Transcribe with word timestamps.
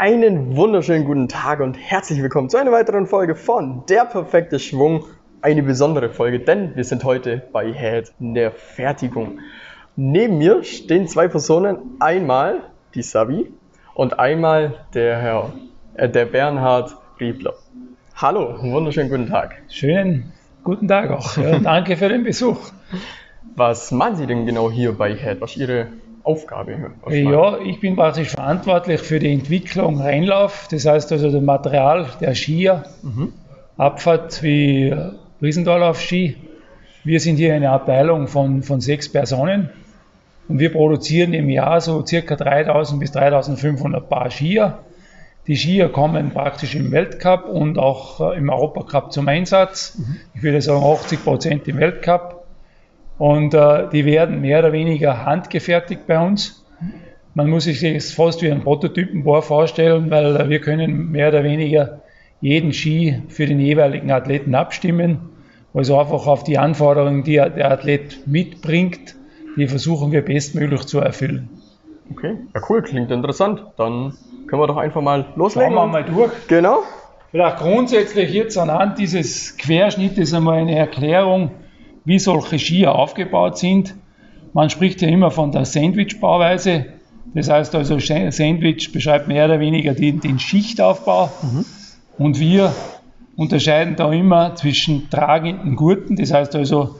Einen 0.00 0.56
wunderschönen 0.56 1.04
guten 1.04 1.28
Tag 1.28 1.60
und 1.60 1.74
herzlich 1.74 2.22
willkommen 2.22 2.48
zu 2.48 2.56
einer 2.56 2.72
weiteren 2.72 3.06
Folge 3.06 3.34
von 3.34 3.84
Der 3.86 4.06
perfekte 4.06 4.58
Schwung. 4.58 5.04
Eine 5.42 5.62
besondere 5.62 6.08
Folge, 6.08 6.40
denn 6.40 6.74
wir 6.74 6.84
sind 6.84 7.04
heute 7.04 7.42
bei 7.52 7.70
Head 7.70 8.10
in 8.18 8.32
der 8.32 8.50
Fertigung. 8.50 9.40
Neben 9.96 10.38
mir 10.38 10.64
stehen 10.64 11.06
zwei 11.06 11.28
Personen, 11.28 11.76
einmal 11.98 12.60
die 12.94 13.02
Sabi 13.02 13.52
und 13.92 14.18
einmal 14.18 14.86
der 14.94 15.18
Herr, 15.18 15.52
äh, 15.92 16.08
der 16.08 16.24
Bernhard 16.24 16.96
Riebler. 17.20 17.52
Hallo, 18.14 18.56
wunderschönen 18.58 19.10
guten 19.10 19.26
Tag. 19.26 19.56
Schönen 19.68 20.32
guten 20.64 20.88
Tag 20.88 21.10
auch. 21.10 21.36
Ja, 21.36 21.58
danke 21.58 21.98
für 21.98 22.08
den 22.08 22.24
Besuch. 22.24 22.70
Was 23.54 23.90
machen 23.90 24.16
Sie 24.16 24.26
denn 24.26 24.46
genau 24.46 24.70
hier 24.70 24.96
bei 24.96 25.14
Head? 25.14 25.42
Was 25.42 25.50
ist 25.50 25.58
Ihre 25.58 25.88
Aufgabe? 26.30 26.92
Ja, 27.08 27.58
ich 27.58 27.80
bin 27.80 27.96
praktisch 27.96 28.30
verantwortlich 28.30 29.00
für 29.00 29.18
die 29.18 29.32
Entwicklung 29.32 30.00
Reinlauf, 30.00 30.68
das 30.70 30.86
heißt 30.86 31.12
also 31.12 31.30
das 31.30 31.42
Material 31.42 32.06
der 32.20 32.34
Skier, 32.34 32.84
mhm. 33.02 33.32
Abfahrt 33.76 34.42
wie 34.42 34.94
Riesendorlauf-Ski. 35.42 36.36
Wir 37.02 37.20
sind 37.20 37.36
hier 37.36 37.54
eine 37.54 37.70
Abteilung 37.70 38.28
von, 38.28 38.62
von 38.62 38.80
sechs 38.80 39.10
Personen 39.10 39.70
und 40.48 40.58
wir 40.58 40.70
produzieren 40.70 41.32
im 41.32 41.48
Jahr 41.48 41.80
so 41.80 42.04
circa 42.04 42.36
3000 42.36 43.00
bis 43.00 43.12
3500 43.12 44.08
Paar 44.08 44.30
Skier. 44.30 44.78
Die 45.46 45.56
Skier 45.56 45.88
kommen 45.88 46.30
praktisch 46.30 46.74
im 46.74 46.92
Weltcup 46.92 47.46
und 47.46 47.78
auch 47.78 48.20
äh, 48.20 48.36
im 48.36 48.50
Europacup 48.50 49.12
zum 49.12 49.26
Einsatz. 49.28 49.98
Mhm. 49.98 50.16
Ich 50.34 50.42
würde 50.42 50.60
sagen 50.60 50.84
80 50.84 51.24
Prozent 51.24 51.68
im 51.68 51.78
Weltcup. 51.78 52.39
Und 53.20 53.52
äh, 53.52 53.86
die 53.90 54.06
werden 54.06 54.40
mehr 54.40 54.60
oder 54.60 54.72
weniger 54.72 55.26
handgefertigt 55.26 56.06
bei 56.06 56.18
uns. 56.18 56.64
Man 57.34 57.50
muss 57.50 57.64
sich 57.64 57.82
das 57.82 58.12
fast 58.12 58.40
wie 58.40 58.50
ein 58.50 58.62
Prototypenbau 58.62 59.42
vorstellen, 59.42 60.10
weil 60.10 60.48
wir 60.48 60.58
können 60.62 61.10
mehr 61.10 61.28
oder 61.28 61.44
weniger 61.44 62.00
jeden 62.40 62.72
Ski 62.72 63.20
für 63.28 63.44
den 63.44 63.60
jeweiligen 63.60 64.10
Athleten 64.10 64.54
abstimmen. 64.54 65.18
Also 65.74 66.00
einfach 66.00 66.26
auf 66.26 66.44
die 66.44 66.56
Anforderungen, 66.56 67.22
die 67.22 67.34
der 67.34 67.70
Athlet 67.70 68.26
mitbringt, 68.26 69.16
die 69.58 69.68
versuchen 69.68 70.12
wir 70.12 70.24
bestmöglich 70.24 70.86
zu 70.86 71.00
erfüllen. 71.00 71.50
Okay, 72.12 72.38
ja 72.54 72.62
cool, 72.70 72.80
klingt 72.80 73.10
interessant. 73.10 73.62
Dann 73.76 74.14
können 74.46 74.62
wir 74.62 74.66
doch 74.66 74.78
einfach 74.78 75.02
mal 75.02 75.26
loslegen. 75.36 75.74
Schauen 75.74 75.90
wir 75.90 75.92
mal 75.92 76.04
durch. 76.04 76.32
Genau. 76.48 76.84
Vielleicht 77.32 77.58
grundsätzlich 77.58 78.32
jetzt 78.32 78.56
anhand 78.56 78.98
dieses 78.98 79.58
Querschnittes 79.58 80.32
einmal 80.32 80.60
eine 80.60 80.74
Erklärung, 80.74 81.50
wie 82.04 82.18
solche 82.18 82.58
Skier 82.58 82.94
aufgebaut 82.94 83.58
sind. 83.58 83.94
Man 84.52 84.70
spricht 84.70 85.02
ja 85.02 85.08
immer 85.08 85.30
von 85.30 85.52
der 85.52 85.64
Sandwich-Bauweise. 85.64 86.86
Das 87.34 87.48
heißt 87.48 87.74
also, 87.74 87.98
Sandwich 87.98 88.92
beschreibt 88.92 89.28
mehr 89.28 89.44
oder 89.44 89.60
weniger 89.60 89.94
den, 89.94 90.20
den 90.20 90.38
Schichtaufbau. 90.38 91.30
Mhm. 91.42 91.64
Und 92.18 92.40
wir 92.40 92.72
unterscheiden 93.36 93.96
da 93.96 94.12
immer 94.12 94.54
zwischen 94.56 95.08
tragenden 95.08 95.76
Gurten, 95.76 96.16
das 96.16 96.32
heißt 96.32 96.54
also 96.56 96.96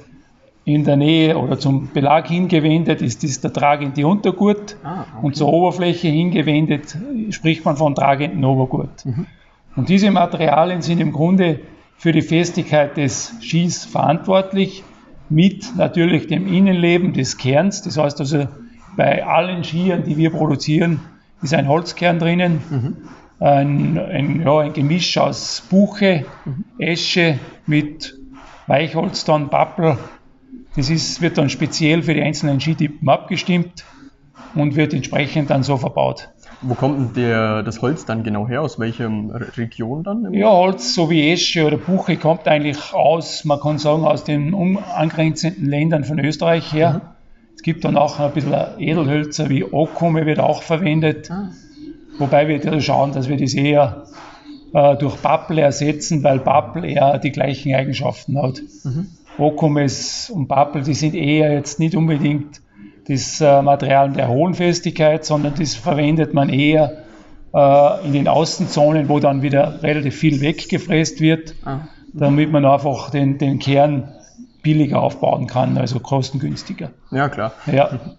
in 0.64 0.84
der 0.84 0.96
Nähe 0.96 1.36
oder 1.36 1.58
zum 1.58 1.90
Belag 1.92 2.28
hingewendet 2.28 3.02
ist 3.02 3.24
das 3.24 3.40
der 3.40 3.52
tragende 3.52 4.06
Untergurt 4.06 4.76
ah, 4.84 5.00
okay. 5.00 5.26
und 5.26 5.36
zur 5.36 5.52
Oberfläche 5.52 6.08
hingewendet 6.08 6.96
spricht 7.30 7.64
man 7.64 7.76
von 7.76 7.94
tragenden 7.94 8.44
Obergurt. 8.44 9.04
Mhm. 9.04 9.26
Und 9.76 9.88
diese 9.88 10.10
Materialien 10.10 10.82
sind 10.82 11.00
im 11.00 11.12
Grunde 11.12 11.60
für 11.96 12.12
die 12.12 12.22
Festigkeit 12.22 12.96
des 12.96 13.34
Skis 13.40 13.84
verantwortlich 13.84 14.84
mit 15.30 15.76
natürlich 15.76 16.26
dem 16.26 16.52
Innenleben 16.52 17.12
des 17.12 17.38
Kerns. 17.38 17.82
Das 17.82 17.96
heißt 17.96 18.20
also, 18.20 18.48
bei 18.96 19.24
allen 19.24 19.64
Skiern, 19.64 20.02
die 20.04 20.16
wir 20.16 20.30
produzieren, 20.30 21.00
ist 21.42 21.54
ein 21.54 21.68
Holzkern 21.68 22.18
drinnen. 22.18 22.60
Mhm. 22.68 22.96
Ein, 23.38 23.98
ein, 23.98 24.42
ja, 24.42 24.58
ein, 24.58 24.72
Gemisch 24.74 25.16
aus 25.16 25.66
Buche, 25.70 26.26
mhm. 26.44 26.64
Esche 26.78 27.38
mit 27.66 28.19
Weichholz, 28.66 29.24
dann 29.24 29.48
Pappel. 29.48 29.96
Das 30.76 30.90
ist, 30.90 31.22
wird 31.22 31.38
dann 31.38 31.48
speziell 31.48 32.02
für 32.02 32.14
die 32.14 32.22
einzelnen 32.22 32.60
Skitypen 32.60 33.08
abgestimmt 33.08 33.84
und 34.54 34.76
wird 34.76 34.92
entsprechend 34.92 35.50
dann 35.50 35.62
so 35.62 35.76
verbaut. 35.76 36.28
Wo 36.62 36.75
kommt 36.75 37.16
denn 37.16 37.22
der, 37.25 37.62
das 37.62 37.81
Holz 37.81 38.04
dann 38.04 38.22
genau 38.22 38.47
her? 38.47 38.60
Aus 38.60 38.78
welcher 38.78 39.10
Region 39.56 40.03
dann? 40.03 40.32
Ja, 40.34 40.50
Holz, 40.50 40.94
so 40.94 41.09
wie 41.09 41.31
Esche 41.31 41.66
oder 41.66 41.78
Buche, 41.78 42.16
kommt 42.16 42.47
eigentlich 42.47 42.93
aus, 42.93 43.44
man 43.44 43.60
kann 43.60 43.78
sagen, 43.78 44.04
aus 44.04 44.25
den 44.25 44.54
angrenzenden 44.78 45.66
Ländern 45.66 46.04
von 46.04 46.19
Österreich 46.19 46.72
her. 46.72 46.93
Mhm. 46.93 47.00
Es 47.56 47.62
gibt 47.62 47.84
dann 47.84 47.97
auch 47.97 48.19
ein 48.20 48.32
bisschen 48.32 48.54
Edelhölzer 48.78 49.49
wie 49.49 49.65
Okume 49.65 50.26
wird 50.26 50.38
auch 50.38 50.62
verwendet. 50.62 51.31
Ah. 51.31 51.50
Wobei 52.19 52.49
wir 52.49 52.59
da 52.60 52.81
schauen, 52.81 53.12
dass 53.12 53.28
wir 53.28 53.38
das 53.38 53.54
eher 53.54 54.04
äh, 54.75 54.97
durch 54.97 55.20
Pappel 55.20 55.59
ersetzen, 55.59 56.22
weil 56.22 56.38
Pappel 56.38 56.84
eher 56.84 57.19
die 57.19 57.32
gleichen 57.32 57.75
Eigenschaften 57.75 58.41
hat. 58.41 58.60
Mhm. 58.84 59.09
Okumes 59.38 60.31
und 60.31 60.49
Pappel, 60.49 60.82
die 60.82 60.94
sind 60.94 61.15
eher 61.15 61.53
jetzt 61.53 61.81
nicht 61.81 61.94
unbedingt 61.94 62.60
das 63.09 63.41
äh, 63.41 63.62
Material 63.62 64.12
der 64.12 64.28
hohen 64.28 64.55
Festigkeit, 64.55 65.25
sondern 65.25 65.55
das 65.59 65.75
verwendet 65.75 66.34
man 66.34 66.49
eher 66.49 67.05
äh, 67.55 68.06
in 68.06 68.12
den 68.12 68.28
Außenzonen, 68.28 69.09
wo 69.09 69.21
dann 69.21 69.43
wieder 69.43 69.83
relativ 69.83 70.16
viel 70.16 70.41
weggefräst 70.41 71.21
wird, 71.21 71.55
ah. 71.65 71.81
damit 72.12 72.53
man 72.53 72.65
einfach 72.65 73.11
den, 73.11 73.38
den 73.38 73.59
Kern 73.59 74.12
billiger 74.62 75.03
aufbauen 75.03 75.47
kann, 75.47 75.78
also 75.78 76.00
kostengünstiger. 76.00 76.91
Ja, 77.11 77.28
klar. 77.28 77.53
Ja. 77.71 77.91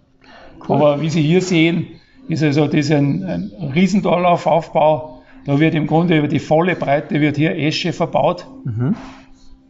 Cool. 0.68 0.76
Aber 0.76 1.00
wie 1.00 1.10
Sie 1.10 1.22
hier 1.22 1.42
sehen, 1.42 1.88
ist 2.28 2.44
also 2.44 2.68
das 2.68 2.88
ein, 2.92 3.24
ein 3.24 3.50
Riesendorlaufaufbau. 3.74 5.22
Da 5.44 5.58
wird 5.58 5.74
im 5.74 5.88
Grunde 5.88 6.18
über 6.18 6.28
die 6.28 6.38
volle 6.38 6.76
Breite 6.76 7.20
wird 7.20 7.36
hier 7.36 7.56
Esche 7.56 7.92
verbaut. 7.92 8.46
Mhm. 8.64 8.94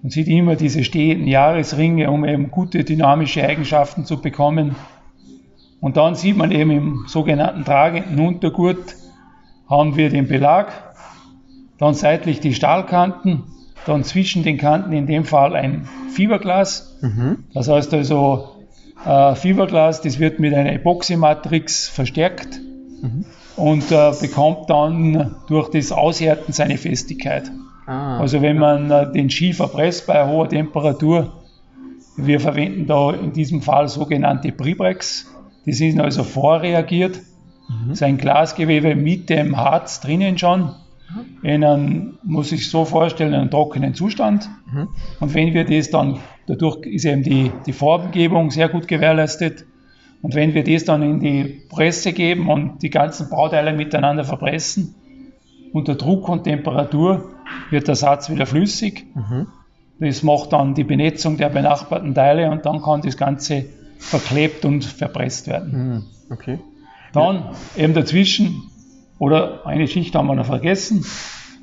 Man 0.03 0.11
sieht 0.11 0.29
immer 0.29 0.57
diese 0.57 0.85
stehenden 0.85 1.29
Jahresringe, 1.29 2.11
um 2.11 2.25
eben 2.25 2.51
gute 2.51 2.85
dynamische 2.85 3.43
Eigenschaften 3.43 4.05
zu 4.05 4.21
bekommen. 4.21 4.75
Und 5.83 5.97
dann 5.97 6.15
sieht 6.15 6.37
man 6.37 6.53
eben 6.53 6.71
im 6.71 7.05
sogenannten 7.09 7.65
tragenden 7.65 8.25
Untergurt 8.25 8.95
haben 9.69 9.97
wir 9.97 10.11
den 10.11 10.29
Belag, 10.29 10.95
dann 11.79 11.95
seitlich 11.95 12.39
die 12.39 12.55
Stahlkanten, 12.55 13.43
dann 13.85 14.05
zwischen 14.05 14.45
den 14.45 14.59
Kanten 14.59 14.93
in 14.93 15.09
dem 15.09 15.25
Fall 15.25 15.57
ein 15.57 15.89
Fiberglas. 16.11 16.99
Mhm. 17.03 17.45
Das 17.53 17.69
heißt 17.69 17.93
also, 17.95 18.63
äh, 19.05 19.35
Fiberglas, 19.35 20.01
das 20.03 20.21
wird 20.21 20.39
mit 20.39 20.55
einer 20.55 20.73
Epoxymatrix 20.73 21.89
verstärkt 21.89 22.61
mhm. 23.03 23.25
und 23.57 23.91
äh, 23.91 24.13
bekommt 24.21 24.71
dann 24.71 25.35
durch 25.49 25.69
das 25.71 25.91
Aushärten 25.91 26.53
seine 26.53 26.79
Festigkeit. 26.79 27.51
Ah, 27.87 28.21
also 28.21 28.41
wenn 28.41 28.57
man 28.57 28.89
äh, 28.89 29.11
den 29.11 29.31
Ski 29.31 29.53
verpresst 29.53 30.07
bei 30.07 30.29
hoher 30.29 30.49
Temperatur, 30.49 31.33
wir 32.17 32.39
verwenden 32.39 32.87
da 32.87 33.11
in 33.11 33.33
diesem 33.33 33.63
Fall 33.63 33.89
sogenannte 33.89 34.53
Pribrex, 34.53 35.32
die 35.67 35.73
sind 35.73 36.01
also 36.01 36.25
vorreagiert. 36.25 37.21
Mhm. 37.69 37.89
Das 37.89 37.99
ist 37.99 38.03
ein 38.03 38.19
Glasgewebe 38.19 38.95
mit 38.95 39.31
dem 39.31 39.57
Harz 39.57 40.01
drinnen 40.01 40.39
schon. 40.39 40.75
In 41.43 41.63
einem, 41.63 42.19
muss 42.23 42.53
ich 42.53 42.71
so 42.71 42.87
vorstellen, 42.87 43.35
einen 43.35 43.51
trockenen 43.51 43.95
Zustand. 43.95 44.49
Mhm. 44.73 44.89
Und 45.21 45.35
wenn 45.35 45.53
wir 45.53 45.65
das 45.65 45.91
dann, 45.91 46.19
dadurch 46.47 46.87
ist 46.87 47.05
eben 47.05 47.23
die, 47.23 47.51
die 47.67 47.73
Farbengebung 47.73 48.51
sehr 48.51 48.69
gut 48.69 48.89
gewährleistet. 48.89 49.67
Und 50.23 50.35
wenn 50.35 50.55
wir 50.55 50.65
das 50.65 50.85
dann 50.85 51.03
in 51.03 51.21
die 51.21 51.63
Presse 51.69 52.13
geben 52.13 52.49
und 52.49 52.83
die 52.83 52.91
ganzen 52.91 53.29
Bauteile 53.29 53.73
miteinander 53.73 54.25
verpressen, 54.25 54.95
unter 55.73 55.97
Druck 55.97 56.29
und 56.29 56.45
Temperatur 56.45 57.31
wird 57.71 57.89
der 57.89 57.95
Satz 57.95 58.31
wieder 58.31 58.47
flüssig. 58.47 59.07
Mhm. 59.15 59.49
Das 59.99 60.23
macht 60.23 60.53
dann 60.53 60.75
die 60.75 60.85
Benetzung 60.85 61.37
der 61.37 61.49
benachbarten 61.49 62.15
Teile 62.15 62.51
und 62.51 62.65
dann 62.67 62.83
kann 62.83 63.03
das 63.03 63.17
Ganze 63.17 63.67
verklebt 64.03 64.65
und 64.65 64.85
verpresst 64.85 65.47
werden. 65.47 65.73
Hm, 65.73 66.03
okay. 66.31 66.59
Dann 67.13 67.51
eben 67.77 67.95
dazwischen, 67.95 68.71
oder 69.19 69.67
eine 69.67 69.87
Schicht 69.87 70.15
haben 70.15 70.27
wir 70.27 70.35
noch 70.35 70.47
vergessen, 70.47 71.05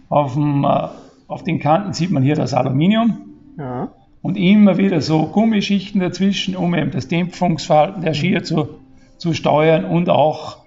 auf, 0.09 0.33
dem, 0.33 0.63
äh, 0.63 0.88
auf 1.27 1.44
den 1.44 1.59
Kanten 1.59 1.94
sieht 1.94 2.12
man 2.12 2.24
hier 2.24 2.36
das 2.36 2.53
Aluminium. 2.53 3.21
Ja. 3.57 3.89
Und 4.21 4.36
immer 4.36 4.77
wieder 4.77 5.01
so 5.01 5.27
Gummischichten 5.27 6.01
dazwischen, 6.01 6.56
um 6.56 6.75
eben 6.75 6.91
das 6.91 7.07
Dämpfungsverhalten 7.07 8.01
der 8.01 8.13
Skier 8.13 8.44
zu, 8.44 8.80
zu 9.18 9.33
steuern 9.33 9.85
und 9.85 10.09
auch 10.09 10.57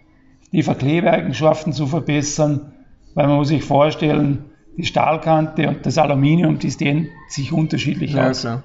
die 0.53 0.63
Verklebeeigenschaften 0.63 1.73
zu 1.73 1.87
verbessern, 1.87 2.73
weil 3.15 3.27
man 3.27 3.37
muss 3.37 3.49
sich 3.49 3.63
vorstellen, 3.63 4.47
die 4.77 4.85
Stahlkante 4.85 5.69
und 5.69 5.85
das 5.85 5.99
Aluminium, 5.99 6.59
die 6.59 6.75
dehnen 6.75 7.09
sich 7.29 7.53
unterschiedlich 7.53 8.15
ja, 8.15 8.31
aus. 8.31 8.41
Klar. 8.41 8.63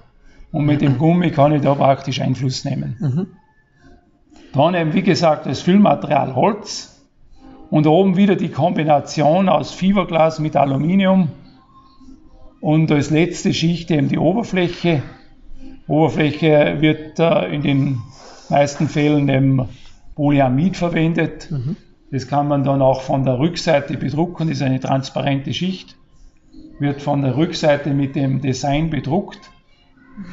Und 0.51 0.65
mit 0.65 0.81
dem 0.81 0.97
Gummi 0.97 1.31
kann 1.31 1.53
ich 1.53 1.61
da 1.61 1.75
praktisch 1.75 2.21
Einfluss 2.21 2.63
nehmen. 2.63 2.95
Mhm. 2.99 3.27
Dann 4.53 4.75
eben, 4.75 4.93
wie 4.93 5.03
gesagt, 5.03 5.45
das 5.45 5.61
Füllmaterial 5.61 6.35
Holz 6.35 7.05
und 7.69 7.85
oben 7.85 8.15
wieder 8.15 8.35
die 8.35 8.49
Kombination 8.49 9.49
aus 9.49 9.73
Fiberglas 9.73 10.39
mit 10.39 10.55
Aluminium 10.55 11.29
und 12.61 12.91
als 12.91 13.09
letzte 13.09 13.53
Schicht 13.53 13.91
eben 13.91 14.07
die 14.07 14.17
Oberfläche. 14.17 15.03
Oberfläche 15.87 16.77
wird 16.79 17.19
äh, 17.19 17.53
in 17.53 17.61
den 17.61 18.01
meisten 18.49 18.87
Fällen 18.87 19.29
eben 19.29 19.67
Polyamid 20.15 20.77
verwendet. 20.77 21.51
Mhm. 21.51 21.75
Das 22.09 22.27
kann 22.27 22.47
man 22.47 22.63
dann 22.63 22.81
auch 22.81 23.01
von 23.01 23.25
der 23.25 23.37
Rückseite 23.37 23.97
bedrucken, 23.97 24.47
das 24.47 24.57
ist 24.57 24.63
eine 24.63 24.79
transparente 24.79 25.53
Schicht, 25.53 25.97
wird 26.79 27.01
von 27.01 27.21
der 27.21 27.35
Rückseite 27.35 27.89
mit 27.89 28.15
dem 28.15 28.41
Design 28.41 28.89
bedruckt 28.89 29.51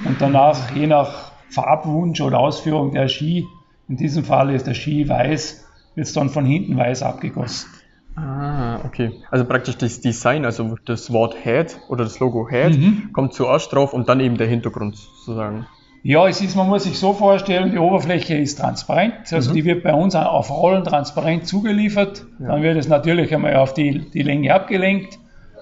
und 0.05 0.21
danach, 0.21 0.75
je 0.75 0.87
nach 0.87 1.33
Farbwunsch 1.51 2.21
oder 2.21 2.39
Ausführung 2.39 2.93
der 2.93 3.09
Ski, 3.09 3.47
in 3.89 3.97
diesem 3.97 4.25
Fall 4.25 4.51
ist 4.51 4.67
der 4.67 4.75
Ski 4.75 5.09
weiß, 5.09 5.67
wird 5.95 6.07
es 6.07 6.13
dann 6.13 6.31
von 6.31 6.45
hinten 6.45 6.77
weiß 6.77 7.03
abgegossen. 7.03 7.71
Ah, 8.17 8.81
okay. 8.85 9.13
Also 9.31 9.45
praktisch 9.45 9.77
das 9.77 10.01
Design, 10.01 10.45
also 10.45 10.77
das 10.85 11.13
Wort 11.13 11.37
Head 11.43 11.79
oder 11.89 12.05
das 12.05 12.21
Logo 12.21 12.49
Head, 12.49 12.79
mhm. 12.79 13.11
kommt 13.13 13.35
zuerst 13.35 13.73
drauf 13.73 13.93
und 13.93 14.09
dann 14.09 14.21
eben 14.21 14.37
der 14.37 14.47
Hintergrund 14.47 14.97
sozusagen. 14.97 15.67
Ja, 16.03 16.29
es 16.29 16.41
ist, 16.41 16.55
man 16.55 16.69
muss 16.69 16.85
sich 16.85 16.99
so 16.99 17.15
vorstellen, 17.15 17.73
die 17.73 17.79
Oberfläche 17.79 18.37
ist 18.37 18.61
transparent, 18.61 19.33
also 19.33 19.51
mhm. 19.51 19.55
die 19.55 19.65
wird 19.65 19.83
bei 19.83 19.95
uns 19.95 20.15
auf 20.15 20.51
Rollen 20.51 20.85
transparent 20.85 21.47
zugeliefert. 21.47 22.27
Ja. 22.39 22.49
Dann 22.49 22.63
wird 22.63 22.77
es 22.77 22.89
natürlich 22.89 23.35
einmal 23.35 23.57
auf 23.57 23.73
die, 23.75 24.11
die 24.11 24.23
Länge 24.23 24.55
abgelenkt, 24.55 25.19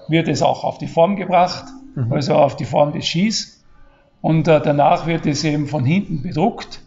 wird 0.09 0.27
es 0.27 0.41
auch 0.41 0.63
auf 0.63 0.77
die 0.77 0.87
Form 0.87 1.15
gebracht, 1.15 1.65
mhm. 1.95 2.11
also 2.11 2.35
auf 2.35 2.55
die 2.55 2.65
Form 2.65 2.91
des 2.91 3.05
Skis. 3.05 3.52
Und 4.23 4.47
äh, 4.47 4.61
danach 4.61 5.05
wird 5.05 5.25
es 5.25 5.43
eben 5.43 5.67
von 5.67 5.83
hinten 5.83 6.21
bedruckt. 6.21 6.79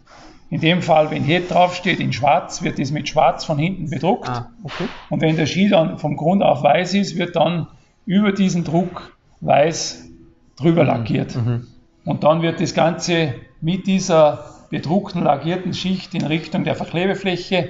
In 0.49 0.59
dem 0.59 0.81
Fall, 0.81 1.11
wenn 1.11 1.23
Head 1.23 1.51
draufsteht 1.51 1.99
in 1.99 2.11
schwarz, 2.11 2.63
wird 2.63 2.79
es 2.79 2.91
mit 2.91 3.07
schwarz 3.07 3.45
von 3.45 3.59
hinten 3.59 3.91
bedruckt. 3.91 4.27
Ah, 4.27 4.49
okay. 4.63 4.85
Und 5.11 5.21
wenn 5.21 5.35
der 5.35 5.45
Ski 5.45 5.69
dann 5.69 5.99
vom 5.99 6.17
Grund 6.17 6.41
auf 6.41 6.63
weiß 6.63 6.95
ist, 6.95 7.15
wird 7.15 7.35
dann 7.35 7.67
über 8.07 8.31
diesen 8.31 8.63
Druck 8.63 9.15
weiß 9.41 10.09
drüber 10.55 10.81
mhm. 10.81 10.87
lackiert. 10.87 11.35
Mhm. 11.35 11.67
Und 12.05 12.23
dann 12.23 12.41
wird 12.41 12.59
das 12.59 12.73
Ganze 12.73 13.35
mit 13.61 13.85
dieser 13.85 14.45
bedruckten, 14.71 15.21
lackierten 15.21 15.75
Schicht 15.75 16.15
in 16.15 16.25
Richtung 16.25 16.63
der 16.63 16.73
Verklebefläche 16.73 17.69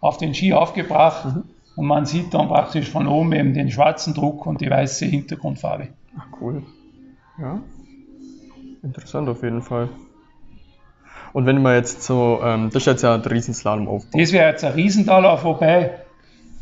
auf 0.00 0.18
den 0.18 0.34
Ski 0.34 0.52
aufgebracht 0.52 1.24
mhm. 1.24 1.42
und 1.74 1.86
man 1.86 2.06
sieht 2.06 2.32
dann 2.32 2.46
praktisch 2.46 2.88
von 2.88 3.08
oben 3.08 3.32
eben 3.32 3.54
den 3.54 3.72
schwarzen 3.72 4.14
Druck 4.14 4.46
und 4.46 4.60
die 4.60 4.70
weiße 4.70 5.04
Hintergrundfarbe. 5.04 5.88
Ach 6.16 6.26
cool. 6.40 6.62
Ja. 7.40 7.60
Interessant 8.82 9.28
auf 9.28 9.42
jeden 9.42 9.62
Fall. 9.62 9.88
Und 11.32 11.46
wenn 11.46 11.62
man 11.62 11.74
jetzt 11.76 12.02
so, 12.02 12.40
ähm, 12.42 12.70
das 12.72 12.82
ist 12.82 12.86
jetzt 12.86 13.02
ja 13.02 13.14
ein 13.14 13.20
Riesenslalom 13.20 13.88
aufbaut. 13.88 14.20
Das 14.20 14.32
wäre 14.32 14.50
jetzt 14.50 14.64
ein 14.64 14.72
Riesendalauf, 14.72 15.44
wobei 15.44 16.00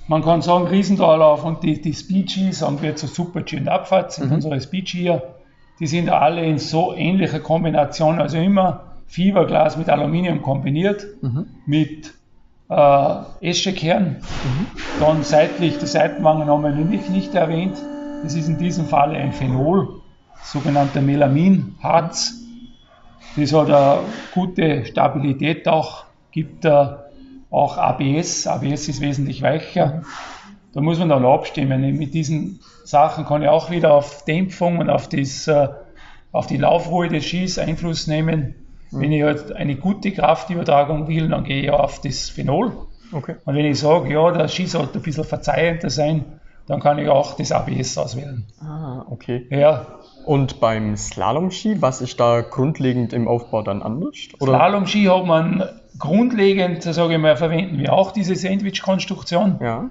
man 0.08 0.22
kann 0.22 0.42
sagen 0.42 0.66
Riesendalauf 0.66 1.44
und 1.44 1.62
die, 1.62 1.80
die 1.80 1.94
Speed-Ski, 1.94 2.52
sagen 2.52 2.82
wir 2.82 2.96
zu 2.96 3.06
Super-G 3.06 3.58
und 3.58 3.68
Abfahrt, 3.68 4.12
sind 4.12 4.28
mhm. 4.28 4.34
unsere 4.36 4.60
Speed-Skier 4.60 5.22
die 5.80 5.86
sind 5.86 6.10
alle 6.10 6.44
in 6.44 6.58
so 6.58 6.92
ähnlicher 6.94 7.40
Kombination, 7.40 8.20
also 8.20 8.36
immer 8.36 8.80
Fiberglas 9.06 9.76
mit 9.76 9.88
Aluminium 9.88 10.42
kombiniert, 10.42 11.06
mhm. 11.22 11.46
mit 11.66 12.14
äh, 12.68 13.14
Eschekern. 13.40 14.16
Mhm. 14.16 14.66
Dann 15.00 15.22
seitlich, 15.22 15.78
die 15.78 15.86
Seitenwangen 15.86 16.48
haben 16.48 16.62
wir 16.62 16.70
nicht, 16.70 17.10
nicht 17.10 17.34
erwähnt. 17.34 17.76
Das 18.22 18.34
ist 18.34 18.48
in 18.48 18.58
diesem 18.58 18.86
Fall 18.86 19.14
ein 19.14 19.32
Phenol, 19.32 19.97
sogenannter 20.42 21.00
Melaminharz. 21.00 22.34
Das 23.36 23.52
hat 23.52 23.70
eine 23.70 24.00
gute 24.32 24.84
Stabilität 24.86 25.68
auch, 25.68 26.04
gibt 26.32 26.66
auch 26.66 27.78
ABS. 27.78 28.46
ABS 28.46 28.88
ist 28.88 29.00
wesentlich 29.00 29.42
weicher. 29.42 30.02
Da 30.72 30.80
muss 30.80 30.98
man 30.98 31.08
dann 31.08 31.24
abstimmen. 31.24 31.96
Mit 31.96 32.14
diesen 32.14 32.60
Sachen 32.84 33.24
kann 33.24 33.42
ich 33.42 33.48
auch 33.48 33.70
wieder 33.70 33.94
auf 33.94 34.24
Dämpfung 34.24 34.78
und 34.78 34.90
auf, 34.90 35.08
das, 35.08 35.48
äh, 35.48 35.68
auf 36.32 36.46
die 36.46 36.56
Laufruhe 36.56 37.08
des 37.08 37.24
Skis 37.24 37.58
Einfluss 37.58 38.06
nehmen. 38.06 38.54
Mhm. 38.90 39.00
Wenn 39.00 39.12
ich 39.12 39.22
halt 39.22 39.52
eine 39.52 39.76
gute 39.76 40.12
Kraftübertragung 40.12 41.08
will, 41.08 41.28
dann 41.28 41.44
gehe 41.44 41.62
ich 41.62 41.70
auf 41.70 42.00
das 42.00 42.28
Phenol. 42.28 42.72
Okay. 43.12 43.36
Und 43.44 43.54
wenn 43.54 43.64
ich 43.64 43.78
sage, 43.78 44.12
ja, 44.12 44.30
der 44.30 44.48
Ski 44.48 44.66
sollte 44.66 44.98
ein 44.98 45.02
bisschen 45.02 45.24
verzeihender 45.24 45.90
sein, 45.90 46.24
dann 46.66 46.80
kann 46.80 46.98
ich 46.98 47.08
auch 47.08 47.34
das 47.34 47.52
ABS 47.52 47.96
auswählen. 47.96 48.46
Ah, 48.60 49.06
okay. 49.08 49.46
Ja. 49.50 49.97
Und 50.28 50.60
beim 50.60 50.94
Slalom-Ski, 50.94 51.80
was 51.80 52.02
ist 52.02 52.20
da 52.20 52.42
grundlegend 52.42 53.14
im 53.14 53.26
Aufbau 53.26 53.62
dann 53.62 53.80
anders? 53.80 54.14
Slalom-Ski 54.38 55.04
hat 55.04 55.24
man 55.24 55.64
grundlegend, 55.98 56.82
sage 56.82 57.14
ich 57.14 57.18
mal, 57.18 57.38
verwenden 57.38 57.78
wir 57.78 57.94
auch 57.94 58.10
diese 58.10 58.36
Sandwich-Konstruktion. 58.36 59.58
Ja. 59.62 59.88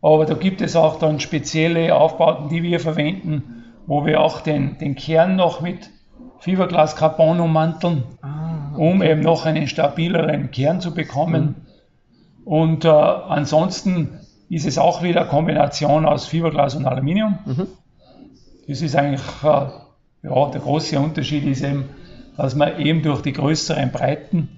Aber 0.00 0.26
da 0.26 0.34
gibt 0.34 0.60
es 0.60 0.76
auch 0.76 1.00
dann 1.00 1.18
spezielle 1.18 1.92
Aufbauten, 1.96 2.50
die 2.50 2.62
wir 2.62 2.78
verwenden, 2.78 3.64
wo 3.88 4.06
wir 4.06 4.20
auch 4.20 4.42
den, 4.42 4.78
den 4.78 4.94
Kern 4.94 5.34
noch 5.34 5.60
mit 5.60 5.90
Fiberglas 6.38 6.94
Carbon 6.94 7.40
ummanteln, 7.40 8.04
ah, 8.22 8.70
okay. 8.74 8.80
um 8.80 9.02
eben 9.02 9.22
noch 9.22 9.44
einen 9.44 9.66
stabileren 9.66 10.52
Kern 10.52 10.80
zu 10.80 10.94
bekommen. 10.94 11.42
Mhm. 11.42 12.44
Und 12.44 12.84
äh, 12.84 12.90
ansonsten 12.90 14.20
ist 14.48 14.66
es 14.66 14.78
auch 14.78 15.02
wieder 15.02 15.22
eine 15.22 15.30
Kombination 15.30 16.06
aus 16.06 16.26
Fiberglas 16.26 16.76
und 16.76 16.86
Aluminium. 16.86 17.40
Mhm. 17.44 17.66
Das 18.66 18.82
ist 18.82 18.96
eigentlich 18.96 19.22
äh, 19.42 19.66
ja, 20.24 20.50
der 20.50 20.60
große 20.60 20.98
Unterschied 20.98 21.44
ist 21.44 21.62
eben, 21.62 21.84
dass 22.36 22.54
man 22.54 22.78
eben 22.78 23.02
durch 23.02 23.22
die 23.22 23.32
größeren 23.32 23.92
Breiten 23.92 24.48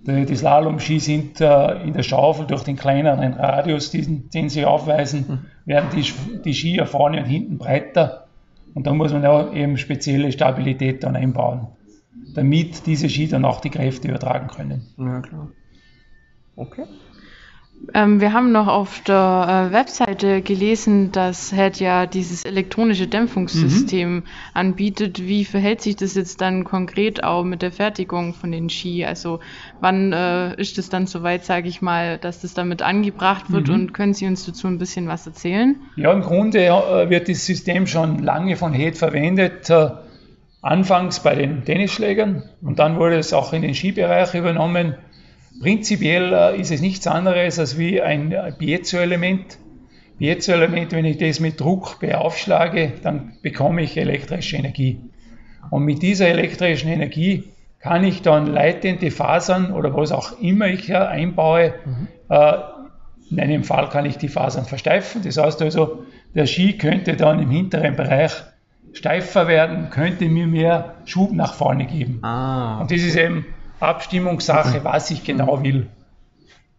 die 0.00 0.36
Slalom-Ski 0.36 1.00
sind 1.00 1.40
äh, 1.40 1.82
in 1.82 1.92
der 1.92 2.02
Schaufel 2.02 2.46
durch 2.46 2.62
den 2.62 2.76
kleineren 2.76 3.34
Radius, 3.34 3.90
den, 3.90 4.30
den 4.30 4.48
sie 4.48 4.64
aufweisen, 4.64 5.24
mhm. 5.28 5.38
werden 5.66 5.90
die, 5.94 6.04
die 6.44 6.54
Skier 6.54 6.86
vorne 6.86 7.18
und 7.18 7.24
hinten 7.24 7.58
breiter. 7.58 8.28
Und 8.74 8.86
da 8.86 8.94
muss 8.94 9.12
man 9.12 9.26
auch 9.26 9.52
eben 9.52 9.76
spezielle 9.76 10.30
Stabilität 10.30 11.02
dann 11.02 11.16
einbauen, 11.16 11.66
damit 12.34 12.86
diese 12.86 13.08
Ski 13.08 13.26
dann 13.26 13.44
auch 13.44 13.60
die 13.60 13.70
Kräfte 13.70 14.08
übertragen 14.08 14.48
können. 14.48 14.86
Ja, 14.98 15.20
klar. 15.20 15.48
Okay. 16.54 16.84
Ähm, 17.94 18.20
wir 18.20 18.32
haben 18.32 18.52
noch 18.52 18.66
auf 18.66 19.00
der 19.02 19.68
äh, 19.70 19.72
Webseite 19.72 20.42
gelesen, 20.42 21.12
dass 21.12 21.52
HED 21.52 21.80
ja 21.80 22.06
dieses 22.06 22.44
elektronische 22.44 23.06
Dämpfungssystem 23.06 24.16
mhm. 24.16 24.22
anbietet. 24.52 25.26
Wie 25.26 25.44
verhält 25.44 25.80
sich 25.80 25.96
das 25.96 26.14
jetzt 26.14 26.40
dann 26.40 26.64
konkret 26.64 27.24
auch 27.24 27.44
mit 27.44 27.62
der 27.62 27.72
Fertigung 27.72 28.34
von 28.34 28.52
den 28.52 28.68
Ski? 28.68 29.04
Also 29.04 29.40
wann 29.80 30.12
äh, 30.12 30.54
ist 30.60 30.78
es 30.78 30.88
dann 30.90 31.06
soweit, 31.06 31.44
sage 31.44 31.68
ich 31.68 31.80
mal, 31.80 32.18
dass 32.18 32.42
das 32.42 32.52
damit 32.52 32.82
angebracht 32.82 33.50
wird 33.50 33.68
mhm. 33.68 33.74
und 33.74 33.94
können 33.94 34.12
Sie 34.12 34.26
uns 34.26 34.44
dazu 34.44 34.66
ein 34.66 34.78
bisschen 34.78 35.06
was 35.08 35.26
erzählen? 35.26 35.76
Ja, 35.96 36.12
im 36.12 36.22
Grunde 36.22 36.66
äh, 36.66 37.08
wird 37.10 37.28
das 37.28 37.46
System 37.46 37.86
schon 37.86 38.22
lange 38.22 38.56
von 38.56 38.72
HED 38.72 38.96
verwendet. 38.96 39.70
Äh, 39.70 39.90
anfangs 40.60 41.20
bei 41.20 41.36
den 41.36 41.64
Tennisschlägern 41.64 42.42
und 42.62 42.80
dann 42.80 42.96
wurde 42.96 43.16
es 43.16 43.32
auch 43.32 43.52
in 43.52 43.62
den 43.62 43.74
Skibereich 43.74 44.34
übernommen 44.34 44.96
Prinzipiell 45.60 46.32
äh, 46.32 46.60
ist 46.60 46.70
es 46.70 46.80
nichts 46.80 47.06
anderes 47.06 47.58
als 47.58 47.78
wie 47.78 48.00
ein 48.00 48.34
Piezo-Element. 48.58 49.58
Piezo-Element, 50.18 50.92
wenn 50.92 51.04
ich 51.04 51.18
das 51.18 51.40
mit 51.40 51.60
Druck 51.60 52.00
beaufschlage, 52.00 52.92
dann 53.02 53.32
bekomme 53.42 53.82
ich 53.82 53.96
elektrische 53.96 54.56
Energie. 54.56 55.00
Und 55.70 55.84
mit 55.84 56.02
dieser 56.02 56.28
elektrischen 56.28 56.88
Energie 56.88 57.44
kann 57.80 58.04
ich 58.04 58.22
dann 58.22 58.46
leitende 58.46 59.10
Fasern 59.10 59.72
oder 59.72 59.94
was 59.94 60.12
auch 60.12 60.40
immer 60.40 60.66
ich 60.66 60.94
einbaue, 60.94 61.74
mhm. 61.84 62.08
äh, 62.28 62.52
in 63.30 63.40
einem 63.40 63.64
Fall 63.64 63.88
kann 63.90 64.06
ich 64.06 64.16
die 64.16 64.28
Fasern 64.28 64.64
versteifen. 64.64 65.22
Das 65.22 65.36
heißt 65.36 65.60
also, 65.62 66.04
der 66.34 66.46
Ski 66.46 66.78
könnte 66.78 67.14
dann 67.14 67.40
im 67.40 67.50
hinteren 67.50 67.94
Bereich 67.94 68.32
steifer 68.92 69.48
werden, 69.48 69.90
könnte 69.90 70.28
mir 70.28 70.46
mehr 70.46 70.94
Schub 71.04 71.32
nach 71.32 71.54
vorne 71.54 71.86
geben. 71.86 72.20
Ah, 72.22 72.80
Und 72.80 72.90
das 72.90 73.02
ist 73.02 73.16
eben 73.16 73.46
Abstimmungssache, 73.80 74.84
was 74.84 75.10
ich 75.10 75.24
genau 75.24 75.62
will. 75.62 75.88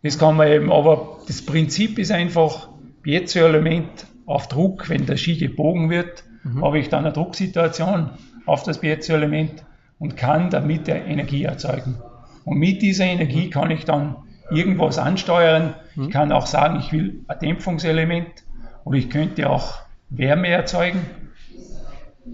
Das 0.03 0.17
kann 0.17 0.37
man 0.37 0.47
eben, 0.47 0.71
aber 0.71 1.19
das 1.27 1.45
Prinzip 1.45 1.99
ist 1.99 2.11
einfach, 2.11 2.69
Piezo-Element 3.01 4.07
auf 4.25 4.47
Druck, 4.47 4.89
wenn 4.89 5.05
der 5.05 5.17
Ski 5.17 5.37
gebogen 5.37 5.89
wird, 5.89 6.23
mhm. 6.43 6.63
habe 6.63 6.79
ich 6.79 6.89
dann 6.89 7.05
eine 7.05 7.13
Drucksituation 7.13 8.11
auf 8.45 8.63
das 8.63 8.79
Piezo-Element 8.79 9.63
und 9.99 10.17
kann 10.17 10.49
damit 10.49 10.87
Energie 10.87 11.43
erzeugen. 11.43 11.97
Und 12.45 12.57
mit 12.57 12.81
dieser 12.81 13.05
Energie 13.05 13.49
kann 13.49 13.71
ich 13.71 13.85
dann 13.85 14.15
irgendwas 14.51 14.97
ansteuern. 14.97 15.75
Mhm. 15.95 16.03
Ich 16.03 16.09
kann 16.11 16.31
auch 16.31 16.45
sagen, 16.45 16.79
ich 16.79 16.91
will 16.91 17.23
ein 17.27 17.39
Dämpfungselement 17.39 18.27
oder 18.85 18.97
ich 18.97 19.09
könnte 19.09 19.49
auch 19.49 19.79
Wärme 20.09 20.47
erzeugen. 20.47 21.05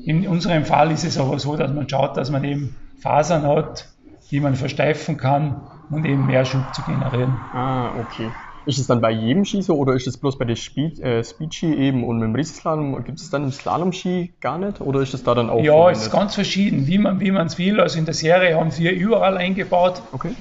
In 0.05 0.27
unserem 0.27 0.65
Fall 0.65 0.91
ist 0.91 1.03
es 1.03 1.17
aber 1.17 1.39
so, 1.39 1.55
dass 1.55 1.71
man 1.73 1.87
schaut, 1.89 2.17
dass 2.17 2.29
man 2.29 2.43
eben 2.43 2.75
Fasern 2.99 3.43
hat, 3.43 3.87
die 4.31 4.39
man 4.39 4.55
versteifen 4.55 5.17
kann 5.17 5.61
und 5.89 6.05
eben 6.05 6.25
mehr 6.25 6.45
Schub 6.45 6.73
zu 6.73 6.81
generieren. 6.83 7.37
Ah, 7.53 7.91
okay. 7.99 8.29
Ist 8.65 8.79
es 8.79 8.87
dann 8.87 8.99
bei 8.99 9.11
jedem 9.11 9.45
Ski 9.45 9.61
so 9.61 9.75
oder 9.77 9.93
ist 9.93 10.07
es 10.07 10.17
bloß 10.17 10.39
bei 10.39 10.45
der 10.45 10.55
Speed, 10.55 10.99
äh, 10.99 11.23
Speed-Ski 11.23 11.75
eben 11.75 12.03
und 12.03 12.17
mit 12.17 12.29
dem 12.29 12.35
Riesenslalom? 12.35 13.03
Gibt 13.03 13.19
es 13.19 13.29
dann 13.29 13.43
im 13.43 13.51
Slalom-Ski 13.51 14.33
gar 14.41 14.57
nicht 14.57 14.81
oder 14.81 15.01
ist 15.01 15.13
es 15.13 15.23
da 15.23 15.35
dann 15.35 15.51
auch? 15.51 15.61
Ja, 15.61 15.91
es 15.91 16.07
ist 16.07 16.11
ganz 16.11 16.33
verschieden, 16.33 16.87
wie 16.87 16.97
man 16.97 17.47
es 17.47 17.59
will. 17.59 17.79
Also 17.79 17.99
in 17.99 18.05
der 18.05 18.15
Serie 18.15 18.55
haben 18.59 18.75
wir 18.75 18.91
überall 18.93 19.37
eingebaut. 19.37 20.01
Okay. 20.11 20.31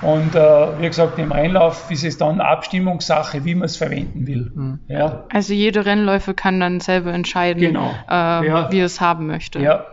Und 0.00 0.34
äh, 0.34 0.80
wie 0.80 0.86
gesagt, 0.86 1.18
im 1.18 1.30
Rennlauf 1.30 1.90
ist 1.90 2.04
es 2.04 2.16
dann 2.16 2.40
Abstimmungssache, 2.40 3.44
wie 3.44 3.54
man 3.54 3.66
es 3.66 3.76
verwenden 3.76 4.26
will. 4.26 4.50
Mhm. 4.54 4.78
Ja. 4.88 5.24
Also 5.30 5.52
jeder 5.52 5.84
Rennläufer 5.84 6.32
kann 6.32 6.58
dann 6.58 6.80
selber 6.80 7.12
entscheiden, 7.12 7.60
genau. 7.60 7.90
äh, 8.08 8.46
ja. 8.46 8.72
wie 8.72 8.78
er 8.78 8.86
es 8.86 9.02
haben 9.02 9.26
möchte. 9.26 9.58
Ja. 9.60 9.84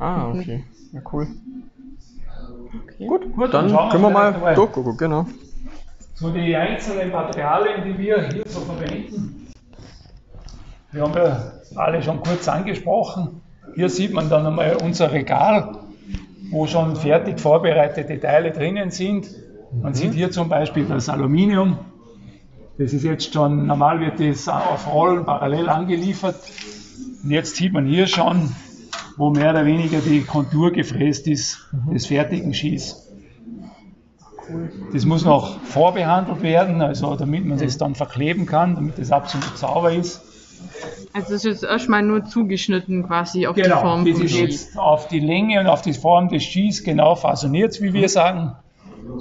Ah, 0.00 0.30
okay. 0.30 0.64
Ja, 0.92 1.00
cool. 1.12 1.28
Gut, 2.98 3.32
Gut, 3.34 3.52
dann, 3.52 3.68
dann 3.68 3.90
können 3.90 4.02
wir 4.02 4.10
mal 4.10 4.54
durchgucken, 4.54 4.96
genau. 4.96 5.26
So 6.14 6.30
die 6.30 6.56
einzelnen 6.56 7.10
Materialien, 7.10 7.84
die 7.84 7.98
wir 7.98 8.28
hier 8.28 8.44
so 8.46 8.60
verwenden. 8.60 9.48
Wir 10.92 11.02
haben 11.02 11.14
ja 11.14 11.52
alle 11.74 12.02
schon 12.02 12.22
kurz 12.22 12.48
angesprochen. 12.48 13.42
Hier 13.74 13.90
sieht 13.90 14.14
man 14.14 14.30
dann 14.30 14.46
einmal 14.46 14.78
unser 14.82 15.12
Regal, 15.12 15.76
wo 16.50 16.66
schon 16.66 16.96
fertig 16.96 17.38
vorbereitete 17.38 18.18
Teile 18.18 18.52
drinnen 18.52 18.90
sind. 18.90 19.28
Man 19.82 19.92
sieht 19.92 20.14
hier 20.14 20.30
zum 20.30 20.48
Beispiel 20.48 20.86
das 20.86 21.10
Aluminium. 21.10 21.76
Das 22.78 22.94
ist 22.94 23.04
jetzt 23.04 23.34
schon, 23.34 23.66
normal 23.66 24.00
wird 24.00 24.20
das 24.20 24.48
auf 24.48 24.90
Rollen 24.90 25.26
parallel 25.26 25.68
angeliefert. 25.68 26.36
Und 27.22 27.30
jetzt 27.30 27.56
sieht 27.56 27.74
man 27.74 27.84
hier 27.84 28.06
schon, 28.06 28.54
wo 29.16 29.30
mehr 29.30 29.50
oder 29.50 29.64
weniger 29.64 30.00
die 30.00 30.22
Kontur 30.22 30.72
gefräst 30.72 31.26
ist 31.26 31.58
des 31.92 32.06
fertigen 32.06 32.52
Skis. 32.54 33.02
Das 34.92 35.04
muss 35.04 35.24
noch 35.24 35.60
vorbehandelt 35.62 36.42
werden, 36.42 36.80
also 36.80 37.16
damit 37.16 37.44
man 37.44 37.58
das 37.58 37.78
dann 37.78 37.94
verkleben 37.94 38.46
kann, 38.46 38.76
damit 38.76 38.98
das 38.98 39.10
absolut 39.10 39.56
sauber 39.56 39.92
ist. 39.92 40.22
Also 41.12 41.32
das 41.32 41.44
ist 41.44 41.44
jetzt 41.44 41.64
erstmal 41.64 42.02
nur 42.02 42.24
zugeschnitten 42.24 43.06
quasi 43.06 43.46
auf 43.46 43.56
genau, 43.56 43.76
die 43.76 43.80
Form 43.80 44.04
das 44.04 44.20
ist 44.20 44.36
jetzt 44.36 44.78
auf 44.78 45.08
die 45.08 45.20
Länge 45.20 45.60
und 45.60 45.66
auf 45.66 45.82
die 45.82 45.94
Form 45.94 46.28
des 46.28 46.44
Skis 46.44 46.84
genau 46.84 47.14
fasoniert, 47.14 47.80
wie 47.80 47.92
wir 47.92 48.08
sagen. 48.08 48.52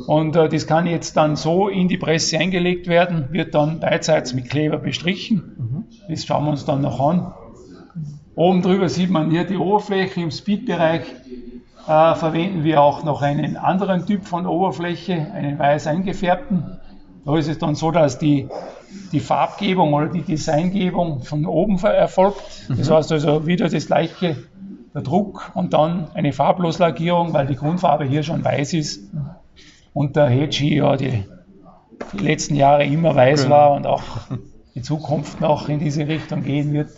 Und 0.07 0.35
äh, 0.35 0.49
das 0.49 0.67
kann 0.67 0.87
jetzt 0.87 1.15
dann 1.15 1.35
so 1.35 1.67
in 1.67 1.87
die 1.87 1.97
Presse 1.97 2.37
eingelegt 2.37 2.87
werden, 2.87 3.27
wird 3.31 3.55
dann 3.55 3.79
beidseits 3.79 4.33
mit 4.33 4.49
Kleber 4.49 4.77
bestrichen. 4.77 5.85
Das 6.09 6.25
schauen 6.25 6.45
wir 6.45 6.51
uns 6.51 6.65
dann 6.65 6.81
noch 6.81 6.99
an. 6.99 7.33
Oben 8.35 8.61
drüber 8.61 8.89
sieht 8.89 9.09
man 9.09 9.31
hier 9.31 9.45
die 9.45 9.57
Oberfläche. 9.57 10.21
Im 10.21 10.31
Speed-Bereich 10.31 11.03
äh, 11.87 12.15
verwenden 12.15 12.63
wir 12.63 12.81
auch 12.81 13.03
noch 13.03 13.21
einen 13.21 13.55
anderen 13.57 14.05
Typ 14.05 14.25
von 14.25 14.45
Oberfläche, 14.45 15.27
einen 15.33 15.57
weiß 15.57 15.87
eingefärbten. 15.87 16.77
Da 17.25 17.37
ist 17.37 17.47
es 17.47 17.57
dann 17.57 17.75
so, 17.75 17.91
dass 17.91 18.19
die, 18.19 18.47
die 19.11 19.19
Farbgebung 19.19 19.93
oder 19.93 20.07
die 20.07 20.21
Designgebung 20.21 21.21
von 21.23 21.45
oben 21.45 21.77
erfolgt. 21.79 22.69
Das 22.69 22.91
heißt 22.91 23.11
also 23.11 23.47
wieder 23.47 23.69
das 23.69 23.87
gleiche, 23.87 24.35
der 24.93 25.01
Druck 25.01 25.51
und 25.55 25.73
dann 25.73 26.07
eine 26.13 26.31
Farbloslackierung, 26.33 27.33
weil 27.33 27.47
die 27.47 27.55
Grundfarbe 27.55 28.05
hier 28.05 28.23
schon 28.23 28.43
weiß 28.43 28.73
ist 28.73 29.01
und 29.93 30.15
der 30.15 30.27
Hedgie 30.27 30.75
ja 30.77 30.95
die, 30.95 31.23
die 32.13 32.17
letzten 32.17 32.55
Jahre 32.55 32.85
immer 32.85 33.15
weiß 33.15 33.43
Genau. 33.43 33.55
war 33.55 33.71
und 33.73 33.87
auch 33.87 34.03
in 34.73 34.83
Zukunft 34.83 35.41
noch 35.41 35.67
in 35.69 35.79
diese 35.79 36.07
Richtung 36.07 36.43
gehen 36.43 36.73
wird. 36.73 36.89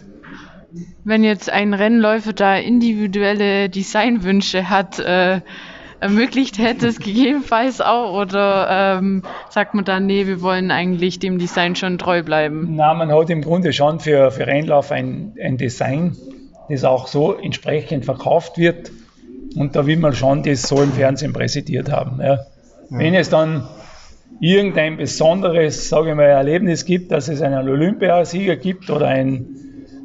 Wenn 1.04 1.24
jetzt 1.24 1.50
ein 1.50 1.74
Rennläufer 1.74 2.34
da 2.34 2.56
individuelle 2.56 3.70
Designwünsche 3.70 4.70
hat, 4.70 5.00
äh, 5.00 5.42
ermöglicht 6.00 6.58
hätte 6.60 6.88
es 6.88 7.00
gegebenenfalls 7.00 7.82
auch 7.82 8.14
oder 8.20 8.98
ähm, 9.00 9.24
sagt 9.50 9.74
man 9.74 9.86
dann, 9.86 10.06
nee, 10.06 10.28
wir 10.28 10.42
wollen 10.42 10.72
eigentlich 10.72 11.20
dem 11.20 11.40
Design 11.40 11.76
schon 11.76 11.98
treu 11.98 12.24
bleiben? 12.24 12.76
Na, 12.76 12.94
man 12.94 13.12
hat 13.12 13.30
im 13.30 13.42
Grunde 13.42 13.74
schon 13.74 14.00
für, 14.00 14.32
für 14.32 14.46
Rennlauf 14.46 14.92
ein, 14.92 15.34
ein 15.42 15.58
Design, 15.58 16.16
das 16.70 16.84
auch 16.84 17.08
so 17.08 17.34
entsprechend 17.34 18.06
verkauft 18.06 18.58
wird. 18.58 18.92
Und 19.56 19.76
da 19.76 19.88
will 19.88 19.98
man 19.98 20.14
schon 20.14 20.44
das 20.44 20.64
so 20.64 20.82
im 20.82 20.92
Fernsehen 20.92 21.34
präsentiert 21.34 21.92
haben. 21.92 22.20
Ja. 22.22 22.40
Wenn 22.90 23.16
es 23.16 23.30
dann 23.30 23.68
irgendein 24.40 24.98
besonderes, 24.98 25.90
sage 25.90 26.10
ich 26.10 26.16
mal, 26.16 26.24
Erlebnis 26.24 26.86
gibt, 26.86 27.12
dass 27.12 27.28
es 27.28 27.42
einen 27.42 27.68
Olympiasieger 27.68 28.56
gibt 28.56 28.90
oder 28.90 29.08
ein, 29.08 29.48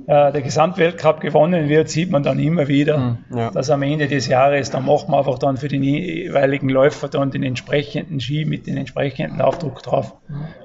äh, 0.07 0.33
der 0.33 0.43
Gesamtweltcup 0.43 1.21
gewonnen 1.21 1.69
wird, 1.69 1.89
sieht 1.89 2.11
man 2.11 2.23
dann 2.23 2.39
immer 2.39 2.69
wieder, 2.69 2.97
Hm, 3.31 3.39
ja. 3.39 3.51
dass 3.51 3.71
am 3.71 3.83
Ende 3.83 4.09
des 4.09 4.27
Jahres, 4.27 4.71
dann 4.71 4.85
macht 4.87 5.09
man 5.09 5.19
einfach 5.19 5.39
dann 5.39 5.57
für 5.57 5.69
den 5.69 5.83
jeweiligen 5.83 6.69
Läufer 6.69 7.09
dann 7.09 7.31
den 7.31 7.43
entsprechenden 7.43 8.21
Ski 8.21 8.45
mit 8.45 8.67
dem 8.67 8.77
entsprechenden 8.77 9.41
Aufdruck 9.41 9.83
drauf. 9.83 10.15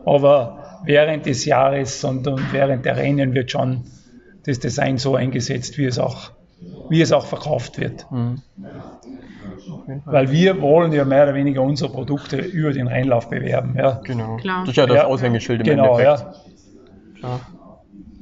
Aber 0.05 0.79
während 0.85 1.25
des 1.25 1.45
Jahres 1.45 2.03
und, 2.03 2.27
und 2.27 2.51
während 2.53 2.85
der 2.85 2.97
Rennen 2.97 3.33
wird 3.33 3.51
schon 3.51 3.83
das 4.45 4.59
Design 4.59 4.97
so 4.97 5.15
eingesetzt, 5.15 5.77
wie 5.77 5.85
es 5.85 5.99
auch, 5.99 6.31
wie 6.89 7.01
es 7.01 7.11
auch 7.11 7.25
verkauft 7.25 7.79
wird. 7.79 8.09
Hm. 8.09 8.41
Fall. 10.03 10.13
Weil 10.13 10.31
wir 10.31 10.61
wollen 10.61 10.91
ja 10.93 11.03
mehr 11.05 11.23
oder 11.23 11.33
weniger 11.35 11.61
unsere 11.61 11.91
Produkte 11.91 12.37
über 12.37 12.71
den 12.71 12.87
Rennlauf 12.87 13.29
bewerben. 13.29 13.75
Ja. 13.77 13.99
Genau. 14.03 14.37
Klar. 14.37 14.61
Das 14.61 14.69
ist 14.69 14.75
ja 14.77 14.85
das 14.85 14.95
Ja. 14.97 15.05
Aushängeschild 15.05 15.59
im 15.61 15.65
Genau, 15.65 15.97
Endeffekt. 15.99 16.25
ja. 17.15 17.19
Klar. 17.19 17.39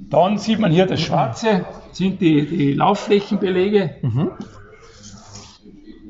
Dann 0.09 0.37
sieht 0.37 0.59
man 0.59 0.71
hier 0.71 0.85
das 0.85 1.01
Schwarze, 1.01 1.65
sind 1.91 2.21
die, 2.21 2.45
die 2.45 2.73
Laufflächenbelege. 2.73 3.95
Mhm. 4.01 4.31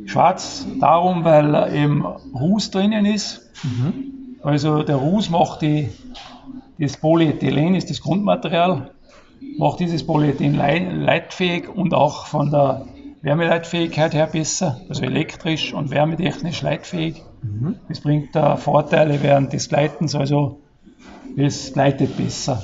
Schwarz 0.06 0.66
darum, 0.80 1.24
weil 1.24 1.74
eben 1.76 2.06
Ruß 2.06 2.72
drinnen 2.72 3.06
ist. 3.06 3.42
Mhm. 3.64 4.38
Also 4.44 4.84
der 4.84 4.98
Ruß 4.98 5.30
macht 5.30 5.62
die, 5.62 5.90
das 6.78 6.98
Polyethylen, 6.98 7.76
ist 7.76 7.90
das 7.90 8.02
Grundmaterial, 8.02 8.92
macht 9.58 9.80
dieses 9.80 10.06
Polyethylen 10.06 10.56
lei- 10.56 10.88
leitfähig 10.94 11.70
und 11.70 11.94
auch 11.94 12.26
von 12.28 12.52
der 12.52 12.86
Wärmeleitfähigkeit 13.22 14.14
her 14.14 14.28
besser, 14.28 14.82
also 14.88 15.04
elektrisch 15.04 15.74
und 15.74 15.90
wärmetechnisch 15.90 16.62
leitfähig. 16.62 17.24
Mhm. 17.42 17.78
Das 17.90 18.02
bringt 18.02 18.36
äh, 18.36 18.56
Vorteile 18.58 19.24
während 19.24 19.54
des 19.54 19.70
Gleitens, 19.70 20.14
also 20.14 20.60
es 21.36 21.74
gleitet 21.74 22.16
besser. 22.18 22.64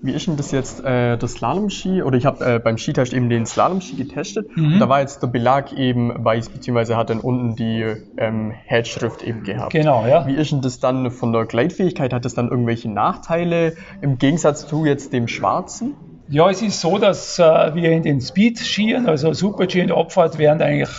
Wie 0.00 0.12
ist 0.12 0.26
denn 0.28 0.36
das 0.36 0.52
jetzt, 0.52 0.84
äh, 0.84 1.16
das 1.16 1.32
Slalom-Ski? 1.32 2.02
Oder 2.02 2.16
ich 2.16 2.26
habe 2.26 2.44
äh, 2.44 2.58
beim 2.58 2.78
Skitest 2.78 3.12
eben 3.12 3.28
den 3.28 3.46
Slalom-Ski 3.46 3.96
getestet. 3.96 4.56
Mhm. 4.56 4.74
Und 4.74 4.78
da 4.78 4.88
war 4.88 5.00
jetzt 5.00 5.22
der 5.22 5.26
Belag 5.26 5.72
eben 5.72 6.24
weiß, 6.24 6.50
beziehungsweise 6.50 6.96
hat 6.96 7.10
dann 7.10 7.20
unten 7.20 7.56
die 7.56 7.84
ähm, 8.16 8.52
Headschrift 8.52 9.22
eben 9.22 9.42
gehabt. 9.42 9.72
Genau, 9.72 10.06
ja. 10.06 10.26
Wie 10.26 10.34
ist 10.34 10.52
denn 10.52 10.60
das 10.60 10.78
dann 10.78 11.10
von 11.10 11.32
der 11.32 11.46
Gleitfähigkeit? 11.46 12.12
Hat 12.12 12.24
das 12.24 12.34
dann 12.34 12.48
irgendwelche 12.48 12.88
Nachteile 12.88 13.74
im 14.00 14.18
Gegensatz 14.18 14.66
zu 14.68 14.84
jetzt 14.84 15.12
dem 15.12 15.26
schwarzen? 15.26 15.94
Ja, 16.28 16.48
es 16.48 16.62
ist 16.62 16.80
so, 16.80 16.98
dass 16.98 17.38
äh, 17.38 17.74
wir 17.74 17.90
in 17.90 18.02
den 18.02 18.20
Speed-Skiern, 18.20 19.06
also 19.06 19.32
Super-G 19.32 19.82
und 19.82 19.92
Abfahrt, 19.92 20.38
werden 20.38 20.62
eigentlich 20.62 20.90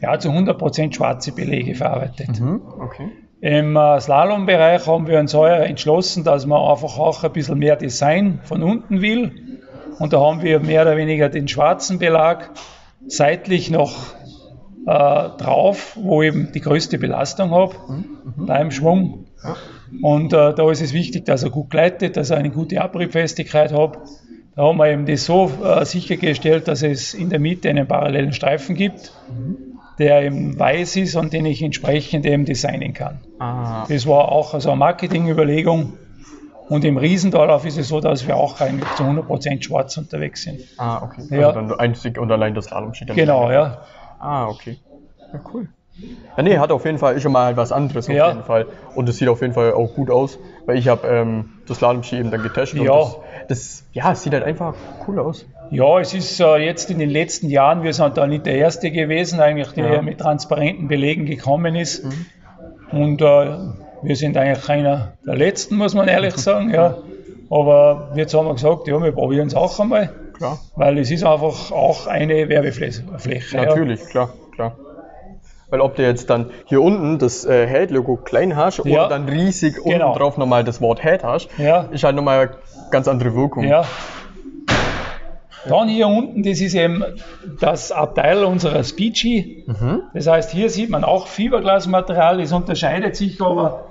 ja, 0.00 0.18
zu 0.18 0.30
100% 0.30 0.94
schwarze 0.94 1.32
Belege 1.32 1.74
verarbeitet. 1.74 2.40
Mhm. 2.40 2.62
Okay. 2.80 3.10
Im 3.40 3.76
äh, 3.76 4.00
Slalom-Bereich 4.00 4.86
haben 4.86 5.06
wir 5.06 5.20
uns 5.20 5.32
heuer 5.32 5.60
entschlossen, 5.60 6.24
dass 6.24 6.44
man 6.46 6.60
einfach 6.60 6.98
auch 6.98 7.22
ein 7.22 7.32
bisschen 7.32 7.58
mehr 7.58 7.76
Design 7.76 8.40
von 8.42 8.62
unten 8.62 9.00
will. 9.00 9.60
Und 9.98 10.12
da 10.12 10.20
haben 10.20 10.42
wir 10.42 10.60
mehr 10.60 10.82
oder 10.82 10.96
weniger 10.96 11.28
den 11.28 11.46
schwarzen 11.46 11.98
Belag 11.98 12.50
seitlich 13.06 13.70
noch 13.70 14.14
äh, 14.86 14.90
drauf, 15.38 15.96
wo 16.00 16.22
ich 16.22 16.28
eben 16.28 16.50
die 16.52 16.60
größte 16.60 16.98
Belastung 16.98 17.50
habe 17.50 17.76
beim 18.36 18.70
Schwung. 18.70 19.26
Und 20.02 20.32
äh, 20.32 20.54
da 20.54 20.70
ist 20.70 20.82
es 20.82 20.92
wichtig, 20.92 21.24
dass 21.24 21.44
er 21.44 21.50
gut 21.50 21.70
gleitet, 21.70 22.16
dass 22.16 22.30
er 22.30 22.38
eine 22.38 22.50
gute 22.50 22.80
Abriebfestigkeit 22.80 23.72
hat. 23.72 23.98
Da 24.56 24.62
haben 24.62 24.78
wir 24.78 24.88
eben 24.90 25.06
das 25.06 25.24
so 25.24 25.50
äh, 25.62 25.84
sichergestellt, 25.84 26.66
dass 26.66 26.82
es 26.82 27.14
in 27.14 27.30
der 27.30 27.38
Mitte 27.38 27.68
einen 27.70 27.86
parallelen 27.86 28.32
Streifen 28.32 28.74
gibt, 28.74 29.12
der 29.98 30.22
eben 30.22 30.58
weiß 30.58 30.96
ist 30.96 31.16
und 31.16 31.32
den 31.32 31.44
ich 31.46 31.62
entsprechend 31.62 32.24
eben 32.26 32.44
designen 32.44 32.92
kann. 32.94 33.20
Ah, 33.38 33.84
Das 33.88 34.06
war 34.06 34.30
auch 34.32 34.54
also 34.54 34.70
eine 34.70 34.78
Marketingüberlegung. 34.78 35.94
Und 36.68 36.84
im 36.84 36.98
Riesendorlauf 36.98 37.64
ist 37.64 37.78
es 37.78 37.88
so, 37.88 38.00
dass 38.00 38.26
wir 38.26 38.36
auch 38.36 38.60
eigentlich 38.60 38.90
zu 38.94 39.02
100% 39.02 39.62
schwarz 39.62 39.96
unterwegs 39.96 40.42
sind. 40.42 40.60
ah 40.76 41.02
okay. 41.02 41.22
Ja. 41.30 41.48
Also 41.48 41.60
dann 41.60 41.80
einzig 41.80 42.18
und 42.18 42.30
allein 42.30 42.54
das 42.54 42.66
Slalom-Ski. 42.66 43.06
dann- 43.06 43.16
Genau, 43.16 43.50
ja. 43.50 43.78
Ah, 44.20 44.48
okay. 44.48 44.76
Ja, 45.32 45.40
cool. 45.54 45.68
Ja, 46.36 46.42
nee, 46.42 46.58
hat 46.58 46.70
auf 46.70 46.84
jeden 46.84 46.98
Fall, 46.98 47.18
schon 47.20 47.32
mal 47.32 47.56
was 47.56 47.72
anderes 47.72 48.08
auf 48.08 48.14
Ja. 48.14 48.28
jeden 48.28 48.44
Fall. 48.44 48.66
Und 48.94 49.08
es 49.08 49.16
sieht 49.16 49.28
auf 49.28 49.40
jeden 49.40 49.54
Fall 49.54 49.72
auch 49.72 49.94
gut 49.94 50.10
aus, 50.10 50.38
weil 50.66 50.76
ich 50.76 50.88
habe 50.88 51.08
ähm, 51.08 51.54
das 51.66 51.78
Slalom-Ski 51.78 52.18
eben 52.18 52.30
dann 52.30 52.42
getestet 52.42 52.82
Ja. 52.82 52.92
und 52.92 52.98
das, 53.00 53.16
das, 53.48 53.84
ja, 53.94 54.12
es 54.12 54.22
sieht 54.22 54.34
halt 54.34 54.44
einfach 54.44 54.74
cool 55.08 55.18
aus. 55.18 55.46
Ja, 55.70 56.00
es 56.00 56.14
ist 56.14 56.40
äh, 56.40 56.56
jetzt 56.56 56.90
in 56.90 56.98
den 56.98 57.10
letzten 57.10 57.48
Jahren, 57.48 57.82
wir 57.82 57.92
sind 57.92 58.16
da 58.16 58.26
nicht 58.26 58.46
der 58.46 58.56
Erste 58.56 58.90
gewesen, 58.90 59.40
eigentlich, 59.40 59.68
der 59.72 59.94
Ja. 59.94 60.02
mit 60.02 60.18
transparenten 60.18 60.88
Belegen 60.88 61.26
gekommen 61.26 61.74
ist. 61.76 62.04
Und 62.90 63.20
äh, 63.20 63.24
wir 64.02 64.16
sind 64.16 64.36
eigentlich 64.36 64.68
einer 64.68 65.12
der 65.26 65.36
Letzten, 65.36 65.76
muss 65.76 65.94
man 65.94 66.08
ehrlich 66.08 66.36
sagen. 66.36 66.72
Ja. 66.72 66.96
Aber 67.50 68.12
jetzt 68.14 68.34
haben 68.34 68.46
wir 68.46 68.54
gesagt, 68.54 68.86
ja, 68.88 69.02
wir 69.02 69.12
probieren 69.12 69.48
es 69.48 69.54
auch 69.54 69.78
einmal, 69.80 70.10
Klar. 70.36 70.58
weil 70.76 70.98
es 70.98 71.10
ist 71.10 71.24
einfach 71.24 71.70
auch 71.72 72.06
eine 72.06 72.48
Werbefläche. 72.48 73.02
Ja. 73.52 73.64
Natürlich, 73.64 74.04
klar, 74.06 74.30
klar. 74.54 74.76
Weil 75.70 75.80
ob 75.82 75.96
du 75.96 76.02
jetzt 76.02 76.30
dann 76.30 76.50
hier 76.64 76.80
unten 76.80 77.18
das 77.18 77.44
äh, 77.44 77.66
Head-Logo 77.66 78.16
klein 78.16 78.56
hast 78.56 78.78
Ja. 78.78 78.84
oder 78.84 79.08
dann 79.08 79.28
riesig 79.28 79.74
Genau. 79.84 80.06
unten 80.08 80.18
drauf 80.18 80.38
nochmal 80.38 80.64
das 80.64 80.80
Wort 80.80 81.02
Head 81.02 81.24
hast, 81.24 81.48
Ja. 81.58 81.88
ist 81.90 82.04
halt 82.04 82.16
nochmal 82.16 82.50
ganz 82.90 83.06
andere 83.08 83.34
Wirkung. 83.34 83.64
Ja. 83.64 83.84
Dann 85.66 85.88
hier 85.88 86.08
unten, 86.08 86.42
das 86.42 86.60
ist 86.60 86.74
eben 86.74 87.02
das 87.60 87.90
Abteil 87.92 88.44
unserer 88.44 88.84
Speechy. 88.84 89.64
Mhm. 89.66 90.02
Das 90.14 90.26
heißt, 90.26 90.50
hier 90.50 90.70
sieht 90.70 90.90
man 90.90 91.04
auch 91.04 91.26
Fiberglasmaterial. 91.26 92.38
Das 92.38 92.52
unterscheidet 92.52 93.16
sich 93.16 93.40
aber 93.40 93.88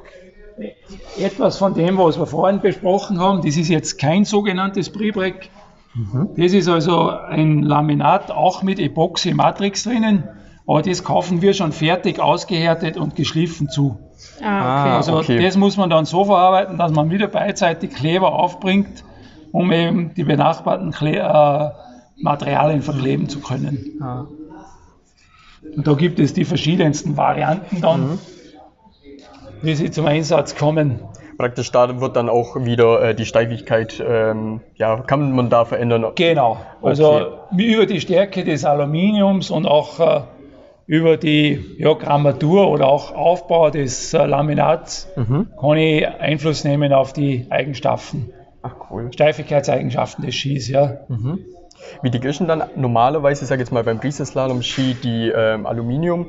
etwas 1.20 1.58
von 1.58 1.74
dem, 1.74 1.98
was 1.98 2.18
wir 2.18 2.26
vorhin 2.26 2.62
besprochen 2.62 3.20
haben. 3.20 3.42
Das 3.44 3.58
ist 3.58 3.70
jetzt 3.70 4.00
kein 4.00 4.26
sogenanntes 4.26 4.90
Prebrek. 4.90 5.50
Das 6.36 6.54
ist 6.54 6.68
also 6.68 7.10
ein 7.10 7.64
Laminat, 7.64 8.30
auch 8.30 8.62
mit 8.62 8.80
Epoxy-Matrix 8.80 9.84
drinnen. 9.84 10.24
aber 10.68 10.82
das 10.82 11.04
kaufen 11.04 11.42
wir 11.42 11.54
schon 11.54 11.72
fertig 11.72 12.20
ausgehärtet 12.20 12.98
und 12.98 13.16
geschliffen 13.16 13.70
zu. 13.70 13.98
Ah, 14.44 14.84
okay. 14.84 14.96
Also 14.96 15.18
okay. 15.18 15.44
das 15.44 15.58
muss 15.58 15.78
man 15.78 15.90
dann 15.90 16.06
so 16.06 16.26
verarbeiten, 16.26 16.78
dass 16.78 16.92
man 16.92 17.10
wieder 17.10 17.28
beidseitig 17.28 17.96
Kleber 17.96 18.34
aufbringt, 18.34 19.04
um 19.52 19.72
eben 19.72 20.14
die 20.16 20.24
benachbarten 20.24 20.92
Kle 20.92 21.18
äh, 21.20 22.22
Materialien 22.22 22.82
verkleben 22.82 23.30
zu 23.30 23.40
können. 23.42 24.00
Ah. 24.02 24.26
Und 25.76 25.86
da 25.88 25.94
gibt 25.94 26.20
es 26.20 26.34
die 26.34 26.46
verschiedensten 26.46 27.18
Varianten 27.18 27.82
dann, 27.82 28.02
Mhm. 28.12 28.20
wie 29.62 29.76
sie 29.76 29.92
zum 29.92 30.06
Einsatz 30.06 30.56
kommen. 30.56 31.00
Praktisch 31.38 31.72
da 31.72 32.00
wird 32.02 32.16
dann 32.16 32.30
auch 32.30 32.56
wieder 32.56 33.02
äh, 33.10 33.16
die 33.16 33.26
Steifigkeit, 33.26 34.04
ähm, 34.06 34.62
ja, 34.76 34.98
kann 35.02 35.32
man 35.34 35.50
da 35.52 35.66
verändern. 35.66 36.06
Genau. 36.16 36.58
Also 36.82 37.38
Okay. 37.52 37.74
über 37.74 37.86
die 37.86 38.02
Stärke 38.02 38.44
des 38.44 38.66
Aluminiums 38.66 39.52
und 39.52 39.68
auch 39.68 40.00
äh, 40.00 40.22
über 40.88 41.18
die 41.18 41.76
ja, 41.78 41.94
Grammatur 41.94 42.68
oder 42.70 42.88
auch 42.88 43.14
Aufbau 43.14 43.70
des 43.70 44.14
äh, 44.16 44.26
Laminats 44.26 45.08
Mhm. 45.16 45.50
kann 45.60 45.78
ich 45.78 46.08
Einfluss 46.08 46.64
nehmen 46.64 46.92
auf 46.94 47.14
die 47.14 47.46
Eigenschaften, 47.52 48.32
Ach 48.68 48.90
cool. 48.92 49.12
Steifigkeitseigenschaften 49.14 50.26
des 50.26 50.36
Skis. 50.36 50.68
Ja. 50.68 50.98
Wie 52.02 52.10
dick 52.10 52.26
ist 52.26 52.40
denn 52.40 52.48
dann 52.48 52.64
normalerweise, 52.76 53.44
ich 53.44 53.50
sage 53.50 53.62
jetzt 53.62 53.72
mal 53.72 53.84
beim 53.84 54.00
Riesenslalom 54.00 54.62
Ski, 54.62 54.96
die 55.02 55.32
ähm, 55.34 55.66
Aluminium 55.66 56.28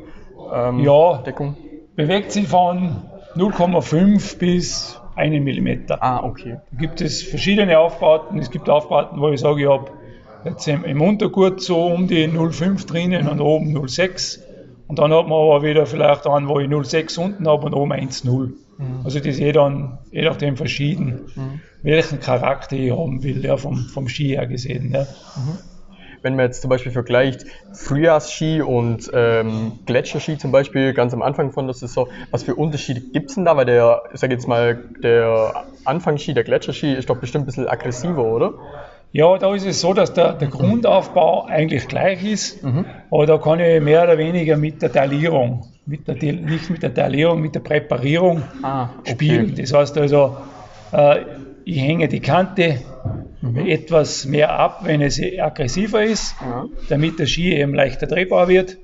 ähm, 0.52 0.80
Ja. 0.80 1.18
Deckung? 1.18 1.57
Bewegt 1.97 2.33
sich 2.33 2.49
von 2.49 2.97
0,5 3.37 4.38
bis 4.38 5.00
1 5.16 5.35
mm. 5.45 5.92
Ah, 5.99 6.23
okay. 6.23 6.59
Da 6.71 6.78
gibt 6.78 7.00
es 7.00 7.23
verschiedene 7.23 7.78
Aufbauten. 7.78 8.38
Es 8.38 8.50
gibt 8.50 8.68
Aufbauten, 8.71 9.21
wo 9.21 9.30
ich 9.30 9.40
sage, 9.40 9.62
ich 9.62 9.68
habe 9.68 9.90
jetzt 10.45 10.68
im, 10.68 10.85
im 10.85 11.00
Untergurt 11.00 11.61
so 11.61 11.87
um 11.87 12.07
die 12.07 12.28
0,5 12.28 12.87
drinnen 12.87 13.28
und 13.28 13.40
oben 13.40 13.76
0,6. 13.76 14.40
Und 14.87 14.99
dann 15.00 15.12
hat 15.12 15.26
man 15.26 15.38
aber 15.38 15.62
wieder 15.62 15.87
vielleicht 15.87 16.26
einen, 16.26 16.49
wo 16.49 16.61
ich 16.61 16.68
0,6 16.68 17.18
unten 17.18 17.49
habe 17.49 17.66
und 17.66 17.75
oben 17.75 17.92
1,0. 17.92 18.52
Also 19.04 19.18
das 19.18 19.26
ist 19.26 19.40
eh 19.40 19.52
dann 19.52 19.99
je 20.11 20.23
nachdem 20.23 20.56
verschieden, 20.56 21.30
welchen 21.82 22.20
Charakter 22.20 22.76
ich 22.76 22.92
haben 22.92 23.23
will, 23.23 23.44
ja, 23.44 23.56
vom, 23.56 23.76
vom 23.76 24.08
Ski 24.08 24.28
her 24.28 24.47
gesehen. 24.47 24.92
Ja. 24.92 25.06
Wenn 26.23 26.37
man 26.37 26.47
jetzt 26.47 26.62
zum 26.62 26.68
Beispiel 26.68 26.90
vergleicht 26.92 27.44
Frühjahrsski 27.73 28.61
und 28.61 29.08
ähm, 29.14 29.78
Gletscherski 29.87 30.37
zum 30.37 30.50
Beispiel 30.50 30.92
ganz 30.92 31.12
am 31.14 31.23
Anfang 31.23 31.52
von 31.52 31.66
der 31.66 31.75
Saison, 31.75 32.08
was 32.30 32.42
für 32.42 32.56
Unterschiede 32.56 33.00
gibt 33.00 33.30
es 33.30 33.37
denn 33.37 33.44
da? 33.44 33.56
Weil 33.56 33.66
der, 33.66 34.02
ich 34.12 34.20
sage 34.20 34.32
jetzt 34.35 34.49
mal, 34.49 34.82
der 35.02 35.66
Anfangsski, 35.85 36.35
der 36.35 36.44
Gletscherski 36.44 36.92
ist 36.92 37.08
doch 37.08 37.18
bestimmt 37.18 37.44
ein 37.44 37.47
bisschen 37.47 37.68
aggressiver, 37.68 38.25
oder? 38.25 38.54
Ja, 39.12 39.38
da 39.38 39.54
ist 39.54 39.66
es 39.66 39.80
so, 39.80 39.94
dass 39.94 40.12
der, 40.12 40.34
der 40.34 40.48
Grundaufbau 40.48 41.44
eigentlich 41.46 41.88
gleich 41.88 42.22
ist, 42.24 42.62
aber 43.10 43.26
da 43.26 43.38
kann 43.38 43.58
ich 43.58 43.80
mehr 43.82 44.02
oder 44.04 44.18
weniger 44.18 44.56
mit 44.56 44.82
der 44.82 44.92
Taillierung, 44.92 45.66
mit 45.86 46.06
der, 46.06 46.14
nicht 46.34 46.68
mit 46.68 46.82
der 46.82 46.92
Taillierung, 46.92 47.40
mit 47.40 47.54
der 47.54 47.60
Präparierung 47.60 48.42
Ah, 48.62 48.90
spielen. 49.04 49.54
Das 49.56 49.72
heißt 49.72 49.96
also, 49.96 50.36
äh, 50.92 51.20
ich 51.64 51.80
hänge 51.80 52.08
die 52.08 52.20
Kante 52.20 52.80
etwas 53.66 54.26
mehr 54.26 54.58
ab, 54.58 54.80
wenn 54.84 55.00
es 55.00 55.20
aggressiver 55.40 56.02
ist, 56.02 56.34
Ja. 56.40 56.64
damit 56.88 57.18
der 57.18 57.26
Ski 57.26 57.54
eben 57.54 57.74
leichter 57.74 58.06
drehbar 58.06 58.48
wird. 58.48 58.76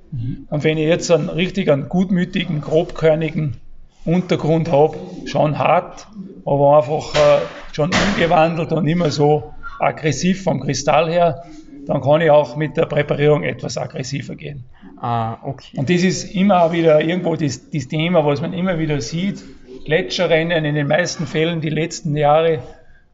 Und 0.49 0.65
wenn 0.65 0.79
ich 0.79 0.87
jetzt 0.89 1.11
einen 1.11 1.29
richtig 1.29 1.71
einen 1.71 1.89
gutmütigen, 1.89 2.61
grobkörnigen 2.61 3.57
Untergrund 4.05 4.71
habe, 4.71 4.97
schon 5.27 5.59
hart, 5.59 6.07
aber 6.47 6.77
einfach 6.79 7.15
äh, 7.15 7.39
schon 7.73 7.91
umgewandelt 8.15 8.73
und 8.73 8.87
immer 8.87 9.11
so 9.11 9.53
aggressiv 9.85 10.43
vom 10.43 10.61
Kristall 10.61 11.11
her, 11.11 11.45
dann 11.87 12.01
kann 12.01 12.21
ich 12.21 12.31
auch 12.31 12.57
mit 12.57 12.77
der 12.77 12.87
Präparierung 12.87 13.43
etwas 13.43 13.77
aggressiver 13.77 14.35
gehen. 14.35 14.65
Ah, 15.01 15.39
okay. 15.43 15.77
Und 15.77 15.91
das 15.91 16.03
ist 16.03 16.35
immer 16.35 16.73
wieder 16.73 17.01
irgendwo 17.01 17.37
das, 17.37 17.71
das 17.71 17.89
Thema, 17.89 18.25
was 18.25 18.41
man 18.41 18.53
immer 18.53 18.79
wieder 18.79 19.01
sieht. 19.01 19.43
Gletscherrennen 19.85 20.65
in 20.65 20.75
den 20.75 20.89
meisten 20.89 21.27
Fällen 21.27 21.61
die 21.61 21.69
letzten 21.69 22.17
Jahre 22.17 22.61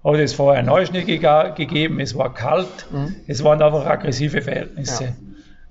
hat 0.04 0.14
es 0.14 0.32
vorher 0.32 0.62
Neuschnee 0.62 1.02
gegeben, 1.02 2.00
es 2.00 2.16
war 2.16 2.32
kalt, 2.32 2.86
es 3.26 3.44
waren 3.44 3.60
einfach 3.60 3.86
aggressive 3.86 4.40
Verhältnisse. 4.40 5.04
Ja. 5.04 5.10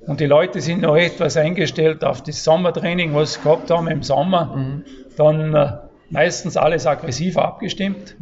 Und 0.08 0.20
die 0.20 0.26
Leute 0.26 0.62
sind 0.62 0.82
noch 0.82 0.96
etwas 0.96 1.38
eingestellt 1.38 2.04
auf 2.04 2.22
das 2.22 2.44
Sommertraining, 2.44 3.14
was 3.14 3.36
sie 3.36 3.42
gehabt 3.42 3.72
haben 3.72 3.88
im 3.88 4.04
Sommer, 4.04 4.82
dann 5.18 5.56
äh, 5.56 5.72
meistens 6.10 6.58
alles 6.58 6.86
aggressiver 6.86 7.46
abgestimmt. 7.46 8.16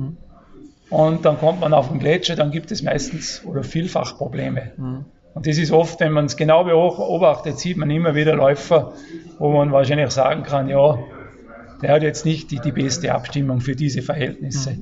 Und 0.89 1.25
dann 1.25 1.37
kommt 1.37 1.59
man 1.59 1.73
auf 1.73 1.89
den 1.89 1.99
Gletscher, 1.99 2.35
dann 2.35 2.51
gibt 2.51 2.71
es 2.71 2.81
meistens 2.81 3.43
oder 3.45 3.63
vielfach 3.63 4.17
Probleme. 4.17 4.71
Und 5.33 5.45
das 5.45 5.57
ist 5.57 5.71
oft, 5.71 5.99
wenn 5.99 6.13
man 6.13 6.25
es 6.25 6.37
genau 6.37 6.63
beobachtet, 6.63 7.59
sieht 7.59 7.77
man 7.77 7.89
immer 7.89 8.15
wieder 8.15 8.35
Läufer, 8.35 8.93
wo 9.37 9.51
man 9.51 9.71
wahrscheinlich 9.71 10.11
sagen 10.11 10.43
kann, 10.43 10.67
ja, 10.69 10.97
der 11.81 11.93
hat 11.93 12.01
jetzt 12.03 12.25
nicht 12.25 12.49
die, 12.51 12.59
die 12.59 12.71
beste 12.71 13.13
Abstimmung 13.13 13.59
für 13.61 13.75
diese 13.75 14.01
Verhältnisse. 14.01 14.77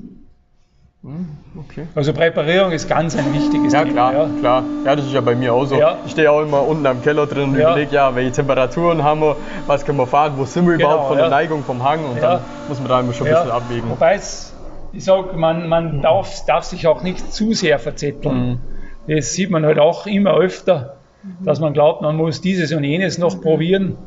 okay. 1.60 1.88
Also 1.94 2.14
Präparierung 2.14 2.72
ist 2.72 2.88
ganz 2.88 3.16
ein 3.18 3.34
wichtiges 3.34 3.74
Ja, 3.74 3.82
Thema. 3.84 3.92
klar, 3.92 4.14
ja. 4.14 4.30
klar. 4.40 4.70
Ja, 4.86 4.96
das 4.96 5.06
ist 5.08 5.12
ja 5.14 5.22
bei 5.22 5.36
mir 5.36 5.54
auch 5.54 5.66
so. 5.66 5.78
Ja. 5.78 6.00
Ich 6.06 6.12
stehe 6.12 6.32
auch 6.32 6.42
immer 6.42 6.66
unten 6.66 6.86
am 6.86 7.02
Keller 7.02 7.28
drin 7.28 7.50
und 7.50 7.56
Ja. 7.60 7.72
überlege, 7.72 7.94
ja, 7.94 8.16
welche 8.16 8.32
Temperaturen 8.32 9.04
haben 9.04 9.22
wir, 9.22 9.38
was 9.66 9.84
können 9.86 9.98
wir 9.98 10.08
fahren, 10.08 10.34
wo 10.38 10.46
sind 10.46 10.66
wir 10.68 10.78
Genau, 10.78 10.90
überhaupt 10.90 11.08
von 11.10 11.18
ja. 11.18 11.24
der 11.24 11.32
Neigung 11.32 11.64
vom 11.64 11.84
Hang 11.84 12.06
und 12.06 12.22
dann 12.22 12.42
muss 12.68 12.80
man 12.80 12.88
da 12.90 13.00
immer 13.02 13.14
schon 13.14 13.28
ein 13.28 13.34
bisschen 13.34 13.52
abwägen. 13.52 13.90
Wobei 13.90 14.16
es, 14.16 14.55
ich 14.96 15.04
sage, 15.04 15.36
man, 15.38 15.68
man 15.68 16.02
darf, 16.02 16.46
darf 16.46 16.64
sich 16.64 16.88
auch 16.88 17.04
nicht 17.04 17.34
zu 17.34 17.54
sehr 17.54 17.80
verzetteln. 17.80 18.60
Mhm. 19.08 19.16
Das 19.16 19.34
sieht 19.34 19.50
man 19.52 19.66
halt 19.66 19.78
auch 19.80 20.08
immer 20.08 20.36
öfter, 20.36 20.98
dass 21.44 21.60
man 21.60 21.74
glaubt, 21.74 22.02
man 22.02 22.16
muss 22.16 22.42
dieses 22.42 22.72
und 22.72 22.84
jenes 22.84 23.18
noch 23.18 23.42
probieren 23.42 23.98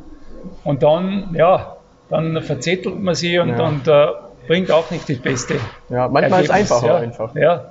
und 0.63 0.83
dann, 0.83 1.35
ja, 1.37 1.75
dann 2.09 2.41
verzettelt 2.41 2.99
man 2.99 3.15
sich 3.15 3.39
und, 3.39 3.49
Ja. 3.49 3.67
und 3.67 3.87
äh, 3.87 4.07
bringt 4.47 4.71
auch 4.71 4.89
nicht 4.89 5.07
das 5.09 5.17
Beste. 5.19 5.55
Ja, 5.89 6.07
manchmal 6.07 6.41
ist 6.41 6.49
es 6.49 6.55
einfacher 6.55 6.87
ja. 6.87 6.95
einfach. 6.97 7.35
Ja. 7.35 7.65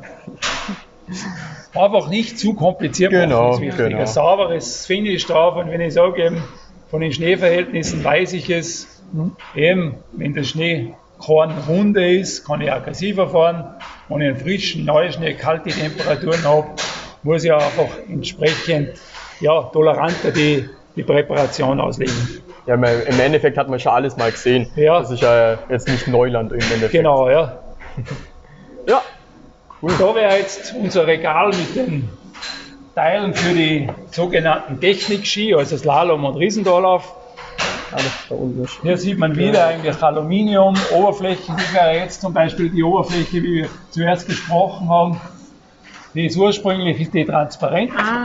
Einfach 1.74 2.08
nicht 2.08 2.38
zu 2.38 2.54
kompliziert 2.54 3.10
Genau, 3.10 3.50
machen, 3.50 3.54
ist 3.54 3.60
wichtig. 3.72 3.88
genau. 3.88 4.00
Ein 4.00 4.06
sauberes 4.06 4.86
Finish 4.86 5.26
drauf 5.26 5.56
und 5.56 5.70
wenn 5.70 5.80
ich 5.80 5.94
sage, 5.94 6.24
eben, 6.24 6.42
von 6.90 7.00
den 7.00 7.12
Schneeverhältnissen 7.12 8.02
weiß 8.02 8.32
ich 8.32 8.48
es, 8.50 9.02
eben, 9.54 9.96
wenn 10.12 10.34
der 10.34 10.44
Schneekorn 11.18 11.52
runde 11.68 12.16
ist, 12.16 12.46
kann 12.46 12.60
ich 12.60 12.72
aggressiver 12.72 13.28
fahren. 13.28 13.64
Wenn 14.08 14.20
ich 14.20 14.28
einen 14.28 14.36
frischen 14.36 14.84
Neuschnee, 14.84 15.34
kalte 15.34 15.70
Temperaturen 15.70 16.42
habe, 16.44 16.68
muss 17.22 17.44
ich 17.44 17.52
einfach 17.52 17.88
entsprechend 18.08 18.90
ja, 19.40 19.62
toleranter 19.64 20.30
die, 20.30 20.68
die 20.96 21.02
Präparation 21.02 21.80
auslegen. 21.80 22.14
Ja, 22.66 22.74
im 22.74 23.20
Endeffekt 23.20 23.56
hat 23.56 23.68
man 23.68 23.80
schon 23.80 23.92
alles 23.92 24.16
mal 24.16 24.30
gesehen. 24.30 24.68
Ja. 24.76 25.00
Das 25.00 25.10
ist 25.10 25.22
ja 25.22 25.58
jetzt 25.68 25.88
nicht 25.88 26.06
Neuland 26.06 26.52
im 26.52 26.60
Endeffekt. 26.60 26.92
Genau, 26.92 27.28
ja. 27.28 27.58
Ja, 28.86 29.02
Da 29.82 30.14
wäre 30.14 30.36
jetzt 30.36 30.74
unser 30.78 31.06
Regal 31.06 31.48
mit 31.48 31.76
den 31.76 32.08
Teilen 32.94 33.34
für 33.34 33.54
die 33.54 33.88
sogenannten 34.10 34.80
Technik-Ski, 34.80 35.54
also 35.54 35.76
Slalom 35.76 36.24
und 36.24 36.36
Riesendorlauf. 36.36 37.14
Alles 37.92 38.70
ist. 38.70 38.82
Hier 38.82 38.96
sieht 38.96 39.18
man 39.18 39.36
wieder 39.36 39.66
eigentlich 39.66 40.02
Aluminium, 40.02 40.74
Oberflächen. 40.94 41.56
Das 41.56 41.72
wäre 41.72 41.94
jetzt 41.96 42.20
zum 42.20 42.32
Beispiel 42.32 42.70
die 42.70 42.82
Oberfläche, 42.82 43.42
wie 43.42 43.54
wir 43.62 43.68
zuerst 43.90 44.26
gesprochen 44.26 44.88
haben. 44.88 45.20
Die 46.14 46.26
ist 46.26 46.36
ursprünglich 46.36 47.00
ist 47.00 47.14
die 47.14 47.24
transparent 47.24 47.92
Ah, 47.96 48.22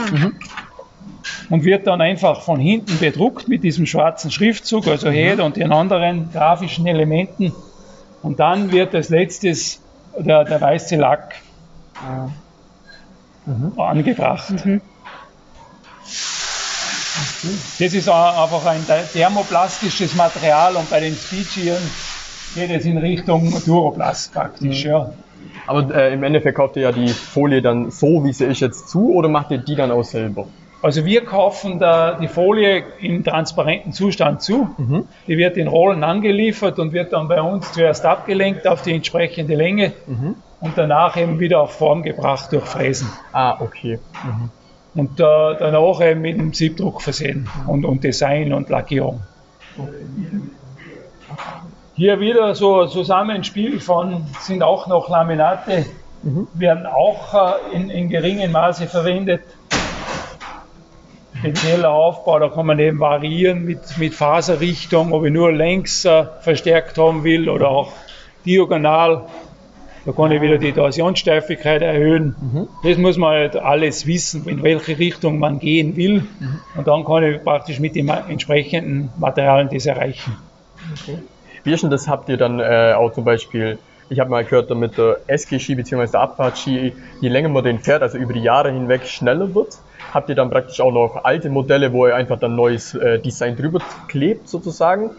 und 1.50 1.64
wird 1.64 1.86
dann 1.86 2.00
einfach 2.00 2.42
von 2.42 2.58
hinten 2.58 2.98
bedruckt 2.98 3.48
mit 3.48 3.62
diesem 3.62 3.86
schwarzen 3.86 4.30
Schriftzug, 4.30 4.88
also 4.88 5.10
Head 5.10 5.40
und 5.40 5.56
den 5.56 5.72
anderen 5.72 6.30
grafischen 6.32 6.86
Elementen. 6.86 7.52
Und 8.22 8.40
dann 8.40 8.72
wird 8.72 8.94
als 8.94 9.10
letztes 9.10 9.82
der, 10.18 10.44
der 10.44 10.60
weiße 10.60 10.96
Lack 10.96 11.34
angebracht. 13.76 14.54
Das 17.78 17.92
ist 17.92 18.08
einfach 18.08 18.66
ein 18.66 18.84
thermoplastisches 19.12 20.14
Material 20.14 20.76
und 20.76 20.90
bei 20.90 21.00
den 21.00 21.14
Speedskiern 21.14 21.82
geht 22.54 22.70
es 22.70 22.84
in 22.84 22.98
Richtung 22.98 23.52
Duroplast 23.64 24.32
praktisch. 24.32 24.84
Ja. 24.84 25.12
Aber 25.66 25.94
äh, 25.94 26.12
im 26.12 26.22
Endeffekt 26.22 26.56
kauft 26.56 26.76
ihr 26.76 26.82
ja 26.82 26.92
die 26.92 27.08
Folie 27.08 27.62
dann 27.62 27.90
so, 27.90 28.24
wie 28.24 28.32
sie 28.32 28.46
ist, 28.46 28.60
jetzt 28.60 28.88
zu 28.88 29.12
oder 29.14 29.28
macht 29.28 29.50
ihr 29.50 29.58
die 29.58 29.74
dann 29.74 29.90
auch 29.90 30.04
selber? 30.04 30.46
Also 30.82 31.06
wir 31.06 31.24
kaufen 31.24 31.78
da 31.78 32.18
die 32.18 32.28
Folie 32.28 32.84
im 33.00 33.24
transparenten 33.24 33.92
Zustand 33.92 34.42
zu. 34.42 34.68
Die 35.26 35.38
wird 35.38 35.56
in 35.56 35.66
Rollen 35.66 36.04
angeliefert 36.04 36.78
und 36.78 36.92
wird 36.92 37.14
dann 37.14 37.26
bei 37.26 37.40
uns 37.40 37.72
zuerst 37.72 38.04
abgelenkt 38.04 38.66
auf 38.66 38.82
die 38.82 38.92
entsprechende 38.92 39.54
Länge 39.54 39.92
und 40.60 40.76
danach 40.76 41.16
eben 41.16 41.40
wieder 41.40 41.62
auf 41.62 41.72
Form 41.72 42.02
gebracht 42.02 42.52
durch 42.52 42.64
Fräsen. 42.66 43.08
Ah, 43.32 43.56
okay. 43.60 43.98
Und 44.94 45.18
äh, 45.18 45.22
danach 45.22 46.00
eben 46.00 46.20
mit 46.20 46.38
dem 46.38 46.52
Siebdruck 46.52 47.02
versehen 47.02 47.48
und, 47.66 47.84
und 47.84 48.04
Design 48.04 48.52
und 48.52 48.68
Lackierung. 48.68 49.22
Hier 51.96 52.20
wieder 52.20 52.54
so 52.54 52.82
ein 52.82 52.88
Zusammenspiel 52.88 53.80
von, 53.80 54.26
sind 54.40 54.62
auch 54.62 54.86
noch 54.86 55.08
Laminate, 55.08 55.86
werden 56.54 56.86
auch 56.86 57.34
äh, 57.34 57.76
in, 57.76 57.90
in 57.90 58.08
geringem 58.08 58.52
Maße 58.52 58.86
verwendet. 58.86 59.42
spezieller 61.38 61.90
Aufbau, 61.90 62.38
da 62.38 62.48
kann 62.48 62.66
man 62.66 62.78
eben 62.78 63.00
variieren 63.00 63.64
mit, 63.64 63.98
mit 63.98 64.14
Faserrichtung, 64.14 65.12
ob 65.12 65.24
ich 65.24 65.32
nur 65.32 65.52
längs 65.52 66.04
äh, 66.04 66.24
verstärkt 66.40 66.96
haben 66.98 67.22
will 67.24 67.48
oder 67.48 67.68
auch 67.68 67.92
diagonal. 68.46 69.26
Da 70.04 70.12
kann 70.12 70.32
ich 70.32 70.40
wieder 70.42 70.58
die 70.58 70.72
Torsionssteifigkeit 70.72 71.80
erhöhen. 71.82 72.34
Mhm. 72.40 72.68
Das 72.82 72.98
muss 72.98 73.16
man 73.16 73.30
halt 73.30 73.56
alles 73.56 74.06
wissen, 74.06 74.46
in 74.46 74.62
welche 74.62 74.98
Richtung 74.98 75.38
man 75.38 75.58
gehen 75.58 75.96
will. 75.96 76.20
Mhm. 76.20 76.60
Und 76.76 76.86
dann 76.86 77.04
kann 77.04 77.24
ich 77.24 77.42
praktisch 77.42 77.80
mit 77.80 77.96
den 77.96 78.08
entsprechenden 78.08 79.10
Materialien 79.18 79.70
das 79.72 79.86
erreichen. 79.86 80.36
Okay. 80.92 81.18
Wie 81.64 81.74
denn 81.74 81.90
das 81.90 82.08
habt 82.08 82.28
ihr 82.28 82.36
dann 82.36 82.60
äh, 82.60 82.92
auch 82.94 83.12
zum 83.12 83.24
Beispiel 83.24 83.78
ich 84.10 84.20
habe 84.20 84.30
mal 84.30 84.44
gehört, 84.44 84.70
damit 84.70 84.98
der 84.98 85.18
SG-Ski 85.26 85.74
bzw. 85.74 86.06
der 86.06 86.20
Abfahrtski, 86.20 86.92
je 87.20 87.28
länger 87.28 87.48
man 87.48 87.64
den 87.64 87.78
fährt, 87.78 88.02
also 88.02 88.18
über 88.18 88.32
die 88.32 88.42
Jahre 88.42 88.70
hinweg 88.70 89.06
schneller 89.06 89.54
wird, 89.54 89.78
habt 90.12 90.28
ihr 90.28 90.34
dann 90.34 90.50
praktisch 90.50 90.80
auch 90.80 90.92
noch 90.92 91.24
alte 91.24 91.48
Modelle, 91.48 91.92
wo 91.92 92.06
ihr 92.06 92.14
einfach 92.14 92.38
dann 92.38 92.54
neues 92.54 92.94
äh, 92.94 93.18
Design 93.18 93.56
drüber 93.56 93.80
klebt 94.08 94.48
sozusagen? 94.48 95.10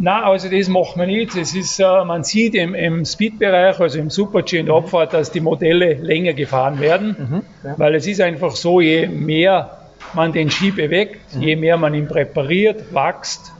Na, 0.00 0.22
also 0.24 0.48
das 0.48 0.68
macht 0.68 0.96
man 0.96 1.08
nicht. 1.08 1.34
Es 1.36 1.54
ist, 1.54 1.80
äh, 1.80 2.04
man 2.04 2.22
sieht 2.22 2.54
im, 2.54 2.74
im 2.74 3.04
Speed-Bereich, 3.04 3.80
also 3.80 3.98
im 3.98 4.10
Super-G 4.10 4.60
und 4.60 4.66
der 4.66 4.76
Abfahrt, 4.76 5.12
dass 5.12 5.32
die 5.32 5.40
Modelle 5.40 5.94
länger 5.94 6.34
gefahren 6.34 6.80
werden, 6.80 7.16
mhm, 7.18 7.42
ja. 7.68 7.74
weil 7.78 7.94
es 7.96 8.06
ist 8.06 8.20
einfach 8.20 8.52
so, 8.52 8.80
je 8.80 9.08
mehr 9.08 9.78
man 10.14 10.32
den 10.32 10.50
Ski 10.50 10.70
bewegt, 10.70 11.34
mhm. 11.34 11.42
je 11.42 11.56
mehr 11.56 11.76
man 11.76 11.94
ihn 11.94 12.06
präpariert, 12.06 12.94
wächst, 12.94 13.52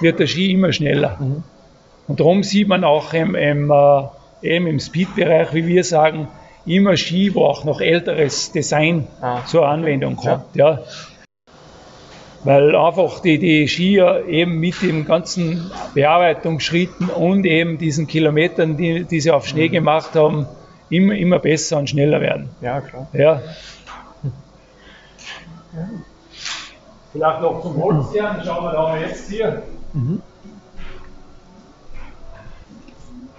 wird 0.00 0.18
der 0.18 0.26
Ski 0.26 0.52
immer 0.52 0.72
schneller. 0.72 1.16
Mhm. 1.18 1.42
Und 2.08 2.20
darum 2.20 2.42
sieht 2.42 2.68
man 2.68 2.84
auch 2.84 3.12
im, 3.14 3.34
im, 3.34 3.70
äh, 3.70 4.56
im 4.56 4.78
Speed-Bereich, 4.78 5.54
wie 5.54 5.66
wir 5.66 5.82
sagen, 5.82 6.28
immer 6.66 6.96
Ski, 6.96 7.34
wo 7.34 7.44
auch 7.44 7.64
noch 7.64 7.80
älteres 7.80 8.52
Design 8.52 9.06
ah. 9.20 9.44
zur 9.46 9.66
Anwendung 9.66 10.16
kommt. 10.16 10.54
Ja. 10.54 10.72
ja. 10.72 10.80
Weil 12.46 12.74
einfach 12.74 13.20
die, 13.20 13.38
die 13.38 13.68
Skier 13.68 14.24
eben 14.26 14.58
mit 14.58 14.80
den 14.80 15.04
ganzen 15.04 15.70
Bearbeitungsschritten 15.94 17.10
und 17.10 17.44
eben 17.44 17.78
diesen 17.78 18.06
Kilometern, 18.06 18.76
die, 18.76 19.04
die 19.04 19.20
sie 19.20 19.30
auf 19.30 19.46
Schnee 19.46 19.68
mhm. 19.68 19.72
gemacht 19.72 20.14
haben, 20.14 20.46
immer, 20.88 21.14
immer 21.14 21.38
besser 21.38 21.78
und 21.78 21.90
schneller 21.90 22.20
werden. 22.20 22.48
Ja, 22.60 22.80
klar. 22.80 23.08
Ja. 23.12 23.42
Vielleicht 27.12 27.40
noch 27.42 27.62
zum 27.62 27.82
Holzkern, 27.82 28.42
schauen 28.44 28.64
wir 28.64 28.72
da 28.72 28.82
mal 28.82 29.00
jetzt 29.00 29.28
hier. 29.28 29.62
Mhm 29.92 30.22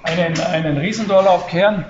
einen, 0.08 0.39
einen 0.39 0.78
Riesendorlaufkern, 0.78 1.86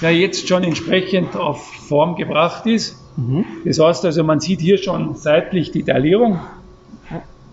der 0.00 0.14
jetzt 0.16 0.48
schon 0.48 0.64
entsprechend 0.64 1.36
auf 1.36 1.62
Form 1.88 2.16
gebracht 2.16 2.66
ist. 2.66 2.96
Mhm. 3.16 3.44
Das 3.64 3.78
heißt 3.78 4.04
also, 4.04 4.24
man 4.24 4.40
sieht 4.40 4.60
hier 4.60 4.78
schon 4.78 5.14
seitlich 5.14 5.70
die 5.70 5.82
Taillierung. 5.82 6.40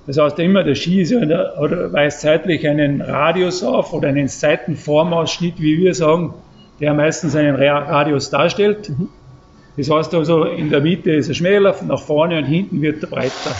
Das 0.07 0.17
heißt 0.17 0.39
immer, 0.39 0.63
der 0.63 0.75
Ski 0.75 1.01
ist 1.01 1.13
eine, 1.13 1.53
oder 1.61 1.93
weist 1.93 2.21
seitlich 2.21 2.67
einen 2.67 3.01
Radius 3.01 3.63
auf 3.63 3.93
oder 3.93 4.07
einen 4.07 4.27
Seitenformausschnitt, 4.27 5.61
wie 5.61 5.77
wir 5.77 5.93
sagen, 5.93 6.33
der 6.79 6.93
meistens 6.93 7.35
einen 7.35 7.55
Radius 7.55 8.29
darstellt. 8.31 8.89
Mhm. 8.89 9.09
Das 9.77 9.89
heißt 9.89 10.13
also, 10.15 10.43
in 10.43 10.69
der 10.69 10.81
Mitte 10.81 11.11
ist 11.11 11.29
er 11.29 11.35
schmäler, 11.35 11.75
nach 11.87 12.01
vorne 12.01 12.39
und 12.39 12.45
hinten 12.45 12.81
wird 12.81 13.03
er 13.03 13.09
breiter. 13.09 13.55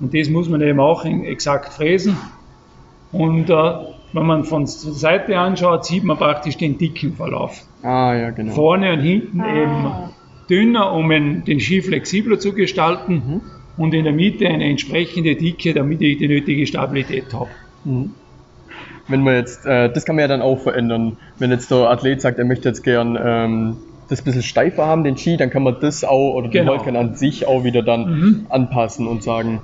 Und 0.00 0.14
das 0.14 0.28
muss 0.28 0.48
man 0.48 0.60
eben 0.60 0.80
auch 0.80 1.04
exakt 1.04 1.72
fräsen. 1.72 2.16
Und 3.12 3.48
äh, 3.48 3.72
wenn 4.12 4.26
man 4.26 4.44
von 4.44 4.64
der 4.64 4.68
Seite 4.68 5.38
anschaut, 5.38 5.84
sieht 5.84 6.04
man 6.04 6.16
praktisch 6.16 6.56
den 6.56 6.78
dicken 6.78 7.14
Verlauf. 7.14 7.62
Ah, 7.82 8.14
ja, 8.14 8.30
genau. 8.30 8.52
Vorne 8.52 8.94
und 8.94 9.00
hinten 9.00 9.40
ah. 9.40 9.54
eben 9.54 9.86
dünner, 10.48 10.92
um 10.92 11.08
den 11.10 11.60
Ski 11.60 11.82
flexibler 11.82 12.38
zu 12.38 12.52
gestalten 12.52 13.14
mhm. 13.14 13.40
und 13.76 13.94
in 13.94 14.04
der 14.04 14.12
Mitte 14.12 14.48
eine 14.48 14.64
entsprechende 14.64 15.36
Dicke, 15.36 15.74
damit 15.74 16.00
ich 16.02 16.18
die 16.18 16.28
nötige 16.28 16.66
Stabilität 16.66 17.32
habe. 17.32 17.50
Mhm. 17.84 18.10
Wenn 19.08 19.22
man 19.22 19.34
jetzt, 19.34 19.64
äh, 19.66 19.92
das 19.92 20.04
kann 20.04 20.16
man 20.16 20.22
ja 20.22 20.28
dann 20.28 20.42
auch 20.42 20.58
verändern. 20.58 21.16
Wenn 21.38 21.50
jetzt 21.50 21.70
der 21.70 21.90
Athlet 21.90 22.20
sagt, 22.20 22.38
er 22.38 22.44
möchte 22.44 22.68
jetzt 22.68 22.82
gern 22.82 23.16
ähm, 23.22 23.76
das 24.08 24.20
ein 24.20 24.24
bisschen 24.24 24.42
steifer 24.42 24.86
haben, 24.86 25.04
den 25.04 25.16
Ski, 25.16 25.36
dann 25.36 25.50
kann 25.50 25.62
man 25.62 25.76
das 25.80 26.04
auch 26.04 26.34
oder 26.34 26.48
den 26.48 26.62
genau. 26.62 26.72
Holzkern 26.72 26.96
an 26.96 27.14
sich 27.14 27.46
auch 27.46 27.64
wieder 27.64 27.82
dann 27.82 28.08
mhm. 28.08 28.46
anpassen 28.48 29.06
und 29.06 29.22
sagen, 29.22 29.60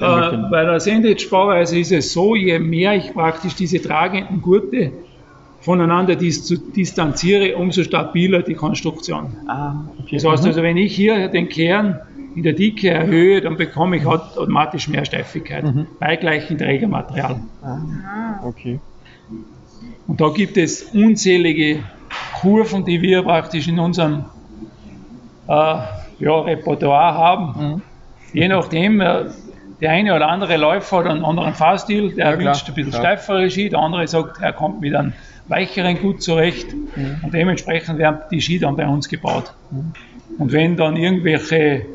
äh, 0.00 0.36
bei 0.50 0.64
der 0.64 0.78
Sandwich-Bauweise 0.78 1.78
ist 1.78 1.92
es 1.92 2.12
so, 2.12 2.36
je 2.36 2.58
mehr 2.58 2.94
ich 2.94 3.14
praktisch 3.14 3.54
diese 3.54 3.80
tragenden 3.80 4.42
Gurte 4.42 4.92
voneinander 5.66 6.14
dis 6.14 6.46
distanziere, 6.76 7.56
umso 7.56 7.82
stabiler 7.82 8.42
die 8.42 8.54
Konstruktion. 8.54 9.36
Ah, 9.48 9.74
okay. 9.98 10.16
Das 10.16 10.24
heißt 10.24 10.46
also, 10.46 10.62
wenn 10.62 10.76
ich 10.76 10.94
hier 10.94 11.26
den 11.28 11.48
Kern 11.48 11.98
in 12.36 12.44
der 12.44 12.52
Dicke 12.52 12.88
erhöhe, 12.90 13.40
dann 13.40 13.56
bekomme 13.56 13.96
ich 13.96 14.06
automatisch 14.06 14.88
mehr 14.88 15.04
Steifigkeit 15.04 15.64
mhm. 15.64 15.88
bei 15.98 16.14
gleichem 16.14 16.56
Trägermaterial. 16.56 17.40
Ah, 17.62 18.40
okay. 18.44 18.78
Und 20.06 20.20
da 20.20 20.28
gibt 20.28 20.56
es 20.56 20.82
unzählige 20.82 21.82
Kurven, 22.40 22.84
die 22.84 23.02
wir 23.02 23.22
praktisch 23.22 23.66
in 23.66 23.80
unserem 23.80 24.26
äh, 25.48 25.52
ja, 25.52 26.40
Repertoire 26.42 27.14
haben. 27.14 27.44
Mhm. 27.58 27.82
Je 28.32 28.46
nachdem, 28.46 29.00
äh, 29.00 29.24
der 29.80 29.90
eine 29.90 30.14
oder 30.14 30.28
andere 30.28 30.56
Läufer 30.56 30.98
hat 30.98 31.06
einen 31.06 31.24
anderen 31.24 31.54
Fahrstil, 31.54 32.14
der 32.14 32.30
ja, 32.30 32.38
wünscht 32.38 32.68
ein 32.68 32.74
bisschen 32.74 32.92
klar. 32.92 33.02
steifere 33.02 33.50
Ski, 33.50 33.68
der 33.68 33.80
andere 33.80 34.06
sagt, 34.06 34.40
er 34.40 34.52
kommt 34.52 34.80
mit 34.80 34.94
einem 34.94 35.12
weicheren 35.48 35.98
gut 36.00 36.22
zurecht 36.22 36.74
mhm. 36.74 37.20
und 37.22 37.34
dementsprechend 37.34 37.98
werden 37.98 38.20
die 38.30 38.40
Ski 38.40 38.58
dann 38.58 38.76
bei 38.76 38.86
uns 38.86 39.08
gebaut. 39.08 39.54
Mhm. 39.70 39.92
Und 40.38 40.52
wenn 40.52 40.76
dann 40.76 40.96
irgendwelche 40.96 41.86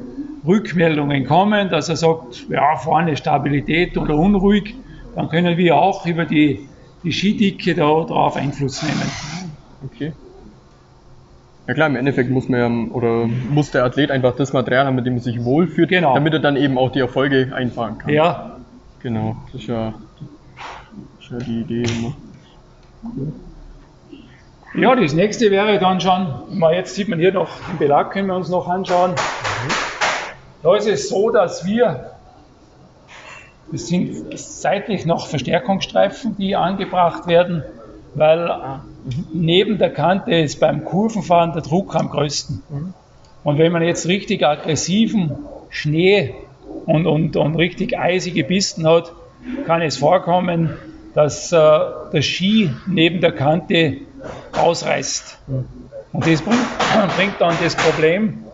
Rückmeldungen 0.46 1.26
kommen, 1.26 1.70
dass 1.70 1.90
er 1.90 1.96
sagt, 1.96 2.50
ja, 2.50 2.76
vorne 2.76 3.16
Stabilität 3.16 3.98
oder 3.98 4.16
unruhig, 4.16 4.76
dann 5.16 5.30
können 5.30 5.58
wir 5.58 5.76
auch 5.76 6.06
über 6.06 6.26
die, 6.26 6.68
die 7.04 7.12
Skidicke 7.12 7.76
da 7.76 7.84
drauf 7.84 8.36
Einfluss 8.36 8.82
nehmen. 8.82 9.12
Okay. 9.86 10.14
Ja 11.68 11.74
klar, 11.76 11.88
im 11.88 11.96
Endeffekt 11.96 12.32
muss 12.32 12.50
man 12.50 12.90
oder 12.90 13.28
muss 13.28 13.72
der 13.72 13.84
Athlet 13.86 14.10
einfach 14.10 14.36
das 14.36 14.52
Material 14.52 14.88
haben, 14.88 14.96
mit 14.96 15.06
dem 15.06 15.16
er 15.16 15.22
sich 15.22 15.44
wohlfühlt, 15.44 15.90
genau. 15.90 16.16
damit 16.16 16.34
er 16.34 16.40
dann 16.40 16.56
eben 16.56 16.78
auch 16.78 16.92
die 16.92 17.00
Erfolge 17.00 17.52
einfahren 17.54 17.98
kann. 18.00 18.12
Ja. 18.12 18.58
Genau, 19.02 19.36
das 19.52 19.62
ist 19.62 19.68
ja, 19.68 19.94
das 21.18 21.26
ist 21.26 21.32
ja 21.32 21.38
die 21.40 21.62
Idee 21.62 21.84
immer. 21.84 22.14
Ja, 24.74 24.96
das 24.96 25.14
nächste 25.14 25.52
wäre 25.52 25.80
dann 25.80 26.00
schon, 26.00 26.62
jetzt 26.72 26.96
sieht 26.96 27.10
man 27.10 27.20
hier 27.20 27.34
noch 27.34 27.50
den 27.70 27.78
Belag, 27.78 28.12
können 28.12 28.28
wir 28.28 28.36
uns 28.36 28.50
noch 28.50 28.68
anschauen. 28.68 29.16
Da 30.64 30.76
ist 30.76 30.88
es 30.88 31.10
so, 31.10 31.30
dass 31.30 31.66
wir, 31.66 32.12
das 33.72 33.88
sind 33.88 34.38
seitlich 34.38 35.06
noch 35.06 35.28
Verstärkungsstreifen, 35.28 36.38
die 36.38 36.56
angebracht 36.56 37.28
werden, 37.28 37.64
weil 38.14 38.82
Neben 39.34 39.78
der 39.80 39.92
Kante 39.92 40.36
ist 40.36 40.60
beim 40.60 40.86
Kurvenfahren 40.86 41.54
der 41.54 41.64
Druck 41.64 41.96
am 41.96 42.10
größten. 42.10 42.62
Und 43.44 43.58
wenn 43.58 43.72
man 43.72 43.82
jetzt 43.82 44.08
richtig 44.08 44.46
aggressiven 44.46 45.38
Schnee 45.70 46.36
und, 46.86 47.08
und, 47.08 47.36
und 47.36 47.56
richtig 47.56 47.98
eisige 47.98 48.44
Pisten 48.44 48.88
hat, 48.88 49.14
kann 49.66 49.82
es 49.82 49.98
vorkommen, 49.98 50.78
dass 51.14 51.52
äh, 51.52 51.58
der 51.58 52.22
Ski 52.22 52.72
neben 52.88 53.22
der 53.22 53.34
Kante 53.34 53.98
ausreißt. 54.54 55.40
Und 56.14 56.28
das 56.28 56.42
bringt, 56.42 56.60
bringt 57.18 57.36
dann 57.40 57.56
das 57.62 57.76
Problem, 57.76 58.46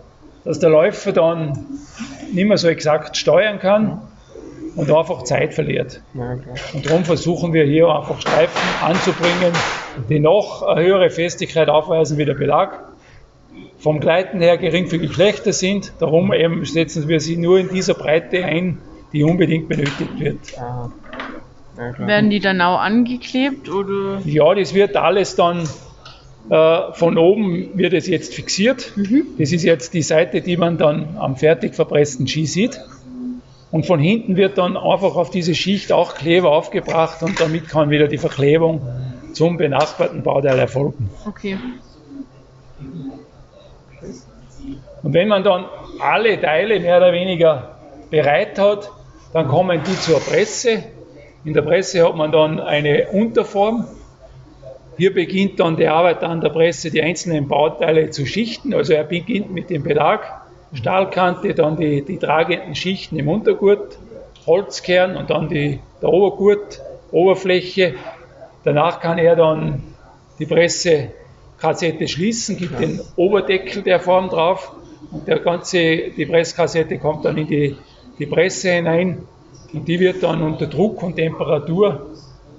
dass 0.44 0.60
der 0.60 0.70
Läufer 0.70 1.12
dann 1.12 1.66
nicht 2.32 2.48
mehr 2.48 2.58
so 2.58 2.68
exakt 2.68 3.18
steuern 3.18 3.60
kann 3.60 4.02
und 4.76 4.92
einfach 4.92 5.24
Zeit 5.24 5.54
verliert. 5.54 6.02
Und 6.74 6.86
darum 6.86 7.04
versuchen 7.04 7.54
wir 7.54 7.66
hier 7.66 7.88
einfach 7.90 8.22
Streifen 8.22 8.62
anzubringen, 8.82 9.54
die 10.10 10.20
noch 10.20 10.62
eine 10.62 10.86
höhere 10.86 11.10
Festigkeit 11.10 11.68
aufweisen 11.70 12.18
wie 12.18 12.26
der 12.26 12.36
Belag. 12.36 12.80
Vom 13.80 14.00
Gleiten 14.00 14.40
her 14.40 14.58
geringfügig 14.58 15.14
schlechter 15.14 15.54
sind, 15.54 15.94
darum 16.00 16.34
eben 16.34 16.64
setzen 16.66 17.08
wir 17.08 17.20
sie 17.20 17.38
nur 17.38 17.60
in 17.60 17.70
dieser 17.70 17.94
Breite 17.94 18.44
ein, 18.44 18.80
die 19.14 19.24
unbedingt 19.24 19.68
benötigt 19.68 20.20
wird. 20.20 20.40
Ja, 21.78 22.08
Werden 22.08 22.30
die 22.30 22.40
dann 22.40 22.60
auch 22.62 22.80
angeklebt? 22.80 23.70
Oder? 23.70 24.22
Ja, 24.26 24.54
das 24.56 24.74
wird 24.74 24.96
alles 24.96 25.36
dann 25.36 25.68
äh, 26.50 26.94
von 26.94 27.18
oben 27.18 27.78
wird 27.78 27.94
es 27.94 28.08
jetzt 28.08 28.34
fixiert. 28.34 28.94
Mhm. 28.96 29.26
Das 29.38 29.52
ist 29.52 29.64
jetzt 29.64 29.94
die 29.94 30.02
Seite, 30.02 30.42
die 30.42 30.58
man 30.58 30.78
dann 30.78 31.18
am 31.18 31.36
fertig 31.36 31.76
verpressten 31.76 32.28
Ski 32.28 32.46
sieht. 32.46 32.80
Und 33.70 33.86
von 33.86 34.00
hinten 34.00 34.38
wird 34.38 34.58
dann 34.58 34.78
einfach 34.78 35.16
auf 35.16 35.30
diese 35.30 35.54
Schicht 35.54 35.92
auch 35.92 36.16
Kleber 36.16 36.52
aufgebracht 36.52 37.22
und 37.22 37.40
damit 37.42 37.68
kann 37.68 37.90
wieder 37.90 38.08
die 38.08 38.18
Verklebung 38.18 38.82
zum 39.34 39.58
benachbarten 39.58 40.24
Bauteil 40.24 40.58
erfolgen. 40.58 41.10
Okay. 41.26 41.58
Und 45.04 45.14
wenn 45.14 45.28
man 45.28 45.44
dann 45.44 45.66
alle 46.00 46.40
Teile 46.40 46.80
mehr 46.80 46.98
oder 46.98 47.12
weniger 47.12 47.78
bereit 48.10 48.58
hat, 48.58 48.90
dann 49.34 49.50
kommen 49.50 49.82
die 49.86 50.00
zur 50.00 50.20
Presse. 50.22 50.84
In 51.48 51.54
der 51.54 51.62
Presse 51.62 52.06
hat 52.06 52.14
man 52.18 52.34
dann 52.34 52.60
eine 52.60 53.08
Unterform. 53.08 53.88
Hier 54.98 55.14
beginnt 55.14 55.62
dann 55.62 55.78
die 55.78 55.88
Arbeit 55.88 56.22
an 56.22 56.42
der 56.42 56.50
Presse, 56.50 56.92
die 56.92 57.02
einzelnen 57.02 57.48
Bauteile 57.48 58.10
zu 58.10 58.26
schichten. 58.26 58.74
Also 58.74 58.92
er 58.92 59.06
beginnt 59.06 59.54
mit 59.54 59.70
dem 59.70 59.82
Belag, 59.82 60.42
Stahlkante, 60.74 61.54
dann 61.54 61.78
die, 61.78 62.02
die 62.02 62.18
tragenden 62.18 62.76
Schichten 62.76 63.18
im 63.18 63.30
Untergurt, 63.30 63.98
Holzkern 64.46 65.16
und 65.16 65.30
dann 65.30 65.48
die, 65.48 65.80
der 66.02 66.10
Obergurt, 66.10 66.82
Oberfläche. 67.12 67.96
Danach 68.66 69.00
kann 69.00 69.18
er 69.18 69.38
dann 69.38 69.84
die 70.40 70.48
Pressekassette 70.48 72.10
schließen, 72.10 72.58
gibt 72.58 72.78
den 72.82 73.00
Oberdeckel 73.16 73.84
der 73.84 74.02
Form 74.02 74.28
drauf 74.28 74.74
und 75.12 75.26
der 75.26 75.40
ganze, 75.40 76.10
die 76.10 76.26
Presskassette 76.26 76.98
kommt 76.98 77.24
dann 77.24 77.38
in 77.38 77.48
die, 77.48 77.78
die 78.20 78.26
Presse 78.26 78.72
hinein 78.72 79.20
und 79.74 79.88
die 79.88 80.00
wird 80.00 80.24
dann 80.24 80.42
unter 80.42 80.68
Druck 80.68 81.04
und 81.04 81.16
Temperatur 81.16 82.08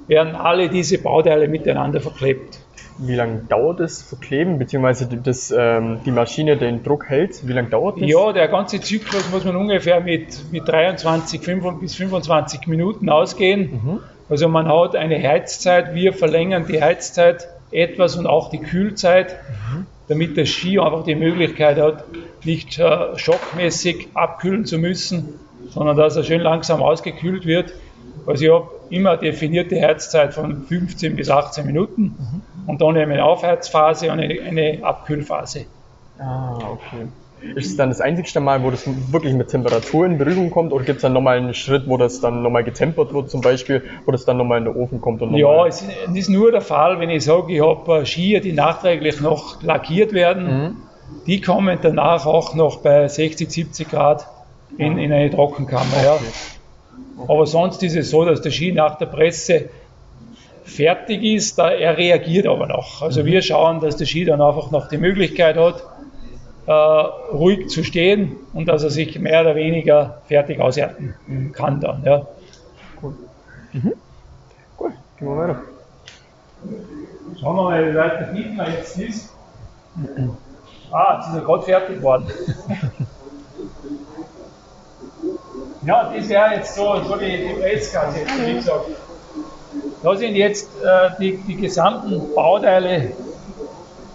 werden 0.06 0.34
alle 0.34 0.68
diese 0.68 0.98
Bauteile 0.98 1.48
miteinander 1.48 2.00
verklebt. 2.00 2.60
Wie 3.00 3.14
lange 3.14 3.42
dauert 3.48 3.78
das 3.78 4.02
Verkleben, 4.02 4.58
beziehungsweise 4.58 5.06
das, 5.06 5.54
ähm, 5.56 6.00
die 6.04 6.10
Maschine 6.10 6.56
den 6.56 6.82
Druck 6.82 7.08
hält? 7.08 7.46
Wie 7.46 7.52
lange 7.52 7.68
dauert 7.68 8.00
das? 8.00 8.08
Ja, 8.08 8.32
der 8.32 8.48
ganze 8.48 8.80
Zyklus 8.80 9.30
muss 9.30 9.44
man 9.44 9.54
ungefähr 9.54 10.00
mit, 10.00 10.50
mit 10.50 10.66
23 10.66 11.40
5 11.40 11.80
bis 11.80 11.94
25 11.94 12.66
Minuten 12.66 13.08
ausgehen. 13.08 13.70
Mhm. 13.70 14.00
Also 14.28 14.48
man 14.48 14.66
hat 14.66 14.96
eine 14.96 15.22
Heizzeit, 15.22 15.94
wir 15.94 16.12
verlängern 16.12 16.66
die 16.66 16.82
Heizzeit 16.82 17.48
etwas 17.70 18.16
und 18.16 18.26
auch 18.26 18.50
die 18.50 18.58
Kühlzeit, 18.58 19.36
mhm. 19.48 19.86
damit 20.08 20.36
der 20.36 20.46
Ski 20.46 20.80
einfach 20.80 21.04
die 21.04 21.14
Möglichkeit 21.14 21.78
hat, 21.78 22.04
nicht 22.44 22.78
äh, 22.80 23.16
schockmäßig 23.16 24.08
abkühlen 24.14 24.64
zu 24.64 24.78
müssen, 24.78 25.34
sondern 25.70 25.96
dass 25.96 26.16
er 26.16 26.24
schön 26.24 26.40
langsam 26.40 26.82
ausgekühlt 26.82 27.46
wird. 27.46 27.72
Also 28.26 28.44
ich 28.44 28.50
habe 28.50 28.68
immer 28.90 29.12
eine 29.12 29.20
definierte 29.20 29.80
Heizzeit 29.80 30.34
von 30.34 30.66
15 30.66 31.16
bis 31.16 31.30
18 31.30 31.66
Minuten 31.66 32.02
mhm. 32.02 32.42
und 32.66 32.80
dann 32.80 32.96
eben 32.96 33.12
eine 33.12 33.24
Aufheizphase 33.24 34.10
und 34.12 34.20
eine, 34.20 34.40
eine 34.42 34.78
Abkühlphase. 34.82 35.66
Ah, 36.18 36.58
okay. 36.70 37.08
Ist 37.54 37.66
es 37.66 37.76
dann 37.76 37.90
das 37.90 38.00
einzigste 38.00 38.40
Mal, 38.40 38.64
wo 38.64 38.70
das 38.70 38.84
wirklich 39.12 39.32
mit 39.32 39.48
Temperatur 39.48 40.04
in 40.06 40.18
Berührung 40.18 40.50
kommt 40.50 40.72
oder 40.72 40.84
gibt 40.84 40.96
es 40.96 41.02
dann 41.02 41.12
nochmal 41.12 41.38
einen 41.38 41.54
Schritt, 41.54 41.84
wo 41.86 41.96
das 41.96 42.20
dann 42.20 42.42
nochmal 42.42 42.64
getempert 42.64 43.14
wird 43.14 43.30
zum 43.30 43.42
Beispiel, 43.42 43.84
wo 44.04 44.10
das 44.10 44.24
dann 44.24 44.38
nochmal 44.38 44.58
in 44.58 44.64
den 44.64 44.74
Ofen 44.74 45.00
kommt? 45.00 45.22
Und 45.22 45.34
ja, 45.36 45.66
es 45.66 45.84
ist 46.12 46.28
nur 46.28 46.50
der 46.50 46.62
Fall, 46.62 46.98
wenn 46.98 47.10
ich 47.10 47.24
sage, 47.24 47.52
ich 47.52 47.62
habe 47.62 48.04
Skier, 48.04 48.40
die 48.40 48.52
nachträglich 48.52 49.20
noch 49.20 49.62
lackiert 49.62 50.12
werden, 50.12 50.46
mhm. 50.46 50.76
die 51.28 51.40
kommen 51.40 51.78
danach 51.80 52.26
auch 52.26 52.54
noch 52.56 52.78
bei 52.78 53.06
60, 53.06 53.48
70 53.48 53.88
Grad 53.88 54.26
in, 54.76 54.98
in 54.98 55.12
eine 55.12 55.30
Trockenkammer. 55.30 55.96
Okay. 55.96 56.04
Ja. 56.04 56.18
Aber 57.26 57.46
sonst 57.46 57.82
ist 57.82 57.96
es 57.96 58.10
so, 58.10 58.24
dass 58.24 58.42
der 58.42 58.50
Ski 58.50 58.72
nach 58.72 58.96
der 58.98 59.06
Presse 59.06 59.70
fertig 60.64 61.22
ist, 61.24 61.58
da 61.58 61.70
er 61.70 61.96
reagiert 61.96 62.46
aber 62.46 62.66
noch. 62.66 63.02
Also 63.02 63.22
mhm. 63.22 63.26
wir 63.26 63.42
schauen, 63.42 63.80
dass 63.80 63.96
der 63.96 64.06
Ski 64.06 64.24
dann 64.24 64.40
einfach 64.40 64.70
noch 64.70 64.88
die 64.88 64.98
Möglichkeit 64.98 65.56
hat, 65.56 65.82
äh, 66.66 66.72
ruhig 66.72 67.68
zu 67.68 67.82
stehen 67.82 68.36
und 68.52 68.66
dass 68.68 68.82
er 68.82 68.90
sich 68.90 69.18
mehr 69.18 69.40
oder 69.40 69.54
weniger 69.56 70.20
fertig 70.26 70.60
aushärten 70.60 71.14
kann 71.52 71.80
dann. 71.80 72.04
Ja. 72.04 72.26
Cool. 73.02 73.14
Mhm. 73.72 73.92
Cool, 74.78 74.92
gehen 75.18 75.28
wir 75.28 75.36
weiter. 75.36 75.60
Schauen 77.40 77.56
wir 77.56 77.62
mal, 77.62 77.90
wie 77.90 77.96
weit 77.96 78.20
der 78.20 78.28
Fiedler 78.28 78.70
jetzt 78.70 78.98
ist. 78.98 79.32
Ah, 80.90 81.16
jetzt 81.16 81.28
ist 81.28 81.34
er 81.34 81.40
gerade 81.42 81.62
fertig 81.62 81.96
geworden. 81.96 82.26
Ja, 85.88 86.12
das 86.14 86.28
wäre 86.28 86.54
jetzt 86.54 86.74
so, 86.74 87.02
so 87.02 87.16
die, 87.16 87.48
die 87.48 87.54
Presskasse, 87.58 88.20
wie 88.44 88.54
gesagt. 88.56 88.90
Da 90.02 90.14
sind 90.14 90.34
jetzt 90.34 90.68
äh, 90.84 91.08
die, 91.18 91.38
die 91.38 91.56
gesamten 91.56 92.34
Bauteile 92.34 93.12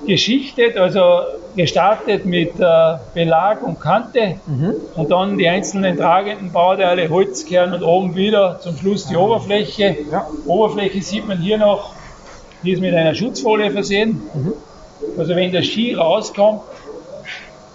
geschichtet, 0.06 0.78
also 0.78 1.22
gestartet 1.56 2.26
mit 2.26 2.60
äh, 2.60 2.98
Belag 3.16 3.64
und 3.64 3.80
Kante 3.80 4.36
mhm. 4.46 4.76
und 4.96 5.10
dann 5.10 5.40
die 5.40 5.50
einzelnen 5.50 5.98
tragenden 5.98 6.52
Bauteile, 6.52 7.10
Holzkern 7.10 7.74
und 7.74 7.82
oben 7.82 8.16
wieder 8.16 8.60
zum 8.60 8.78
Schluss 8.78 9.08
die 9.08 9.16
Oberfläche. 9.16 9.98
Ja. 10.12 10.28
Oberfläche 10.46 11.02
sieht 11.02 11.28
man 11.28 11.40
hier 11.40 11.58
noch, 11.58 11.96
die 12.62 12.74
ist 12.74 12.82
mit 12.82 12.94
einer 12.94 13.16
Schutzfolie 13.16 13.72
versehen. 13.72 14.22
Mhm. 14.36 14.54
Also 15.18 15.36
wenn 15.36 15.52
der 15.52 15.64
Ski 15.64 15.96
rauskommt, 15.96 16.62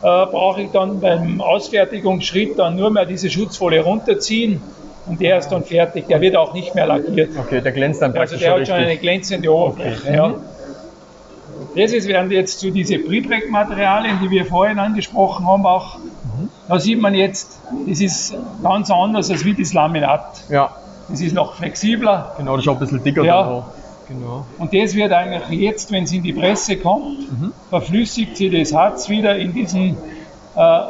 brauche 0.01 0.63
ich 0.63 0.71
dann 0.71 1.01
beim 1.01 1.41
Ausfertigungsschritt 1.41 2.59
dann 2.59 2.77
nur 2.77 2.91
mehr 2.91 3.05
diese 3.05 3.31
Schutzfolie 3.31 3.81
runterziehen 3.81 4.61
und 5.07 5.21
der 5.21 5.39
ist 5.39 5.49
dann 5.49 5.65
fertig. 5.65 6.07
Der 6.07 6.21
wird 6.21 6.37
auch 6.37 6.53
nicht 6.55 6.75
mehr 6.75 6.87
lackiert. 6.87 7.31
Okay, 7.39 7.61
der 7.61 7.73
glänzt 7.73 8.03
dann 8.03 8.13
praktisch. 8.13 8.35
Also 8.35 8.45
der 8.45 8.61
hat 8.61 8.67
schon 8.67 8.77
eine 8.77 8.97
glänzende 8.97 9.53
Oberfläche. 9.53 10.03
Okay. 10.03 10.17
Ja. 10.17 10.35
Das 11.77 11.93
ist, 11.93 12.09
werden 12.09 12.31
jetzt 12.31 12.61
so 12.61 12.71
diese 12.71 12.99
Prepreg-Materialien, 12.99 14.19
die 14.23 14.31
wir 14.31 14.47
vorhin 14.47 14.79
angesprochen 14.79 15.47
haben, 15.47 15.67
auch. 15.67 15.99
Mhm. 15.99 16.49
Da 16.69 16.79
sieht 16.79 17.01
man 17.01 17.15
jetzt, 17.15 17.61
das 17.87 18.01
ist 18.01 18.37
ganz 18.63 18.91
anders 18.91 19.31
als 19.31 19.45
wie 19.45 19.55
das 19.55 19.73
Laminat. 19.73 20.45
Ja. 20.49 20.71
Das 21.09 21.21
ist 21.21 21.35
noch 21.35 21.55
flexibler. 21.55 22.35
Genau, 22.37 22.57
das 22.57 22.65
ist 22.65 22.69
auch 22.69 22.75
ein 22.75 22.81
bisschen 22.81 23.03
dicker. 23.03 23.25
Ja. 23.25 23.65
Genau. 24.09 24.47
Und 24.59 24.73
das 24.73 24.95
wird 24.95 25.13
eigentlich 25.13 25.61
jetzt, 25.61 25.93
wenn 25.93 26.05
es 26.05 26.13
in 26.13 26.23
die 26.23 26.33
Presse 26.33 26.79
kommt, 26.79 27.31
mhm. 27.31 27.53
verflüssigt 27.69 28.37
sich 28.37 28.51
das 28.51 28.73
Harz 28.73 29.09
wieder 29.09 29.37
in 29.37 29.53
diesen 29.53 29.97
äh, 30.57 30.81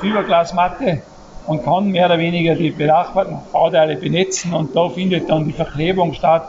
Fiberglasmatte 0.00 1.02
und 1.46 1.64
kann 1.64 1.88
mehr 1.88 2.06
oder 2.06 2.18
weniger 2.18 2.54
die 2.54 2.70
benachbarten 2.70 3.38
Bauteile 3.52 3.96
benetzen 3.96 4.54
und 4.54 4.74
da 4.76 4.88
findet 4.88 5.28
dann 5.28 5.44
die 5.44 5.52
Verklebung 5.52 6.14
statt. 6.14 6.48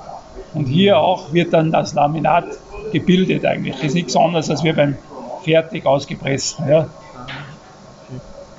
Und 0.54 0.66
hier 0.68 1.00
auch 1.00 1.34
wird 1.34 1.54
dann 1.54 1.72
das 1.72 1.94
Laminat 1.94 2.46
gebildet 2.92 3.46
eigentlich. 3.46 3.76
Das 3.76 3.86
ist 3.86 3.94
nichts 3.96 4.16
anderes 4.16 4.50
als 4.50 4.64
wir 4.64 4.76
beim 4.76 4.98
fertig 5.44 5.86
ausgepressten. 5.86 6.70
Ja. 6.70 6.88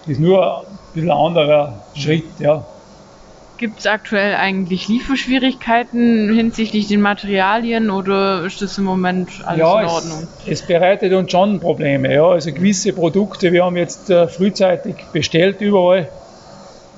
Das 0.01 0.09
ist 0.13 0.21
nur 0.21 0.61
ein 0.61 0.65
bisschen 0.93 1.11
ein 1.11 1.17
anderer 1.17 1.73
Schritt. 1.95 2.39
Ja. 2.39 2.65
Gibt 3.59 3.81
es 3.81 3.87
aktuell 3.87 4.35
eigentlich 4.35 4.89
Lieferschwierigkeiten 4.89 6.35
hinsichtlich 6.35 6.89
den 6.89 7.01
Materialien 7.01 7.91
oder 7.91 8.45
ist 8.45 8.61
das 8.61 8.77
im 8.77 8.85
Moment 8.85 9.31
alles 9.45 9.61
ja, 9.61 9.81
in 9.81 9.89
Ordnung? 9.89 10.29
Es, 10.45 10.61
es 10.61 10.67
bereitet 10.67 11.13
uns 11.13 11.31
schon 11.31 11.59
Probleme. 11.61 12.13
Ja. 12.13 12.29
Also 12.29 12.53
gewisse 12.53 12.93
Produkte, 12.93 13.53
wir 13.53 13.65
haben 13.65 13.77
jetzt 13.77 14.11
äh, 14.11 14.29
frühzeitig 14.29 14.97
bestellt 15.13 15.61
überall, 15.61 16.09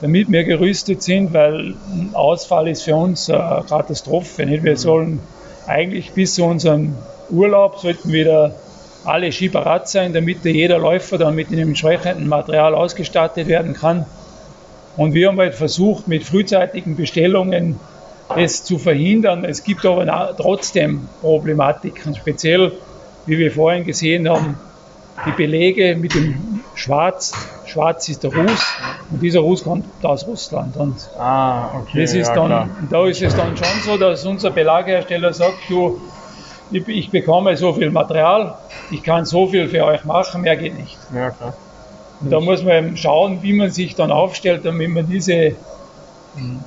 damit 0.01 0.31
wir 0.31 0.45
gerüstet 0.45 1.03
sind, 1.03 1.33
weil 1.33 1.75
ein 1.93 2.11
Ausfall 2.15 2.69
ist 2.69 2.83
für 2.83 2.97
uns 2.97 3.31
eine 3.31 3.65
Katastrophe. 3.69 4.45
Nicht? 4.45 4.65
Wir 4.65 4.77
sollen 4.77 5.21
eigentlich 5.67 6.13
bis 6.13 6.35
zu 6.35 6.45
unserem 6.45 6.95
Urlaub 7.31 7.79
sollten 7.79 8.13
wieder 8.13 8.55
alle 9.05 9.33
Ski 9.33 9.49
parat 9.49 9.89
sein, 9.89 10.13
damit 10.13 10.45
jeder 10.45 10.79
Läufer 10.79 11.19
dann 11.19 11.35
mit 11.35 11.51
dem 11.51 11.69
entsprechenden 11.69 12.29
Material 12.29 12.75
ausgestattet 12.75 13.47
werden 13.47 13.75
kann. 13.75 14.07
Und 14.99 15.15
wir 15.15 15.29
haben 15.29 15.39
halt 15.39 15.55
versucht, 15.55 16.09
mit 16.09 16.25
frühzeitigen 16.25 16.97
Bestellungen 16.97 17.79
es 18.37 18.65
zu 18.65 18.79
verhindern. 18.79 19.45
Es 19.45 19.63
gibt 19.63 19.87
aber 19.87 20.35
trotzdem 20.37 21.09
Problematiken, 21.21 22.17
speziell, 22.17 22.73
wie 23.25 23.39
wir 23.39 23.53
vorhin 23.53 23.85
gesehen 23.85 24.29
haben, 24.29 24.59
die 25.25 25.31
Belege 25.31 25.95
mit 25.95 26.15
dem 26.15 26.61
Schwarz. 26.75 27.33
Schwarz 27.67 28.09
ist 28.09 28.25
der 28.25 28.35
Ruß 28.35 28.75
und 29.13 29.23
dieser 29.23 29.41
Ruß 29.41 29.63
kommt 29.63 29.85
aus 30.03 30.27
Russland. 30.27 30.77
Und 30.77 30.97
ah, 31.17 31.79
okay. 31.81 32.01
Das 32.01 32.15
ist 32.15 32.29
ja, 32.29 32.35
dann, 32.35 32.89
da 32.91 33.07
ist 33.07 33.23
es 33.23 33.37
dann 33.37 33.57
schon 33.57 33.67
so, 33.85 33.97
dass 33.99 34.27
unser 34.27 34.51
Belaghersteller 34.51 35.33
sagt, 35.33 35.59
du, 35.69 36.01
ich, 36.73 36.89
ich 36.89 37.11
bekomme 37.11 37.57
so 37.57 37.73
viel 37.73 37.91
Material, 37.93 38.59
ich 38.91 39.05
kann 39.05 39.25
so 39.25 39.47
viel 39.47 39.69
für 39.69 39.85
euch 39.85 40.05
machen, 40.05 40.41
mehr 40.41 40.57
geht 40.57 40.77
nicht. 40.77 40.99
Ja, 41.15 41.31
klar. 41.31 41.55
Und 42.21 42.31
da 42.31 42.41
muss 42.41 42.63
man 42.63 42.73
eben 42.73 42.97
schauen, 42.97 43.43
wie 43.43 43.53
man 43.53 43.71
sich 43.71 43.95
dann 43.95 44.11
aufstellt, 44.11 44.65
damit 44.65 44.91
man 44.91 45.07
diese 45.09 45.55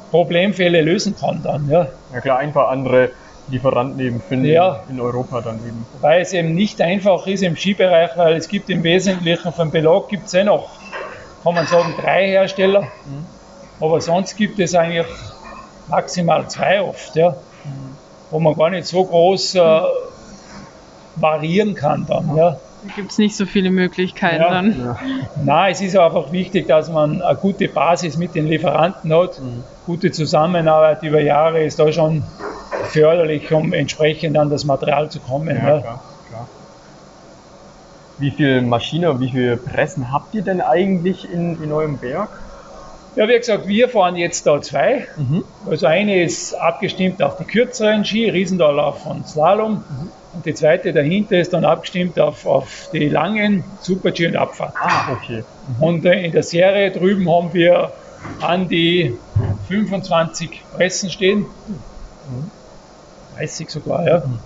Problemfälle 0.09 0.81
lösen 0.81 1.15
kann 1.17 1.41
dann. 1.43 1.69
Ja, 1.69 1.87
ja 2.13 2.21
klar, 2.21 2.39
einfach 2.39 2.69
andere 2.69 3.11
Lieferanten 3.49 3.99
eben 3.99 4.21
finden 4.21 4.45
ja. 4.45 4.83
in 4.89 4.99
Europa 4.99 5.41
dann 5.41 5.57
eben. 5.57 5.85
Weil 6.01 6.21
es 6.21 6.33
eben 6.33 6.53
nicht 6.53 6.81
einfach 6.81 7.27
ist 7.27 7.43
im 7.43 7.55
Skibereich, 7.55 8.11
weil 8.15 8.35
es 8.35 8.47
gibt 8.47 8.69
im 8.69 8.83
Wesentlichen 8.83 9.51
vom 9.51 9.71
Belag 9.71 10.07
gibt 10.09 10.27
es 10.27 10.33
eh 10.33 10.43
noch, 10.43 10.69
kann 11.43 11.55
man 11.55 11.67
sagen, 11.67 11.93
drei 12.01 12.27
Hersteller. 12.27 12.81
Mhm. 12.81 13.25
Aber 13.79 13.99
sonst 13.99 14.35
gibt 14.37 14.59
es 14.59 14.75
eigentlich 14.75 15.07
maximal 15.87 16.47
zwei 16.49 16.81
oft, 16.81 17.15
ja, 17.15 17.31
mhm. 17.31 17.95
wo 18.29 18.39
man 18.39 18.55
gar 18.55 18.69
nicht 18.69 18.85
so 18.85 19.03
groß 19.03 19.55
äh, 19.55 19.81
variieren 21.15 21.75
kann 21.75 22.05
dann. 22.07 22.35
Ja. 22.35 22.57
Da 22.83 22.93
gibt 22.95 23.11
es 23.11 23.17
nicht 23.19 23.35
so 23.35 23.45
viele 23.45 23.69
Möglichkeiten 23.69 24.41
ja. 24.41 24.49
dann. 24.49 24.79
Ja. 24.79 24.97
Nein, 25.43 25.71
es 25.71 25.81
ist 25.81 25.95
einfach 25.95 26.31
wichtig, 26.31 26.67
dass 26.67 26.89
man 26.89 27.21
eine 27.21 27.37
gute 27.37 27.67
Basis 27.67 28.17
mit 28.17 28.33
den 28.33 28.47
Lieferanten 28.47 29.13
hat. 29.13 29.39
Mhm. 29.39 29.63
Gute 29.85 30.11
Zusammenarbeit 30.11 31.03
über 31.03 31.21
Jahre 31.21 31.63
ist 31.63 31.77
da 31.79 31.91
schon 31.91 32.23
förderlich, 32.85 33.51
um 33.51 33.73
entsprechend 33.73 34.37
an 34.37 34.49
das 34.49 34.65
Material 34.65 35.09
zu 35.11 35.19
kommen. 35.19 35.55
Ja, 35.55 35.55
ja. 35.55 35.79
Klar, 35.79 36.03
klar. 36.29 36.47
Wie 38.17 38.31
viele 38.31 38.61
Maschinen, 38.63 39.19
wie 39.19 39.29
viele 39.29 39.57
Pressen 39.57 40.11
habt 40.11 40.33
ihr 40.33 40.41
denn 40.41 40.61
eigentlich 40.61 41.31
in, 41.31 41.61
in 41.61 41.71
eurem 41.71 42.01
Werk? 42.01 42.29
Ja, 43.15 43.27
wie 43.27 43.37
gesagt, 43.37 43.67
wir 43.67 43.89
fahren 43.89 44.15
jetzt 44.15 44.47
da 44.47 44.61
zwei. 44.61 45.07
Mhm. 45.17 45.43
Also 45.65 45.85
eine 45.87 46.23
ist 46.23 46.53
abgestimmt 46.53 47.21
auf 47.21 47.37
die 47.37 47.43
kürzeren 47.43 48.05
Ski, 48.05 48.29
Riesendallauf 48.29 49.05
und 49.05 49.27
Slalom. 49.27 49.83
Mhm. 49.87 50.11
Und 50.33 50.45
die 50.45 50.53
zweite 50.53 50.93
dahinter 50.93 51.37
ist 51.37 51.51
dann 51.51 51.65
abgestimmt 51.65 52.17
auf, 52.17 52.45
auf 52.45 52.89
die 52.93 53.09
langen 53.09 53.65
Super-G 53.81 54.27
und 54.27 54.37
Abfahrt. 54.37 54.73
Ah, 54.79 55.11
okay. 55.11 55.43
Mhm. 55.67 55.83
Und 55.83 56.05
äh, 56.05 56.25
in 56.25 56.31
der 56.31 56.43
Serie 56.43 56.91
drüben 56.91 57.29
haben 57.29 57.53
wir 57.53 57.91
an 58.39 58.69
die 58.69 59.17
25 59.67 60.63
Pressen 60.73 61.09
stehen. 61.09 61.39
Mhm. 61.39 62.49
30 63.35 63.69
sogar, 63.69 64.07
ja. 64.07 64.19
Mhm. 64.19 64.39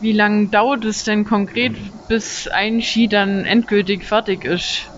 Wie 0.00 0.12
lange 0.12 0.46
dauert 0.46 0.84
es 0.84 1.04
denn 1.04 1.24
konkret, 1.24 1.74
bis 2.08 2.48
ein 2.48 2.80
Ski 2.80 3.06
dann 3.06 3.44
endgültig 3.44 4.04
fertig 4.04 4.44
ist? 4.44 4.88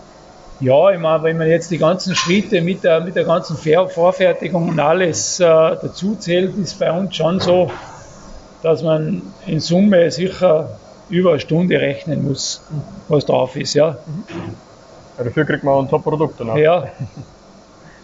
Ja, 0.62 0.90
ich 0.92 1.01
meine, 1.01 1.25
wenn 1.25 1.38
man 1.38 1.48
jetzt 1.48 1.72
die 1.72 1.79
ganzen 1.79 2.14
Schritte 2.14 2.61
mit 2.62 2.85
der, 2.85 3.01
mit 3.01 3.16
der 3.16 3.25
ganzen 3.25 3.57
Vorfertigung 3.57 4.68
und 4.68 4.79
alles 4.79 5.40
äh, 5.40 5.44
dazu 5.44 6.14
zählt, 6.14 6.57
ist 6.57 6.79
bei 6.79 6.92
uns 6.92 7.16
schon 7.16 7.40
so, 7.40 7.68
dass 8.62 8.81
man 8.85 9.22
in 9.44 9.59
Summe 9.59 10.09
sicher 10.12 10.79
über 11.11 11.31
eine 11.31 11.40
Stunde 11.40 11.81
rechnen 11.81 12.29
muss, 12.29 12.62
was 13.09 13.27
drauf 13.27 13.57
ist. 13.57 13.75
Ja. 13.75 13.96
ja 15.18 15.25
dafür 15.25 15.44
kriegt 15.44 15.64
man 15.64 15.85
ein 15.85 15.88
Top-Produkt. 15.88 16.38
Ja. 16.57 16.85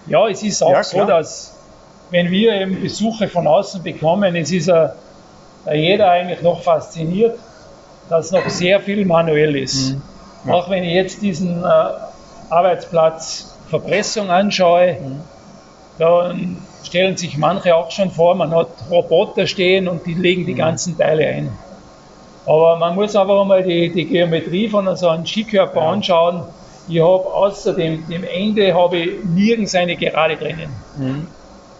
ja, 0.08 0.28
es 0.28 0.42
ist 0.42 0.60
auch 0.60 0.72
ja, 0.72 0.82
so, 0.82 1.04
dass 1.04 1.54
wenn 2.10 2.28
wir 2.28 2.60
eben 2.60 2.82
Besuche 2.82 3.28
von 3.28 3.46
außen 3.46 3.84
bekommen, 3.84 4.34
es 4.34 4.50
ist 4.50 4.68
a, 4.68 4.94
a 5.64 5.74
jeder 5.74 6.10
eigentlich 6.10 6.42
noch 6.42 6.60
fasziniert, 6.60 7.38
dass 8.08 8.32
noch 8.32 8.48
sehr 8.48 8.80
viel 8.80 9.04
manuell 9.04 9.54
ist. 9.54 9.92
Mhm. 9.92 10.02
Ja. 10.46 10.54
Auch 10.54 10.70
wenn 10.70 10.82
ich 10.82 10.94
jetzt 10.94 11.22
diesen 11.22 11.62
äh, 11.62 12.07
Arbeitsplatz 12.50 13.56
Verpressung 13.68 14.30
anschaue, 14.30 14.96
mhm. 15.00 15.20
dann 15.98 16.56
stellen 16.84 17.16
sich 17.16 17.36
manche 17.36 17.74
auch 17.74 17.90
schon 17.90 18.10
vor, 18.10 18.34
man 18.34 18.54
hat 18.54 18.68
Roboter 18.90 19.46
stehen 19.46 19.88
und 19.88 20.06
die 20.06 20.14
legen 20.14 20.46
die 20.46 20.54
mhm. 20.54 20.58
ganzen 20.58 20.96
Teile 20.96 21.26
ein. 21.26 21.52
Aber 22.46 22.76
man 22.76 22.94
muss 22.94 23.14
einfach 23.14 23.44
mal 23.44 23.62
die, 23.62 23.92
die 23.92 24.06
Geometrie 24.06 24.68
von 24.68 24.96
so 24.96 25.08
einem 25.08 25.26
Skikörper 25.26 25.82
ja. 25.82 25.90
anschauen. 25.90 26.44
Ich 26.88 26.98
habe 27.00 27.26
außer 27.26 27.74
dem, 27.74 28.08
dem 28.08 28.24
Ende 28.24 28.74
habe 28.74 28.96
ich 28.96 29.24
nirgends 29.24 29.74
eine 29.74 29.96
Gerade 29.96 30.36
drinnen. 30.36 30.70
Mhm. 30.96 31.26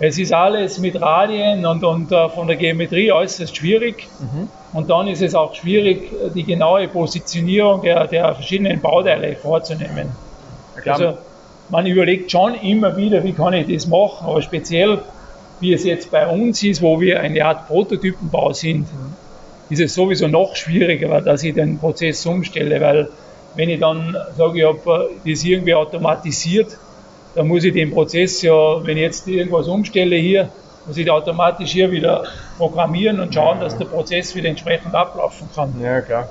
Es 0.01 0.19
ist 0.19 0.33
alles 0.33 0.79
mit 0.79 1.01
Radien 1.01 1.65
und, 1.67 1.83
und 1.83 2.13
uh, 2.13 2.29
von 2.29 2.47
der 2.47 2.57
Geometrie 2.57 3.11
äußerst 3.11 3.57
schwierig. 3.57 4.07
Mhm. 4.21 4.49
Und 4.75 4.91
dann 4.91 5.09
ist 5.09 5.23
es 5.23 5.35
auch 5.35 5.55
schwierig, 5.55 6.13
die 6.35 6.45
genaue 6.45 6.87
Positionierung 6.87 7.81
der, 7.81 8.07
der 8.07 8.35
verschiedenen 8.35 8.81
Bauteile 8.81 9.35
vorzunehmen. 9.37 10.13
Also 10.87 11.19
man 11.71 11.87
überlegt 11.87 12.31
schon 12.31 12.55
immer 12.55 12.97
wieder, 12.97 13.23
wie 13.25 13.33
kann 13.33 13.53
ich 13.53 13.73
das 13.73 13.87
machen, 13.87 14.27
aber 14.27 14.43
speziell, 14.43 15.01
wie 15.61 15.73
es 15.73 15.85
jetzt 15.85 16.11
bei 16.11 16.27
uns 16.27 16.63
ist, 16.63 16.83
wo 16.83 17.01
wir 17.01 17.21
eine 17.21 17.45
Art 17.45 17.67
Prototypenbau 17.67 18.53
sind, 18.53 18.87
ist 19.71 19.81
es 19.81 19.95
sowieso 19.95 20.29
noch 20.29 20.57
schwieriger, 20.57 21.21
dass 21.21 21.43
ich 21.43 21.55
den 21.55 21.79
Prozess 21.79 22.25
umstelle, 22.25 22.81
weil 22.81 23.09
wenn 23.55 23.69
ich 23.69 23.81
dann 23.81 24.17
sage, 24.37 24.61
ich 24.61 24.65
habe 24.65 25.11
das 25.27 25.45
irgendwie 25.45 25.75
automatisiert, 25.75 26.79
dann 27.35 27.49
muss 27.49 27.65
ich 27.65 27.73
den 27.73 27.93
Prozess 27.93 28.41
ja, 28.43 28.85
wenn 28.85 28.97
ich 28.97 29.03
jetzt 29.03 29.29
irgendwas 29.29 29.69
umstelle 29.69 30.17
hier, 30.17 30.49
muss 30.87 30.97
ich 30.97 31.11
automatisch 31.11 31.73
hier 31.73 31.91
wieder 31.91 32.25
programmieren 32.57 33.21
und 33.21 33.35
schauen, 33.35 33.61
dass 33.61 33.77
der 33.77 33.85
Prozess 33.85 34.35
wieder 34.35 34.49
entsprechend 34.49 34.95
ablaufen 34.95 35.49
kann. 35.55 35.75
Ja, 35.83 36.01
klar. 36.01 36.29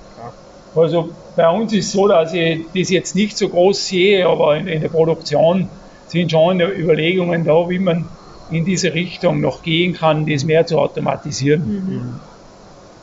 Also 0.75 1.10
bei 1.36 1.49
uns 1.49 1.73
ist 1.73 1.88
es 1.88 1.91
so, 1.91 2.08
dass 2.08 2.34
ich 2.34 2.65
das 2.75 2.89
jetzt 2.89 3.15
nicht 3.15 3.38
so 3.38 3.49
groß 3.49 3.88
sehe, 3.88 4.27
aber 4.27 4.58
in, 4.58 4.67
in 4.67 4.82
der 4.82 4.89
Produktion 4.89 5.69
sind 6.08 6.32
schon 6.32 6.60
Überlegungen 6.60 7.43
da, 7.45 7.69
wie 7.69 7.80
man 7.80 8.06
in 8.49 8.65
diese 8.65 8.93
Richtung 8.93 9.41
noch 9.41 9.62
gehen 9.62 9.93
kann, 9.93 10.25
das 10.25 10.43
mehr 10.43 10.65
zu 10.65 10.80
automatisieren. 10.80 12.19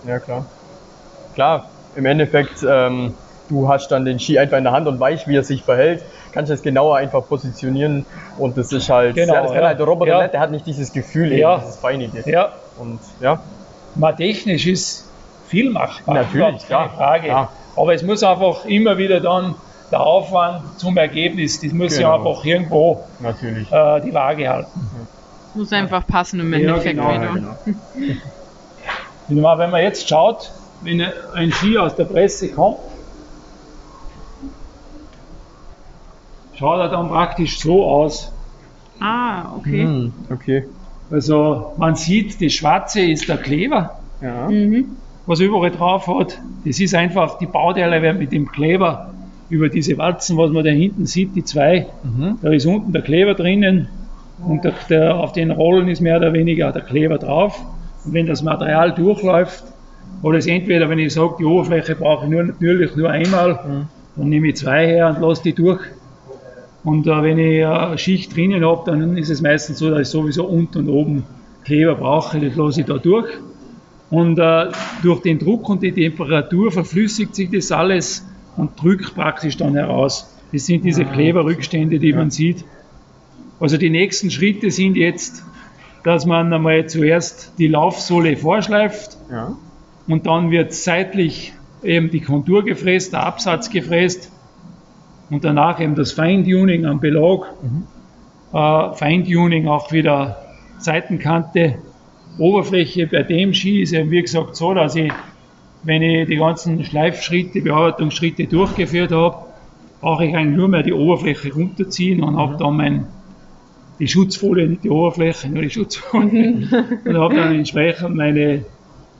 Mhm. 0.03 0.09
Ja, 0.09 0.19
klar. 0.19 0.47
Klar, 1.35 1.69
im 1.97 2.07
Endeffekt, 2.07 2.65
ähm, 2.69 3.15
du 3.49 3.69
hast 3.69 3.89
dann 3.89 4.05
den 4.05 4.19
Ski 4.19 4.39
einfach 4.39 4.59
in 4.59 4.65
der 4.65 4.73
Hand 4.73 4.87
und 4.87 4.99
weißt, 4.99 5.29
wie 5.29 5.37
er 5.37 5.45
sich 5.45 5.63
verhält, 5.63 6.03
kannst 6.33 6.51
du 6.51 6.55
es 6.55 6.63
genauer 6.63 6.97
einfach 6.97 7.27
positionieren 7.27 8.07
und 8.39 8.57
das 8.57 8.73
ist 8.73 8.89
halt, 8.89 9.15
genau, 9.15 9.35
ja, 9.35 9.43
das 9.43 9.55
ja. 9.55 9.63
halt 9.63 9.79
der 9.79 9.87
Roboter 9.87 10.11
ja. 10.11 10.23
nicht, 10.23 10.33
der 10.33 10.41
hat 10.41 10.51
nicht 10.51 10.67
dieses 10.67 10.93
Gefühl, 10.93 11.33
ja. 11.33 11.59
dieses 11.59 11.77
Feinige. 11.77 12.29
Ja. 12.29 12.53
Und 12.79 13.01
ja. 13.21 13.41
Mal 13.95 14.13
technisch 14.13 14.67
ist 14.67 15.09
viel 15.55 15.71
machbar. 15.71 16.15
Natürlich, 16.17 16.69
keine 16.69 16.91
Frage. 16.91 17.29
Ja. 17.29 17.49
Aber 17.77 17.95
es 17.95 18.03
muss 18.03 18.23
einfach 18.23 18.65
immer 18.65 18.99
wieder 18.99 19.21
dann 19.21 19.55
der 19.91 20.01
Aufwand 20.01 20.79
zum 20.79 20.97
Ergebnis, 20.97 21.61
das 21.61 21.73
muss 21.73 21.97
genau. 21.97 22.09
ja 22.09 22.15
einfach 22.17 22.45
irgendwo 22.45 23.05
Natürlich. 23.21 23.71
Äh, 23.71 24.01
die 24.01 24.13
Waage 24.13 24.49
halten. 24.49 24.81
Es 25.51 25.55
muss 25.55 25.73
einfach 25.73 26.05
passen 26.07 26.41
im 26.41 26.53
Endeffekt 26.53 26.99
ja, 26.99 27.13
genau, 27.13 27.57
genau. 29.29 29.59
wenn 29.59 29.71
man 29.71 29.83
jetzt 29.83 30.09
schaut, 30.09 30.51
wenn 30.83 31.01
ein 31.35 31.53
Ski 31.53 31.79
aus 31.79 31.95
der 31.95 32.07
Presse 32.07 32.51
kommt, 32.51 32.79
schaut 36.55 36.81
er 36.81 36.89
dann 36.89 37.09
praktisch 37.09 37.61
so 37.61 37.85
aus. 37.85 38.33
Ah, 39.01 39.55
okay. 39.57 39.85
Hm, 39.85 40.13
okay. 40.31 40.67
Also 41.11 41.75
man 41.77 41.95
sieht, 41.95 42.45
das 42.45 42.53
Schwarze 42.53 43.03
ist 43.03 43.29
der 43.29 43.37
Kleber. 43.37 43.99
Ja. 44.21 44.49
Mhm 44.49 44.97
was 45.27 45.41
überall 45.41 45.71
drauf 45.71 46.07
hat. 46.07 46.41
Das 46.65 46.81
ist 46.81 46.95
einfach, 46.95 47.39
die 47.39 47.47
Bauteile 47.47 48.03
werden 48.03 48.19
mit 48.19 48.33
dem 48.33 48.51
Kleber 48.51 49.15
über 49.51 49.69
diese 49.69 49.97
Walzen, 49.99 50.37
was 50.37 50.51
man 50.51 50.65
da 50.65 50.71
hinten 50.71 51.07
sieht, 51.07 51.35
die 51.35 51.45
zwei, 51.45 51.87
mhm. 52.03 52.39
da 52.43 52.51
ist 52.51 52.67
unten 52.67 52.93
der 52.93 53.03
Kleber 53.03 53.35
drinnen 53.35 53.89
und 54.47 54.65
der, 54.65 54.75
der, 54.89 55.17
auf 55.17 55.33
den 55.33 55.51
Rollen 55.51 55.89
ist 55.89 56.01
mehr 56.01 56.17
oder 56.17 56.33
weniger 56.33 56.73
der 56.73 56.83
Kleber 56.83 57.19
drauf. 57.19 57.63
Und 58.05 58.15
wenn 58.15 58.27
das 58.27 58.43
Material 58.43 58.93
durchläuft, 58.93 59.65
oder 60.23 60.39
es 60.39 60.47
entweder, 60.47 60.89
wenn 60.89 60.99
ich 60.99 61.13
sage, 61.13 61.35
die 61.39 61.45
Oberfläche 61.45 61.95
brauche 61.97 62.25
ich 62.25 62.31
nur, 62.31 62.45
natürlich 62.45 62.97
nur 62.97 63.11
einmal, 63.11 63.53
mhm. 63.53 63.87
dann 64.17 64.29
nehme 64.29 64.49
ich 64.49 64.57
zwei 64.57 64.87
her 64.87 65.15
und 65.15 65.21
lasse 65.21 65.43
die 65.43 65.55
durch. 65.55 65.81
Und 66.83 67.07
äh, 67.07 67.23
wenn 67.23 67.39
ich 67.39 67.67
eine 67.67 67.99
Schicht 67.99 68.35
drinnen 68.35 68.65
habe, 68.65 68.91
dann 68.91 69.17
ist 69.17 69.31
es 69.31 69.41
meistens 69.43 69.79
so, 69.79 69.91
dass 69.91 70.01
ich 70.01 70.09
sowieso 70.09 70.45
unten 70.47 70.79
und 70.79 70.89
oben 70.89 71.25
Kleber 71.65 71.95
brauche, 71.95 72.39
das 72.41 72.57
lasse 72.57 72.81
ich 72.81 72.87
da 72.87 72.99
durch. 72.99 73.27
Und 74.15 74.39
äh, 74.39 74.71
durch 75.03 75.23
den 75.23 75.41
Druck 75.41 75.69
und 75.69 75.83
die 75.83 75.91
Temperatur 75.91 76.71
verflüssigt 76.71 77.35
sich 77.35 77.51
das 77.51 77.73
alles 77.73 78.25
und 78.57 78.81
drückt 78.81 79.13
praktisch 79.17 79.57
dann 79.57 79.75
heraus. 79.75 80.33
Das 80.53 80.67
sind 80.67 80.85
diese 80.85 81.05
ah, 81.05 81.13
Kleberrückstände, 81.13 81.99
die 81.99 82.13
man 82.13 82.31
sieht. 82.31 82.65
Also 83.59 83.77
die 83.77 83.91
nächsten 83.91 84.31
Schritte 84.31 84.71
sind 84.71 84.97
jetzt, 84.97 85.43
dass 86.05 86.27
man 86.27 86.53
einmal 86.53 86.87
zuerst 86.87 87.55
die 87.59 87.67
Laufsohle 87.67 88.37
vorschleift 88.37 89.19
ja. 89.33 89.57
und 90.07 90.27
dann 90.27 90.53
wird 90.53 90.73
seitlich 90.73 91.53
eben 91.83 92.11
die 92.13 92.21
Kontur 92.21 92.65
gefräst, 92.65 93.15
der 93.15 93.27
Absatz 93.27 93.69
gefräst 93.69 94.31
und 95.29 95.43
danach 95.43 95.81
eben 95.81 95.97
das 95.97 96.13
Feintuning 96.13 96.87
am 96.87 97.01
Belag, 97.01 97.47
mhm. 97.65 97.89
äh, 98.53 98.95
Feintuning 98.95 99.67
auch 99.67 99.91
wieder 99.91 100.39
Seitenkante 100.79 101.79
Oberfläche 102.39 103.07
bei 103.07 103.23
dem 103.23 103.55
Ski 103.55 103.83
ist 103.83 103.93
eben 103.93 104.11
wie 104.11 104.23
gesagt 104.23 104.57
so, 104.57 104.75
dass 104.75 104.97
ich, 104.97 105.13
wenn 105.83 106.03
ich 106.03 106.27
die 106.27 106.37
ganzen 106.37 106.85
Schleifschritte, 106.85 107.61
Bearbeitungsschritte 107.61 108.47
durchgeführt 108.47 109.13
habe, 109.13 109.37
brauche 110.01 110.27
ich 110.27 110.37
eigentlich 110.37 110.57
nur 110.57 110.69
mehr 110.69 110.83
die 110.83 110.93
Oberfläche 110.93 111.53
runterziehen 111.53 112.23
und 112.23 112.37
habe 112.37 112.57
dann 112.57 112.77
mein, 112.77 113.07
die 113.99 114.09
Schutzfolie, 114.09 114.67
nicht 114.67 114.85
die 114.85 114.91
Oberfläche, 114.91 115.49
nur 115.49 115.63
die 115.63 115.71
Schutzfolie 115.71 116.69
und 117.05 117.17
habe 117.17 117.35
dann 117.37 117.55
entsprechend 117.55 118.17
meine 118.17 118.65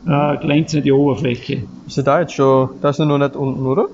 äh, 0.07 0.37
glänzende 0.41 0.95
Oberfläche. 0.97 1.63
Ist 1.87 1.97
ja 1.97 2.03
da 2.03 2.21
jetzt 2.21 2.35
schon, 2.35 2.71
das 2.83 2.99
ist 2.99 3.07
noch 3.07 3.19
nicht 3.19 3.37
unten, 3.37 3.65
oder? 3.65 3.87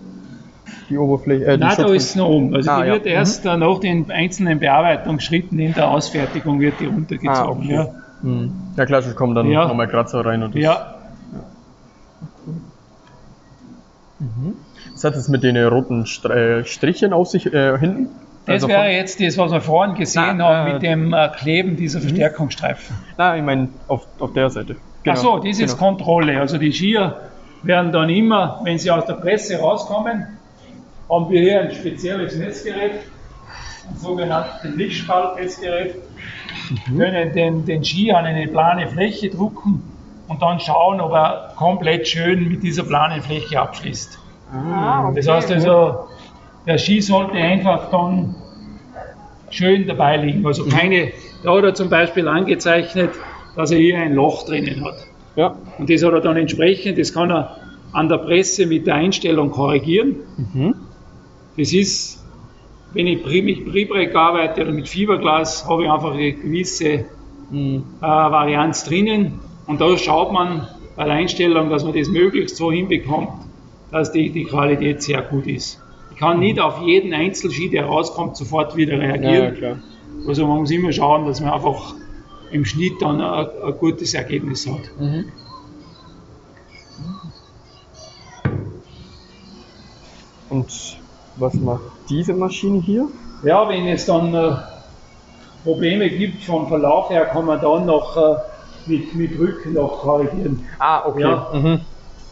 Die 0.89 0.97
Oberfläche? 0.97 1.45
Äh, 1.45 1.59
die 1.59 1.65
Nein, 1.65 1.75
da 1.77 1.87
ist 1.93 2.11
es 2.11 2.17
noch 2.17 2.29
oben. 2.29 2.55
Also 2.55 2.71
ah, 2.71 2.83
die 2.83 2.91
wird 2.91 3.07
ja. 3.07 3.13
erst 3.13 3.45
mhm. 3.45 3.59
nach 3.59 3.79
den 3.79 4.11
einzelnen 4.11 4.59
Bearbeitungsschritten 4.59 5.59
in 5.59 5.75
der 5.75 5.91
Ausfertigung 5.91 6.59
wird 6.59 6.81
die 6.81 6.87
runtergezogen. 6.87 7.31
Ah, 7.31 7.51
okay. 7.51 7.75
ja. 7.75 7.89
Mhm. 8.23 8.53
Ja 8.77 8.87
klar, 8.87 9.03
kommen 9.15 9.35
dann 9.35 9.51
ja. 9.51 9.67
nochmal 9.67 9.89
Kratzer 9.89 10.25
rein 10.25 10.43
und 10.43 10.55
das, 10.55 10.63
ja. 10.63 10.73
ja. 10.73 10.95
Mhm. 14.19 14.57
Was 14.93 15.05
hat 15.05 15.17
es 15.17 15.29
mit 15.29 15.43
den 15.43 15.57
roten 15.57 16.05
äh, 16.05 16.65
Strichen 16.65 17.13
auf 17.13 17.29
sich 17.29 17.47
äh, 17.53 17.79
hinten? 17.79 18.09
Das 18.47 18.65
also 18.65 18.69
wäre 18.69 18.91
jetzt 18.91 19.21
das, 19.21 19.39
was 19.39 19.53
wir 19.53 19.61
vorhin 19.61 19.95
gesehen 19.95 20.39
na, 20.39 20.45
haben, 20.45 20.69
äh, 20.69 20.73
mit 20.73 20.83
dem 20.83 21.13
äh, 21.13 21.29
Kleben 21.29 21.77
dieser 21.77 22.01
mhm. 22.01 22.05
Verstärkungsstreifen. 22.05 22.97
Nein, 23.17 23.39
ich 23.39 23.45
meine 23.45 23.69
auf, 23.89 24.07
auf 24.19 24.33
der 24.33 24.51
Seite. 24.51 24.77
Genau. 25.03 25.17
Ach 25.17 25.23
so, 25.23 25.39
das 25.39 25.59
ist 25.59 25.77
genau. 25.77 25.91
Kontrolle. 25.91 26.41
Also 26.41 26.59
die 26.59 26.73
Skier 26.73 27.21
werden 27.63 27.93
dann 27.93 28.09
immer, 28.09 28.61
wenn 28.65 28.79
sie 28.79 28.91
aus 28.91 29.07
der 29.07 29.15
Presse 29.15 29.59
rauskommen, 29.59 30.27
haben 31.09 31.31
wir 31.31 31.41
hier 31.41 31.61
ein 31.63 31.71
spezielles 31.71 32.37
Messgerät, 32.37 32.93
ein 33.89 33.97
sogenanntes 33.97 34.75
Lichtspaltmessgerät 34.75 35.97
mhm. 36.89 36.99
können 36.99 37.33
den, 37.33 37.65
den 37.65 37.85
Ski 37.85 38.13
an 38.13 38.25
eine 38.25 38.47
plane 38.49 38.89
Fläche 38.89 39.31
drucken 39.31 39.83
und 40.29 40.43
dann 40.43 40.61
schauen, 40.61 41.01
ob 41.01 41.13
er 41.13 41.53
komplett 41.57 42.07
schön 42.07 42.49
mit 42.49 42.63
dieser 42.63 42.85
planen 42.85 43.21
Fläche 43.23 43.61
abschließt. 43.61 44.19
Ah, 44.53 45.09
okay. 45.09 45.17
Das 45.17 45.29
heißt 45.29 45.53
also, 45.53 46.09
der 46.67 46.79
Ski 46.79 47.01
sollte 47.01 47.37
einfach 47.37 47.91
dann 47.91 48.35
schön 49.51 49.87
dabei 49.87 50.17
liegen. 50.17 50.47
Also 50.47 50.65
mhm. 50.65 50.71
keine, 50.71 51.13
da 51.43 51.57
hat 51.57 51.65
er 51.65 51.75
zum 51.75 51.91
Beispiel 51.91 52.29
angezeichnet, 52.29 53.11
dass 53.57 53.71
er 53.71 53.79
hier 53.79 53.99
ein 53.99 54.15
Loch 54.15 54.45
drinnen 54.45 54.85
hat. 54.85 55.07
Ja. 55.37 55.57
Und 55.79 55.91
das 55.91 56.03
hat 56.03 56.13
er 56.13 56.21
dann 56.21 56.37
entsprechend, 56.37 56.99
das 56.99 57.13
kann 57.13 57.31
er 57.31 57.57
an 57.93 58.09
der 58.09 58.19
Presse 58.19 58.67
mit 58.67 58.87
der 58.87 58.95
Einstellung 58.95 59.51
korrigieren. 59.51 60.17
Mhm. 60.37 60.75
Das 61.57 61.73
ist, 61.73 62.20
wenn 62.93 63.07
ich 63.07 63.25
mit 63.43 63.65
Bribrek 63.65 64.15
arbeite 64.15 64.63
oder 64.63 64.73
mit 64.73 64.89
Fiberglas, 64.89 65.69
habe 65.69 65.85
ich 65.85 65.91
einfach 65.91 66.13
eine 66.13 66.33
gewisse 66.33 67.05
mhm. 67.51 67.85
äh, 68.01 68.03
Varianz 68.03 68.85
drinnen. 68.85 69.39
Und 69.67 69.81
da 69.81 69.97
schaut 69.97 70.33
man 70.33 70.67
bei 70.97 71.05
der 71.05 71.15
Einstellung, 71.15 71.71
dass 71.71 71.85
man 71.85 71.95
das 71.95 72.09
möglichst 72.09 72.57
so 72.57 72.73
hinbekommt, 72.73 73.31
dass 73.93 74.13
die, 74.13 74.31
die 74.31 74.45
Qualität 74.45 75.03
sehr 75.03 75.23
gut 75.23 75.47
ist. 75.47 75.81
Ich 76.11 76.17
kann 76.17 76.41
nicht 76.41 76.61
auf 76.61 76.83
jeden 76.83 77.15
Einzelski, 77.15 77.71
der 77.71 77.87
rauskommt, 77.87 78.37
sofort 78.37 78.77
wieder 78.77 78.99
reagieren. 78.99 79.57
Ja, 79.61 79.77
also 80.27 80.47
man 80.47 80.59
muss 80.59 80.71
immer 80.71 80.93
schauen, 80.93 81.27
dass 81.27 81.41
man 81.41 81.51
einfach 81.51 81.95
im 82.51 82.65
Schnitt 82.65 83.01
dann 83.01 83.21
ein, 83.21 83.47
ein 83.65 83.75
gutes 83.79 84.15
Ergebnis 84.15 84.69
hat. 84.69 84.91
Mhm. 84.99 85.25
Und 90.51 91.00
was 91.41 91.55
macht 91.55 91.83
diese 92.09 92.35
Maschine 92.35 92.81
hier? 92.81 93.07
Ja, 93.43 93.69
wenn 93.69 93.87
es 93.89 94.07
dann 94.07 94.35
äh, 94.35 94.53
Probleme 95.65 96.09
gibt 96.11 96.45
vom 96.45 96.69
Verlauf 96.69 97.11
her, 97.11 97.25
kann 97.27 97.47
man 97.47 97.61
dann 97.61 97.87
noch 97.87 98.17
äh, 98.17 98.37
mit, 98.87 99.15
mit 99.15 99.39
Rücken 99.39 99.75
noch 99.75 100.01
korrigieren. 100.01 100.65
Ah, 100.79 101.07
okay. 101.07 101.23
Ja. 101.23 101.49
Mhm. 101.53 101.81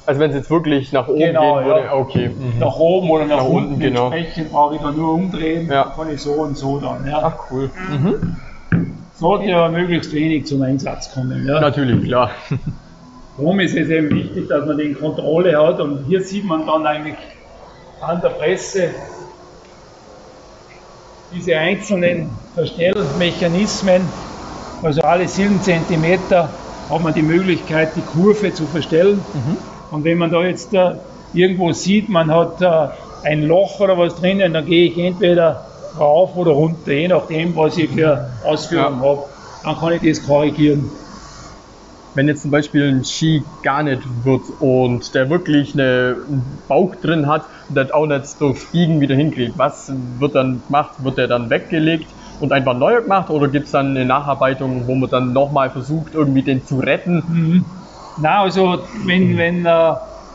Also 0.07 0.21
wenn 0.21 0.31
es 0.31 0.37
jetzt 0.37 0.51
wirklich 0.51 0.93
nach 0.93 1.07
oben 1.07 1.19
genau, 1.19 1.57
gehen 1.57 1.67
würde, 1.67 1.85
ja. 1.85 1.95
okay. 1.95 2.29
Mhm. 2.29 2.59
Nach 2.59 2.77
oben 2.79 3.11
oder 3.11 3.27
nach, 3.27 3.39
nach 3.39 3.45
unten, 3.45 3.69
unten 3.69 3.81
genau. 3.81 4.11
entsprechend 4.11 4.53
brauche 4.53 4.77
ich 4.77 4.81
dann 4.81 4.97
nur 4.97 5.13
umdrehen, 5.13 5.69
ja. 5.71 5.93
kann 5.95 6.11
ich 6.11 6.23
so 6.23 6.33
und 6.33 6.57
so 6.57 6.79
dann. 6.79 7.07
Ja. 7.07 7.21
Ach 7.25 7.51
cool. 7.51 7.71
Mhm. 7.91 8.37
Sollte 9.15 9.55
aber 9.55 9.69
möglichst 9.71 10.13
wenig 10.13 10.47
zum 10.47 10.63
Einsatz 10.63 11.13
kommen. 11.13 11.47
Ja. 11.47 11.61
Natürlich, 11.61 12.05
klar. 12.05 12.31
Warum 13.37 13.61
ist 13.61 13.77
es 13.77 13.89
eben 13.89 14.11
wichtig, 14.11 14.49
dass 14.49 14.67
man 14.67 14.79
den 14.79 14.99
Kontrolle 14.99 15.57
hat 15.57 15.81
und 15.81 16.05
hier 16.07 16.23
sieht 16.23 16.45
man 16.45 16.67
dann 16.67 16.87
eigentlich 16.87 17.15
an 18.01 18.21
der 18.21 18.31
Presse 18.31 18.91
diese 21.33 21.57
einzelnen 21.57 22.31
Verstellmechanismen, 22.55 24.03
also 24.83 25.03
alle 25.03 25.29
7 25.29 25.61
cm 25.61 26.19
hat 26.31 27.03
man 27.03 27.13
die 27.13 27.23
Möglichkeit, 27.23 27.95
die 27.97 28.01
Kurve 28.01 28.55
zu 28.55 28.67
verstellen. 28.67 29.21
Mhm. 29.35 29.57
Und 29.91 30.05
wenn 30.05 30.19
man 30.19 30.31
da 30.31 30.43
jetzt 30.43 30.73
äh, 30.73 30.93
irgendwo 31.35 31.73
sieht, 31.73 32.09
man 32.09 32.31
hat 32.31 32.63
äh, 32.63 32.89
ein 33.25 33.43
Loch 33.43 33.81
oder 33.81 33.99
was 33.99 34.17
drinnen, 34.17 34.55
dann 34.55 34.65
gehe 34.65 34.89
ich 34.89 34.99
entweder 34.99 35.67
rauf 35.99 36.37
oder 36.37 36.53
runter, 36.53 36.93
je 36.93 37.09
nachdem, 37.09 37.55
was 37.57 37.77
ich 37.77 37.91
für 37.91 38.31
Ausführungen 38.45 39.03
ja. 39.03 39.09
habe. 39.09 39.25
Dann 39.65 39.79
kann 39.79 39.93
ich 39.93 40.03
das 40.03 40.27
korrigieren 40.27 40.91
wenn 42.19 42.27
jetzt 42.27 42.43
zum 42.43 42.51
Beispiel 42.51 42.89
ein 42.89 43.05
Ski 43.05 43.45
gar 43.63 43.85
nicht 43.85 44.03
wird 44.25 44.43
und 44.59 45.15
der 45.15 45.31
wirklich 45.31 45.75
eine, 45.75 46.17
einen 46.27 46.43
Bauch 46.67 46.97
drin 46.97 47.29
hat 47.29 47.45
und 47.69 47.77
das 47.77 47.93
auch 47.93 48.07
nicht 48.07 48.41
durch 48.41 48.67
Biegen 48.73 49.01
wieder 49.01 49.15
hinkriegt, 49.15 49.57
was 49.57 49.93
wird 50.19 50.35
dann 50.35 50.61
gemacht? 50.67 50.95
Wird 51.05 51.17
der 51.17 51.29
dann 51.29 51.49
weggelegt 51.49 52.09
und 52.41 52.51
einfach 52.51 52.77
neu 52.77 53.03
gemacht 53.03 53.31
oder 53.31 53.47
gibt 53.47 53.67
es 53.67 53.71
dann 53.71 53.91
eine 53.91 54.05
Nacharbeitung, 54.05 54.89
wo 54.89 54.97
man 54.97 55.09
dann 55.09 55.33
nochmal 55.33 55.71
versucht, 55.71 56.15
irgendwie 56.15 56.43
den 56.43 56.67
zu 56.67 56.81
retten? 56.81 57.23
Mhm. 57.29 57.65
Na, 58.21 58.43
also 58.43 58.81
wenn, 59.07 59.39
wenn 59.39 59.61
äh, 59.61 59.95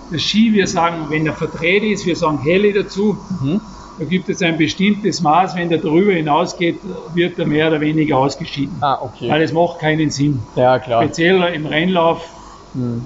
der 0.09 0.19
Ski, 0.19 0.53
wir 0.53 0.67
sagen, 0.67 1.07
wenn 1.09 1.25
er 1.25 1.33
verdreht 1.33 1.83
ist, 1.83 2.05
wir 2.05 2.15
sagen 2.15 2.39
Helle 2.43 2.71
dazu, 2.71 3.17
mhm. 3.41 3.59
Da 3.99 4.05
gibt 4.05 4.27
es 4.29 4.41
ein 4.41 4.57
bestimmtes 4.57 5.21
Maß, 5.21 5.55
wenn 5.55 5.69
der 5.69 5.77
darüber 5.77 6.13
hinausgeht, 6.13 6.79
wird 7.13 7.37
er 7.37 7.45
mehr 7.45 7.67
oder 7.67 7.79
weniger 7.79 8.17
ausgeschieden. 8.17 8.75
Ah, 8.81 8.99
okay. 9.01 9.29
Weil 9.29 9.41
es 9.43 9.53
macht 9.53 9.79
keinen 9.79 10.09
Sinn. 10.09 10.41
Ja, 10.55 10.79
klar. 10.79 11.03
Speziell 11.03 11.41
im 11.53 11.65
Rennlauf. 11.65 12.27
Hm. 12.73 13.05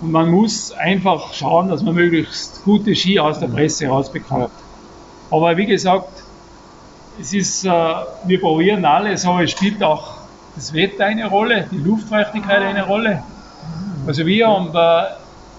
Und 0.00 0.12
man 0.12 0.30
muss 0.30 0.72
einfach 0.72 1.34
schauen, 1.34 1.68
dass 1.68 1.82
man 1.82 1.94
möglichst 1.94 2.64
gute 2.64 2.94
Ski 2.94 3.18
aus 3.18 3.40
der 3.40 3.48
Presse 3.48 3.88
rausbekommt. 3.88 4.44
Ja. 4.44 5.36
Aber 5.36 5.56
wie 5.56 5.66
gesagt, 5.66 6.22
es 7.20 7.34
ist, 7.34 7.64
äh, 7.64 7.68
wir 7.68 8.40
probieren 8.40 8.84
alles, 8.84 9.26
aber 9.26 9.42
es 9.42 9.50
spielt 9.50 9.82
auch 9.82 10.20
das 10.54 10.72
Wetter 10.72 11.06
eine 11.06 11.28
Rolle, 11.28 11.66
die 11.70 11.76
Luftfeuchtigkeit 11.78 12.62
eine 12.62 12.86
Rolle. 12.86 13.22
Also 14.06 14.24
wir 14.26 14.48
haben 14.48 14.72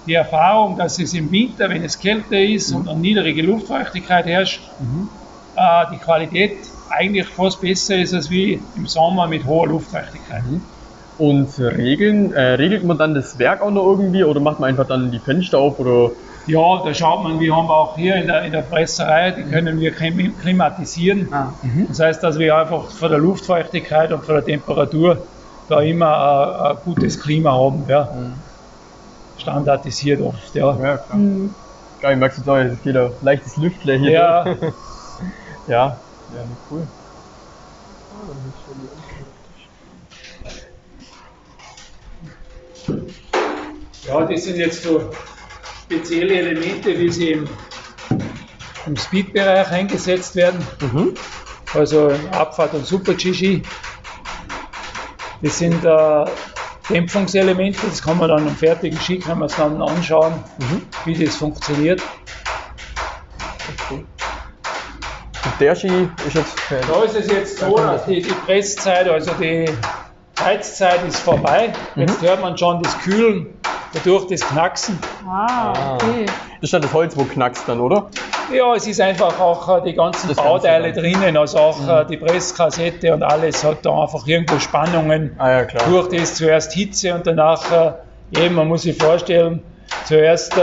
die 0.06 0.14
Erfahrung, 0.14 0.78
dass 0.78 1.00
es 1.00 1.14
im 1.14 1.32
Winter, 1.32 1.70
wenn 1.70 1.84
es 1.84 2.00
kälter 2.00 2.40
ist 2.40 2.72
mhm. 2.72 2.78
und 2.78 2.90
eine 2.90 3.00
niedrige 3.00 3.42
Luftfeuchtigkeit 3.44 4.26
herrscht, 4.26 4.62
mhm. 4.80 5.10
äh, 5.56 5.86
die 5.94 5.98
Qualität 5.98 6.58
eigentlich 6.90 7.28
fast 7.28 7.62
besser 7.62 7.98
ist 7.98 8.14
als 8.14 8.30
wie 8.30 8.60
im 8.76 8.88
Sommer 8.88 9.28
mit 9.28 9.46
hoher 9.46 9.68
Luftfeuchtigkeit. 9.68 10.44
Mhm. 10.44 10.62
Und 11.18 11.60
regeln, 11.60 12.34
äh, 12.34 12.54
regelt 12.54 12.84
man 12.84 12.98
dann 12.98 13.14
das 13.14 13.38
Werk 13.38 13.62
auch 13.62 13.70
noch 13.70 13.86
irgendwie 13.86 14.24
oder 14.24 14.40
macht 14.40 14.60
man 14.60 14.70
einfach 14.70 14.88
dann 14.88 15.12
die 15.12 15.20
Fenster 15.20 15.60
auf 15.60 15.80
oder? 15.80 16.12
Ja, 16.48 16.82
da 16.84 16.94
schaut 16.96 17.24
man, 17.24 17.40
wir 17.40 17.56
haben 17.56 17.70
auch 17.70 17.96
hier 17.96 18.16
in 18.16 18.26
der, 18.26 18.44
in 18.44 18.52
der 18.52 18.64
Presserei, 18.64 19.30
die 19.30 19.44
können 19.44 19.80
wir 19.80 19.92
klimatisieren. 19.92 21.28
Ah. 21.32 21.54
Mhm. 21.62 21.86
Das 21.90 22.00
heißt, 22.00 22.24
dass 22.24 22.40
wir 22.40 22.58
einfach 22.58 22.90
von 22.90 23.10
der 23.12 23.20
Luftfeuchtigkeit 23.20 24.12
und 24.12 24.26
von 24.26 24.36
der 24.36 24.46
Temperatur 24.46 25.20
da 25.70 25.82
immer 25.82 26.66
ein, 26.66 26.72
ein 26.72 26.78
gutes 26.84 27.20
Klima 27.20 27.52
haben. 27.52 27.84
Ja. 27.88 28.10
Standardisiert 29.42 30.22
oft. 30.22 30.56
Ja, 30.56 30.78
ja 30.82 30.98
klar. 30.98 31.18
Mhm. 31.18 31.54
Ich 31.98 32.16
merke 32.16 32.42
es 32.42 32.48
auch, 32.48 32.56
es 32.58 32.82
geht 32.82 32.96
ein 32.96 33.12
leichtes 33.22 33.58
Lüftler 33.58 33.96
hier. 33.96 34.12
Ja. 34.12 34.46
ja. 35.68 35.98
Ja, 36.34 36.46
cool. 36.70 36.88
Ja, 44.08 44.26
das 44.26 44.44
sind 44.44 44.58
jetzt 44.58 44.84
so 44.84 45.12
spezielle 45.84 46.36
Elemente, 46.36 46.98
wie 46.98 47.10
sie 47.10 47.32
im, 47.32 47.48
im 48.86 48.98
Speed-Bereich 48.98 49.70
eingesetzt 49.72 50.36
werden. 50.36 50.66
Mhm. 50.82 51.14
Also 51.74 52.12
Abfahrt 52.32 52.74
und 52.74 52.86
Super-GG. 52.86 53.62
Das 55.42 55.58
sind 55.58 55.84
äh, 55.86 56.26
Dämpfungselemente. 56.90 57.80
Das 57.88 58.02
kann 58.02 58.18
man 58.18 58.30
dann 58.30 58.48
im 58.48 58.56
fertigen 58.56 59.00
Ski 59.00 59.20
kann 59.20 59.40
man 59.40 59.48
es 59.48 59.56
dann 59.56 59.82
anschauen, 59.82 60.34
mhm. 60.60 60.82
wie 61.06 61.26
das 61.26 61.36
funktioniert. 61.36 62.02
Okay. 63.86 64.06
Und 65.44 65.54
der 65.60 65.76
Ski 65.76 66.10
ist 66.28 66.36
jetzt. 66.36 66.58
Da 66.70 67.04
ist 67.04 67.16
es 67.16 67.28
jetzt 67.28 67.60
so, 67.60 67.76
dass 67.76 68.06
die, 68.06 68.22
die 68.22 68.34
Presszeit, 68.46 69.08
also 69.08 69.32
die 69.40 69.66
Heizzeit 70.40 71.06
ist 71.08 71.20
vorbei. 71.20 71.74
Mhm. 71.96 72.02
Jetzt 72.02 72.22
hört 72.22 72.42
man 72.42 72.58
schon 72.58 72.82
das 72.84 72.98
Kühlen 73.00 73.48
dadurch 73.94 74.28
das 74.28 74.42
Knacksen. 74.42 74.98
Ah, 75.28 75.96
okay. 75.96 76.26
Das 76.26 76.70
ist 76.70 76.74
ja 76.74 76.80
das 76.80 76.94
Holz, 76.94 77.16
wo 77.18 77.24
knackst 77.24 77.68
dann, 77.68 77.80
oder? 77.80 78.10
Ja, 78.54 78.76
es 78.76 78.88
ist 78.88 79.00
einfach 79.00 79.40
auch 79.40 79.78
äh, 79.78 79.82
die 79.84 79.94
ganzen 79.94 80.28
das 80.28 80.38
Bauteile 80.38 80.92
drinnen, 80.94 81.38
also 81.38 81.58
auch 81.58 81.80
mhm. 81.80 81.90
Äh, 81.90 82.06
die 82.06 82.18
Presskassette 82.18 83.14
und 83.14 83.24
alles 83.24 83.64
hat 83.64 83.86
da 83.86 84.02
einfach 84.02 84.28
irgendwo 84.28 84.60
Spannungen. 84.60 85.36
Ah, 85.38 85.52
ja, 85.52 85.66
klar. 85.66 85.84
Durch 85.90 86.10
das 86.10 86.36
zuerst 86.36 86.74
Hitze 86.74 87.14
und 87.14 87.26
danach 87.26 87.72
äh, 87.72 88.44
eben, 88.44 88.56
man 88.56 88.68
muss 88.68 88.84
sich 88.84 88.98
vorstellen, 88.98 89.62
zuerst 90.06 90.54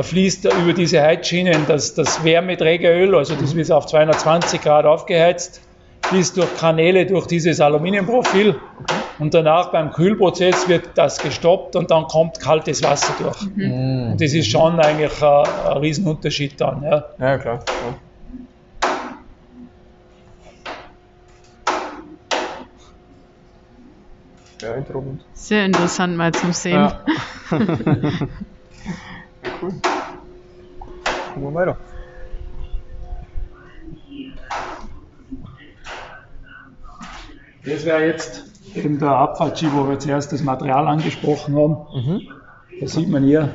fließt 0.00 0.44
über 0.44 0.72
diese 0.72 1.00
Heizschienen 1.00 1.64
das, 1.66 1.94
das 1.94 2.22
Wärmeträgeröl, 2.22 3.14
also 3.14 3.34
das 3.34 3.54
wird 3.54 3.70
auf 3.72 3.86
220 3.86 4.60
Grad 4.60 4.84
aufgeheizt 4.84 5.62
fließt 6.08 6.36
durch 6.38 6.56
Kanäle 6.56 7.06
durch 7.06 7.26
dieses 7.26 7.60
Aluminiumprofil 7.60 8.56
und 9.18 9.34
danach 9.34 9.72
beim 9.72 9.90
Kühlprozess 9.90 10.68
wird 10.68 10.90
das 10.96 11.18
gestoppt 11.18 11.74
und 11.76 11.90
dann 11.90 12.04
kommt 12.04 12.40
kaltes 12.40 12.82
Wasser 12.82 13.14
durch. 13.18 13.42
Mhm. 13.56 14.12
Und 14.12 14.20
das 14.20 14.32
ist 14.32 14.48
schon 14.48 14.78
eigentlich 14.78 15.22
ein, 15.22 15.44
ein 15.66 15.78
Riesenunterschied 15.78 16.60
dann. 16.60 16.82
Ja, 16.82 17.04
ja 17.18 17.38
klar. 17.38 17.64
Ja. 17.66 17.98
Beeindruckend. 24.60 25.24
Sehr 25.34 25.64
interessant 25.66 26.16
mal 26.16 26.32
zum 26.32 26.52
Sehen. 26.52 26.74
Ja. 26.74 27.04
cool. 29.62 29.72
Gucken 31.34 31.42
wir 31.42 31.54
weiter. 31.54 31.76
Das 37.64 37.84
wäre 37.84 38.06
jetzt 38.06 38.57
eben 38.74 38.98
der 38.98 39.10
Abfahrtski, 39.10 39.66
wo 39.72 39.88
wir 39.88 39.98
zuerst 39.98 40.32
das 40.32 40.42
Material 40.42 40.86
angesprochen 40.86 41.56
haben. 41.56 41.76
Mhm. 41.94 42.20
Da 42.80 42.86
sieht 42.86 43.08
man 43.08 43.24
hier 43.24 43.50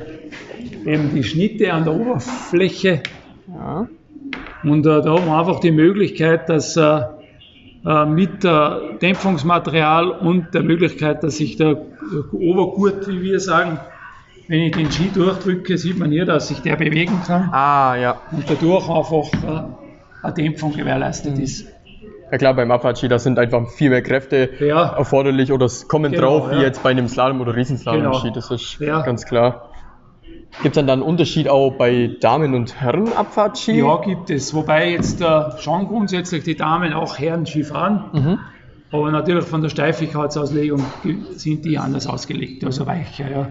eben 0.84 1.14
die 1.14 1.24
Schnitte 1.24 1.72
an 1.72 1.84
der 1.84 1.94
Oberfläche. 1.94 3.02
Ja. 3.48 3.88
Und 4.62 4.86
äh, 4.86 5.02
da 5.02 5.14
haben 5.14 5.26
wir 5.26 5.38
einfach 5.38 5.60
die 5.60 5.70
Möglichkeit, 5.70 6.48
dass 6.48 6.76
äh, 6.76 7.00
äh 7.86 8.06
mit 8.06 8.44
äh, 8.44 8.98
Dämpfungsmaterial 9.00 10.10
und 10.10 10.54
der 10.54 10.62
Möglichkeit, 10.62 11.22
dass 11.22 11.36
sich 11.36 11.56
der 11.56 11.82
Obergurt, 12.32 13.08
wie 13.08 13.22
wir 13.22 13.40
sagen, 13.40 13.78
wenn 14.48 14.60
ich 14.60 14.76
den 14.76 14.90
Ski 14.90 15.10
durchdrücke, 15.12 15.78
sieht 15.78 15.98
man 15.98 16.10
hier, 16.10 16.26
dass 16.26 16.48
sich 16.48 16.60
der 16.60 16.76
bewegen 16.76 17.18
kann. 17.26 17.48
Ah, 17.52 17.96
ja. 17.96 18.20
Und 18.30 18.48
dadurch 18.48 18.88
einfach 18.88 19.32
äh, 19.42 19.62
eine 20.22 20.34
Dämpfung 20.34 20.72
gewährleistet 20.72 21.36
mhm. 21.36 21.42
ist. 21.42 21.66
Ja 22.32 22.38
klar, 22.38 22.54
beim 22.54 22.70
Abfahrtski, 22.70 23.08
da 23.08 23.18
sind 23.18 23.38
einfach 23.38 23.68
viel 23.68 23.90
mehr 23.90 24.02
Kräfte 24.02 24.50
Ja. 24.58 24.96
erforderlich 24.96 25.52
oder 25.52 25.66
es 25.66 25.86
kommen 25.88 26.12
Genau, 26.12 26.38
drauf, 26.40 26.50
wie 26.50 26.56
ja. 26.56 26.62
jetzt 26.62 26.82
bei 26.82 26.90
einem 26.90 27.06
Slalom 27.08 27.40
oder 27.40 27.54
Riesenslalom-Ski, 27.54 28.28
Genau. 28.28 28.34
das 28.34 28.50
ist 28.50 28.78
Ja. 28.80 29.02
ganz 29.02 29.24
klar. 29.26 29.68
Gibt 30.62 30.74
es 30.76 30.80
dann 30.80 30.86
da 30.86 30.92
einen 30.94 31.02
Unterschied 31.02 31.48
auch 31.48 31.72
bei 31.72 32.16
Damen- 32.20 32.54
und 32.54 32.80
Herren-Abfahrtski? 32.80 33.78
Ja, 33.80 33.96
gibt 34.00 34.30
es. 34.30 34.54
Wobei 34.54 34.90
jetzt 34.90 35.20
äh, 35.20 35.26
schon 35.58 35.86
grundsätzlich 35.88 36.44
die 36.44 36.56
Damen 36.56 36.92
auch 36.92 37.18
Herren 37.18 37.44
Ski 37.44 37.64
fahren. 37.64 38.04
Mhm. 38.12 38.38
Aber 38.92 39.10
natürlich 39.10 39.44
von 39.44 39.60
der 39.62 39.68
Steifigkeitsauslegung 39.70 40.80
sind 41.32 41.64
die 41.64 41.78
anders 41.78 42.06
ausgelegt, 42.06 42.64
also 42.64 42.86
weicher. 42.86 43.28
Ja. 43.28 43.48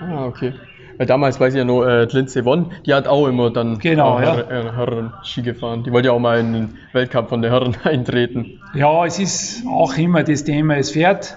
Ah, 0.00 0.26
okay. 0.26 0.52
Weil 0.98 1.06
damals 1.06 1.40
weiß 1.40 1.54
ich 1.54 1.58
ja 1.58 1.64
noch, 1.64 1.84
äh, 1.84 2.06
die 2.06 2.16
Lindsay 2.16 2.44
Vonn, 2.44 2.72
die 2.86 2.94
hat 2.94 3.06
auch 3.08 3.26
immer 3.26 3.50
dann 3.50 3.78
Genau, 3.78 4.18
äh, 4.18 4.24
ja. 4.24 4.36
Herren, 4.36 4.66
äh, 4.66 4.72
Herren-Ski 4.72 5.42
gefahren. 5.42 5.82
Die 5.84 5.92
wollte 5.92 6.08
ja 6.08 6.12
auch 6.12 6.18
mal 6.18 6.38
in 6.40 6.52
den 6.52 6.68
Weltcup 6.92 7.28
von 7.28 7.42
den 7.42 7.50
Herren 7.50 7.76
eintreten. 7.84 8.60
ja, 8.74 9.04
es 9.06 9.18
ist 9.18 9.66
auch 9.66 9.96
immer 9.96 10.22
das 10.22 10.44
Thema, 10.44 10.76
es 10.76 10.90
fährt 10.90 11.36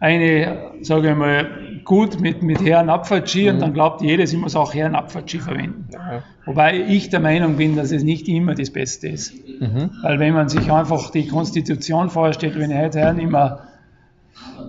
eine, 0.00 0.72
sage 0.82 1.10
ich 1.10 1.16
mal, 1.16 1.46
gut 1.84 2.20
mit, 2.20 2.42
mit 2.42 2.62
Herrenabfahrtski 2.62 3.48
und 3.50 3.60
dann 3.60 3.72
glaubt 3.72 4.02
jeder, 4.02 4.26
sie 4.26 4.36
muss 4.36 4.54
auch 4.56 4.74
Herrenabfahrtski 4.74 5.38
verwenden. 5.38 5.86
Ja. 5.92 6.22
Wobei 6.44 6.78
ich 6.78 7.08
der 7.10 7.20
Meinung 7.20 7.56
bin, 7.56 7.76
dass 7.76 7.90
es 7.90 8.02
nicht 8.02 8.28
immer 8.28 8.54
das 8.54 8.70
Beste 8.70 9.08
ist. 9.08 9.32
Mhm. 9.60 9.90
Weil 10.02 10.18
wenn 10.18 10.34
man 10.34 10.48
sich 10.48 10.70
einfach 10.70 11.10
die 11.10 11.26
Konstitution 11.26 12.10
vorstellt, 12.10 12.58
wenn 12.58 12.70
ich 12.70 12.76
heute 12.76 12.98
hernehme, 12.98 13.60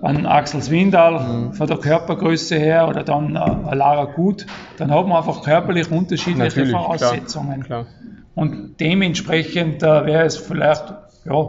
an 0.02 0.26
Axel 0.26 0.62
Swindal 0.62 1.52
von 1.52 1.66
der 1.66 1.76
Körpergröße 1.78 2.56
her 2.56 2.88
oder 2.88 3.02
dann 3.02 3.36
äh, 3.36 3.74
Lara 3.74 4.04
Gut, 4.04 4.46
dann 4.78 4.90
hat 4.90 5.06
man 5.06 5.18
einfach 5.18 5.42
körperlich 5.42 5.90
unterschiedliche 5.90 6.38
Natürlich, 6.38 6.70
klar, 6.70 6.82
Voraussetzungen. 6.84 7.62
klar. 7.62 7.86
Und 8.34 8.80
dementsprechend 8.80 9.82
äh, 9.82 10.06
wäre 10.06 10.24
es 10.24 10.36
vielleicht 10.36 10.92
ja, 11.24 11.46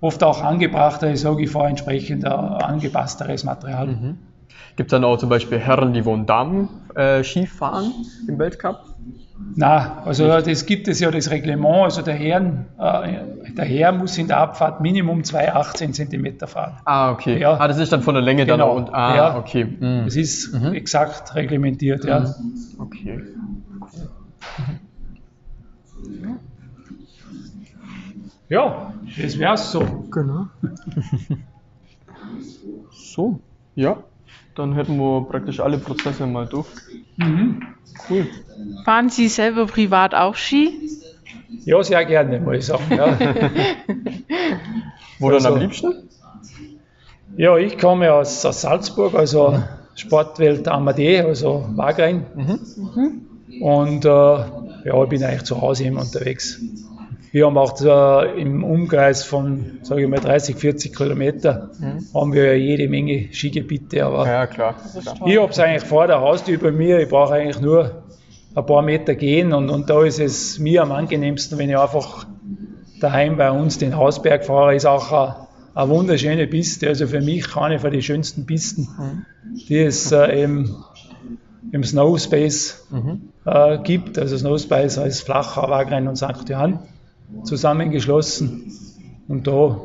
oft 0.00 0.22
auch 0.22 0.42
angebrachter, 0.42 1.10
ich 1.10 1.20
sage 1.20 1.42
ich 1.42 1.50
vor, 1.50 1.66
entsprechend 1.68 2.24
äh, 2.24 2.28
angepassteres 2.28 3.44
Material. 3.44 3.86
Mhm. 3.88 4.18
Gibt 4.76 4.92
es 4.92 4.96
dann 4.96 5.04
auch 5.04 5.18
zum 5.18 5.28
Beispiel 5.28 5.58
Herren, 5.58 5.92
die 5.92 6.04
wollen 6.04 6.26
Damen-Ski 6.26 7.46
fahren 7.46 7.92
im 8.28 8.38
Weltcup? 8.38 8.84
Na, 9.56 10.02
also 10.04 10.28
das 10.28 10.66
gibt 10.66 10.86
es 10.86 11.00
ja 11.00 11.10
das 11.10 11.30
Reglement, 11.30 11.84
also 11.84 12.02
der, 12.02 12.14
Herren, 12.14 12.66
äh, 12.78 13.18
der 13.56 13.64
Herr 13.64 13.92
muss 13.92 14.16
in 14.18 14.28
der 14.28 14.38
Abfahrt 14.38 14.80
Minimum 14.80 15.22
2,18 15.22 15.92
cm 15.92 16.46
fahren. 16.48 16.76
Ah, 16.84 17.10
okay. 17.12 17.38
Ja. 17.38 17.54
Ah, 17.58 17.68
das 17.68 17.78
ist 17.78 17.92
dann 17.92 18.02
von 18.02 18.14
der 18.14 18.22
Länge 18.22 18.46
dann 18.46 18.58
Genau. 18.58 18.72
auch. 18.72 18.76
Und, 18.76 18.92
ah, 18.94 19.16
Ja. 19.16 19.36
okay. 19.38 19.64
Mhm. 19.64 20.04
Das 20.04 20.16
ist 20.16 20.52
Mhm. 20.54 20.74
exakt 20.74 21.34
reglementiert, 21.34 22.04
ja. 22.04 22.34
Okay. 22.78 23.20
Ja, 28.48 28.92
das 29.20 29.38
wär's 29.38 29.70
so. 29.72 29.80
Genau. 30.10 30.46
so, 32.90 33.40
ja. 33.74 34.02
Dann 34.56 34.74
hätten 34.74 34.98
wir 34.98 35.26
praktisch 35.30 35.60
alle 35.60 35.78
Prozesse 35.78 36.26
mal 36.26 36.46
durch. 36.46 36.66
Mhm. 37.16 37.62
Cool. 38.08 38.26
Fahren 38.84 39.08
Sie 39.08 39.28
selber 39.28 39.66
privat 39.66 40.14
auch 40.14 40.34
Ski? 40.34 40.72
Ja, 41.64 41.82
sehr 41.82 42.04
gerne, 42.04 42.40
muss 42.40 42.56
ich 42.56 42.66
sagen. 42.66 42.84
Ja, 42.90 43.16
Wo 45.18 45.26
dann 45.30 45.34
Also- 45.36 45.48
am 45.54 45.60
liebsten? 45.60 45.94
ja 47.36 47.56
ich 47.56 47.78
komme 47.78 48.12
aus, 48.12 48.44
aus 48.44 48.60
Salzburg, 48.62 49.14
also 49.14 49.62
Sportwelt 49.94 50.66
Amadee, 50.68 51.20
also 51.20 51.64
Wagrain. 51.74 52.24
Und 53.60 54.04
äh, 54.04 54.08
ja, 54.08 55.02
ich 55.02 55.08
bin 55.08 55.22
eigentlich 55.22 55.44
zu 55.44 55.60
Hause 55.60 55.84
immer 55.84 56.00
unterwegs. 56.02 56.60
Wir 57.32 57.46
haben 57.46 57.58
auch 57.58 57.80
äh, 57.80 58.40
im 58.40 58.64
Umkreis 58.64 59.22
von, 59.22 59.78
sage 59.82 60.02
ich 60.02 60.08
mal, 60.08 60.18
30, 60.18 60.56
40 60.56 60.96
Kilometer 60.96 61.70
haben 62.14 62.32
wir 62.32 62.46
ja 62.46 62.52
jede 62.54 62.88
Menge 62.88 63.28
Skigebiete, 63.32 64.04
aber 64.04 64.26
Ja, 64.26 64.46
klar. 64.46 64.74
klar. 64.74 65.28
Ich 65.28 65.38
habe 65.38 65.50
es 65.52 65.58
eigentlich 65.60 65.84
vor 65.84 66.06
der 66.08 66.20
Haustür 66.20 66.58
bei 66.58 66.72
mir. 66.72 66.98
Ich 67.00 67.08
brauche 67.08 67.34
eigentlich 67.34 67.60
nur 67.60 68.02
ein 68.54 68.66
paar 68.66 68.82
Meter 68.82 69.14
gehen 69.14 69.52
und, 69.52 69.70
und 69.70 69.88
da 69.90 70.02
ist 70.04 70.18
es 70.18 70.58
mir 70.58 70.82
am 70.82 70.92
angenehmsten, 70.92 71.58
wenn 71.58 71.70
ich 71.70 71.78
einfach 71.78 72.26
daheim 73.00 73.36
bei 73.36 73.50
uns 73.50 73.78
den 73.78 73.96
Hausberg 73.96 74.44
fahre. 74.44 74.74
Ist 74.74 74.86
auch 74.86 75.12
eine, 75.12 75.36
eine 75.74 75.88
wunderschöne 75.90 76.46
Piste. 76.46 76.88
Also 76.88 77.06
für 77.06 77.20
mich 77.20 77.56
eine 77.56 77.78
von 77.78 77.90
den 77.92 78.02
schönsten 78.02 78.46
Pisten, 78.46 78.88
die 79.68 79.78
es 79.78 80.10
äh, 80.12 80.42
im, 80.42 80.74
im 81.72 81.84
Snow 81.84 82.18
Space 82.20 82.86
Mhm. 82.90 83.28
äh, 83.44 83.78
gibt. 83.78 84.18
Also 84.18 84.36
Snow 84.36 84.60
Space 84.60 84.98
heißt 84.98 85.22
Flachau, 85.22 85.70
Wagrain 85.70 86.08
und 86.08 86.16
St. 86.16 86.48
Johann 86.48 86.80
zusammengeschlossen. 87.44 88.72
Und 89.28 89.46
da 89.46 89.80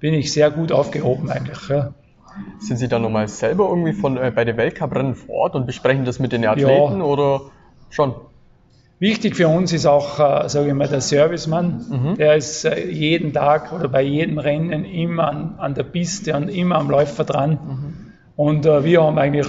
bin 0.00 0.14
ich 0.14 0.32
sehr 0.32 0.50
gut 0.50 0.72
aufgehoben 0.72 1.30
eigentlich. 1.30 1.68
Ja. 1.68 1.92
Sind 2.60 2.76
Sie 2.78 2.88
dann 2.88 3.02
nochmal 3.02 3.28
selber 3.28 3.68
irgendwie 3.68 3.92
von, 3.92 4.16
äh, 4.16 4.32
bei 4.34 4.44
den 4.44 4.56
Weltcuprennen 4.56 5.14
vor 5.14 5.34
Ort 5.34 5.54
und 5.54 5.66
besprechen 5.66 6.04
das 6.04 6.18
mit 6.18 6.32
den 6.32 6.44
Athleten 6.44 7.02
oder 7.02 7.42
schon? 7.90 8.14
Wichtig 9.00 9.36
für 9.36 9.46
uns 9.46 9.72
ist 9.72 9.86
auch, 9.86 10.18
äh, 10.18 10.48
sage 10.48 10.68
ich 10.68 10.74
mal, 10.74 10.88
der 10.88 11.00
Servicemann. 11.00 11.86
Mhm. 11.88 12.16
Der 12.16 12.34
ist 12.36 12.64
äh, 12.64 12.88
jeden 12.90 13.32
Tag 13.32 13.72
oder 13.72 13.88
bei 13.88 14.02
jedem 14.02 14.38
Rennen 14.38 14.84
immer 14.84 15.28
an, 15.28 15.54
an 15.58 15.74
der 15.74 15.84
Piste 15.84 16.34
und 16.36 16.48
immer 16.48 16.76
am 16.76 16.90
Läufer 16.90 17.22
dran. 17.24 17.50
Mhm. 17.50 18.12
Und 18.34 18.66
äh, 18.66 18.84
wir 18.84 19.02
haben 19.02 19.18
eigentlich 19.18 19.46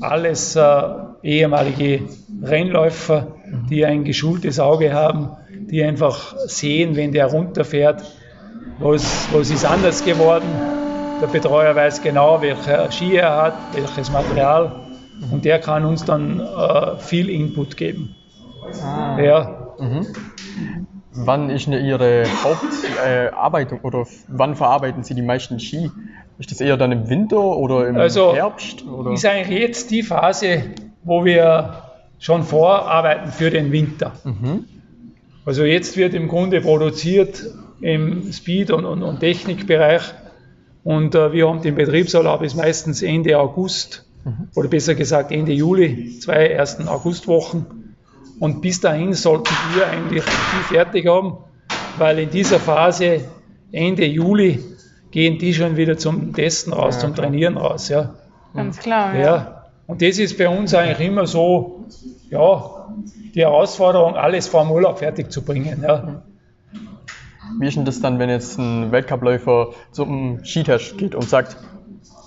alles 0.00 0.56
äh, 0.56 0.82
ehemalige 1.22 2.02
Rennläufer, 2.42 3.28
Mhm. 3.48 3.66
die 3.68 3.84
ein 3.84 4.04
geschultes 4.04 4.60
Auge 4.60 4.92
haben, 4.92 5.30
die 5.70 5.82
einfach 5.82 6.34
sehen, 6.46 6.96
wenn 6.96 7.12
der 7.12 7.26
runterfährt, 7.26 8.02
was, 8.78 9.28
was 9.32 9.50
ist 9.50 9.64
anders 9.64 10.04
geworden. 10.04 10.48
Der 11.20 11.26
Betreuer 11.26 11.74
weiß 11.74 12.02
genau, 12.02 12.40
welcher 12.40 12.90
Ski 12.92 13.16
er 13.16 13.36
hat, 13.36 13.54
welches 13.72 14.10
Material. 14.10 14.72
Und 15.32 15.44
der 15.44 15.58
kann 15.58 15.84
uns 15.84 16.04
dann 16.04 16.40
äh, 16.40 16.96
viel 16.98 17.28
Input 17.28 17.76
geben. 17.76 18.14
Ja, 19.22 19.54
Mhm. 19.80 20.06
Wann 21.12 21.50
ist 21.50 21.66
denn 21.68 21.84
Ihre 21.84 22.24
Hauptarbeitung 22.42 23.78
äh, 23.78 23.86
oder 23.86 24.06
wann 24.26 24.56
verarbeiten 24.56 25.04
Sie 25.04 25.14
die 25.14 25.22
meisten 25.22 25.60
Ski? 25.60 25.88
Ist 26.38 26.50
das 26.50 26.60
eher 26.60 26.76
dann 26.76 26.90
im 26.90 27.08
Winter 27.08 27.38
oder 27.40 27.86
im 27.88 27.96
Also, 27.96 28.34
Herbst? 28.34 28.84
Oder? 28.86 29.12
ist 29.12 29.24
eigentlich 29.24 29.56
jetzt 29.60 29.90
die 29.92 30.02
Phase, 30.02 30.62
wo 31.04 31.24
wir 31.24 31.82
schon 32.18 32.42
vorarbeiten 32.42 33.30
für 33.30 33.50
den 33.50 33.70
Winter. 33.70 34.12
Mhm. 34.24 34.64
Also 35.44 35.62
jetzt 35.64 35.96
wird 35.96 36.12
im 36.14 36.26
Grunde 36.26 36.60
produziert 36.60 37.44
im 37.80 38.32
Speed- 38.32 38.72
und, 38.72 38.84
und, 38.84 39.04
und 39.04 39.20
Technikbereich 39.20 40.02
und 40.88 41.14
äh, 41.14 41.34
wir 41.34 41.46
haben 41.46 41.60
den 41.60 41.74
Betriebsurlaub 41.74 42.40
ist 42.40 42.56
meistens 42.56 43.02
Ende 43.02 43.38
August 43.38 44.06
oder 44.54 44.68
besser 44.68 44.94
gesagt 44.94 45.30
Ende 45.30 45.52
Juli, 45.52 46.18
zwei 46.18 46.46
ersten 46.46 46.88
Augustwochen 46.88 47.94
und 48.40 48.62
bis 48.62 48.80
dahin 48.80 49.12
sollten 49.12 49.52
wir 49.74 49.86
eigentlich 49.86 50.24
die 50.24 50.74
fertig 50.74 51.06
haben, 51.06 51.36
weil 51.98 52.18
in 52.20 52.30
dieser 52.30 52.58
Phase 52.58 53.20
Ende 53.70 54.06
Juli 54.06 54.64
gehen 55.10 55.36
die 55.36 55.52
schon 55.52 55.76
wieder 55.76 55.98
zum 55.98 56.32
Testen 56.32 56.72
raus, 56.72 56.94
Ja, 56.94 57.00
zum 57.00 57.12
klar. 57.12 57.26
Trainieren 57.26 57.58
raus. 57.58 57.90
Ja. 57.90 58.14
Ganz 58.54 58.78
klar. 58.78 59.14
Ja, 59.14 59.64
und 59.86 60.00
das 60.00 60.18
ist 60.18 60.38
bei 60.38 60.48
uns 60.48 60.72
eigentlich 60.72 61.06
immer 61.06 61.26
so, 61.26 61.84
ja, 62.30 62.88
die 63.34 63.42
Herausforderung, 63.42 64.16
alles 64.16 64.48
vor 64.48 64.62
dem 64.62 64.70
Urlaub 64.70 65.00
fertig 65.00 65.30
zu 65.30 65.44
bringen. 65.44 65.82
Ja. 65.82 66.22
Wie 67.58 67.66
ist 67.66 67.76
denn 67.76 67.84
das 67.84 68.00
dann, 68.00 68.18
wenn 68.18 68.30
jetzt 68.30 68.58
ein 68.58 68.92
Weltcupläufer 68.92 69.68
zum 69.90 70.44
Skitest 70.44 70.98
geht 70.98 71.14
und 71.14 71.28
sagt, 71.28 71.56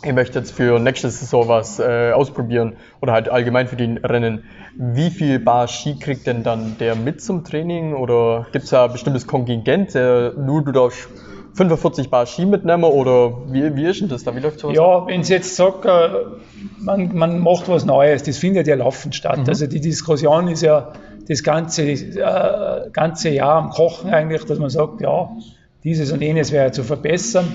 ich 0.03 0.13
möchte 0.13 0.39
jetzt 0.39 0.51
für 0.51 0.80
nächste 0.80 1.09
Saison 1.09 1.47
was 1.47 1.80
äh, 1.80 2.11
ausprobieren 2.11 2.76
oder 3.01 3.13
halt 3.13 3.30
allgemein 3.30 3.67
für 3.67 3.76
die 3.76 3.97
Rennen. 4.03 4.43
Wie 4.76 5.09
viel 5.11 5.39
Bar 5.39 5.67
Ski 5.67 5.99
kriegt 5.99 6.26
denn 6.26 6.43
dann 6.43 6.78
der 6.80 6.95
mit 6.95 7.22
zum 7.22 7.43
Training 7.43 7.93
oder 7.93 8.47
gibt 8.51 8.65
es 8.65 8.72
da 8.72 8.86
ein 8.86 8.91
bestimmtes 8.91 9.28
Kontingent, 9.28 9.93
der 9.93 10.34
nur 10.34 10.63
du 10.63 10.72
darfst 10.72 11.07
45 11.53 12.09
Bar 12.09 12.26
Ski 12.26 12.45
mitnehmen 12.45 12.86
oder 12.86 13.51
wie, 13.51 13.76
wie 13.76 13.86
ist 13.86 14.01
denn 14.01 14.09
das 14.09 14.24
da? 14.24 14.36
Wie 14.36 14.39
läuft 14.39 14.59
sowas? 14.59 14.76
Ja, 14.76 15.05
wenn 15.05 15.24
Sie 15.24 15.34
jetzt 15.34 15.55
sagt, 15.55 15.86
äh, 15.86 16.09
man, 16.80 17.15
man 17.15 17.39
macht 17.39 17.67
was 17.67 17.86
Neues, 17.86 18.24
das 18.24 18.38
findet 18.38 18.67
ja 18.67 18.76
laufend 18.76 19.13
statt. 19.15 19.47
Also 19.47 19.67
die 19.67 19.82
Diskussion 19.82 20.47
ist 20.47 20.61
ja 20.61 20.93
das 21.28 21.43
ganze, 21.43 21.84
äh, 21.84 22.89
ganze 22.91 23.30
Jahr 23.30 23.55
am 23.55 23.69
Kochen 23.69 24.13
eigentlich, 24.13 24.45
dass 24.45 24.59
man 24.59 24.69
sagt, 24.69 25.01
ja, 25.01 25.30
dieses 25.84 26.11
und 26.11 26.22
jenes 26.22 26.51
wäre 26.51 26.72
zu 26.72 26.84
verbessern. 26.84 27.45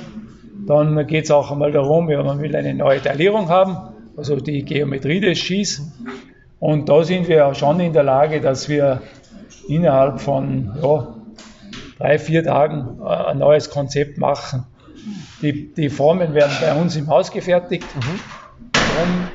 Dann 0.66 1.06
geht 1.06 1.24
es 1.24 1.30
auch 1.30 1.50
einmal 1.52 1.72
darum, 1.72 2.10
ja, 2.10 2.22
man 2.22 2.40
will 2.40 2.56
eine 2.56 2.74
neue 2.74 3.00
Taillierung 3.00 3.48
haben, 3.48 3.76
also 4.16 4.36
die 4.36 4.62
Geometrie 4.62 5.20
des 5.20 5.38
Skis. 5.38 5.82
Und 6.58 6.88
da 6.88 7.04
sind 7.04 7.28
wir 7.28 7.54
schon 7.54 7.78
in 7.80 7.92
der 7.92 8.02
Lage, 8.02 8.40
dass 8.40 8.68
wir 8.68 9.02
innerhalb 9.68 10.20
von 10.20 10.72
ja, 10.82 11.14
drei, 11.98 12.18
vier 12.18 12.42
Tagen 12.42 12.98
äh, 13.00 13.08
ein 13.08 13.38
neues 13.38 13.70
Konzept 13.70 14.18
machen. 14.18 14.64
Die, 15.42 15.72
die 15.72 15.88
Formen 15.88 16.34
werden 16.34 16.52
bei 16.60 16.74
uns 16.74 16.96
im 16.96 17.06
Haus 17.08 17.30
gefertigt. 17.30 17.86
Darum 18.72 19.28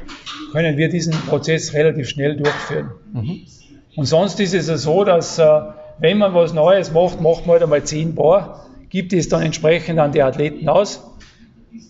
können 0.51 0.77
wir 0.77 0.89
diesen 0.89 1.13
Prozess 1.13 1.73
relativ 1.73 2.09
schnell 2.09 2.35
durchführen. 2.35 2.91
Mhm. 3.13 3.45
Und 3.95 4.05
sonst 4.05 4.39
ist 4.39 4.53
es 4.53 4.67
ja 4.67 4.77
so, 4.77 5.03
dass 5.03 5.37
äh, 5.37 5.61
wenn 5.99 6.17
man 6.17 6.33
was 6.33 6.53
Neues 6.53 6.91
macht, 6.91 7.21
macht 7.21 7.45
man 7.45 7.53
halt 7.53 7.63
einmal 7.63 7.83
10 7.83 8.15
Paar, 8.15 8.65
gibt 8.89 9.13
es 9.13 9.29
dann 9.29 9.41
entsprechend 9.41 9.99
an 9.99 10.11
die 10.11 10.21
Athleten 10.21 10.67
aus 10.67 11.03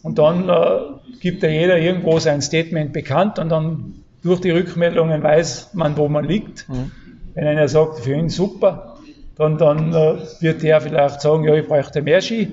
und 0.04 0.18
dann 0.20 0.49
äh, 0.49 0.80
gibt 1.20 1.43
ja 1.43 1.49
jeder 1.49 1.78
irgendwo 1.78 2.20
sein 2.20 2.41
Statement 2.41 2.93
bekannt 2.93 3.39
und 3.39 3.49
dann 3.49 4.04
durch 4.24 4.41
die 4.41 4.52
Rückmeldungen 4.52 5.24
weiß 5.24 5.74
man, 5.74 5.97
wo 5.97 6.08
man 6.08 6.26
liegt. 6.26 6.70
Mhm. 6.70 6.91
Wenn 7.34 7.47
einer 7.47 7.68
sagt, 7.68 7.99
für 7.99 8.14
ihn 8.14 8.30
super, 8.30 8.97
dann, 9.36 9.58
dann 9.58 9.93
äh, 9.93 10.18
wird 10.41 10.62
der 10.62 10.82
vielleicht 10.82 11.22
sagen, 11.22 11.43
ja, 11.43 11.56
ich 11.56 11.68
bräuchte 11.68 12.02
mehr 12.02 12.22
Ski, 12.22 12.52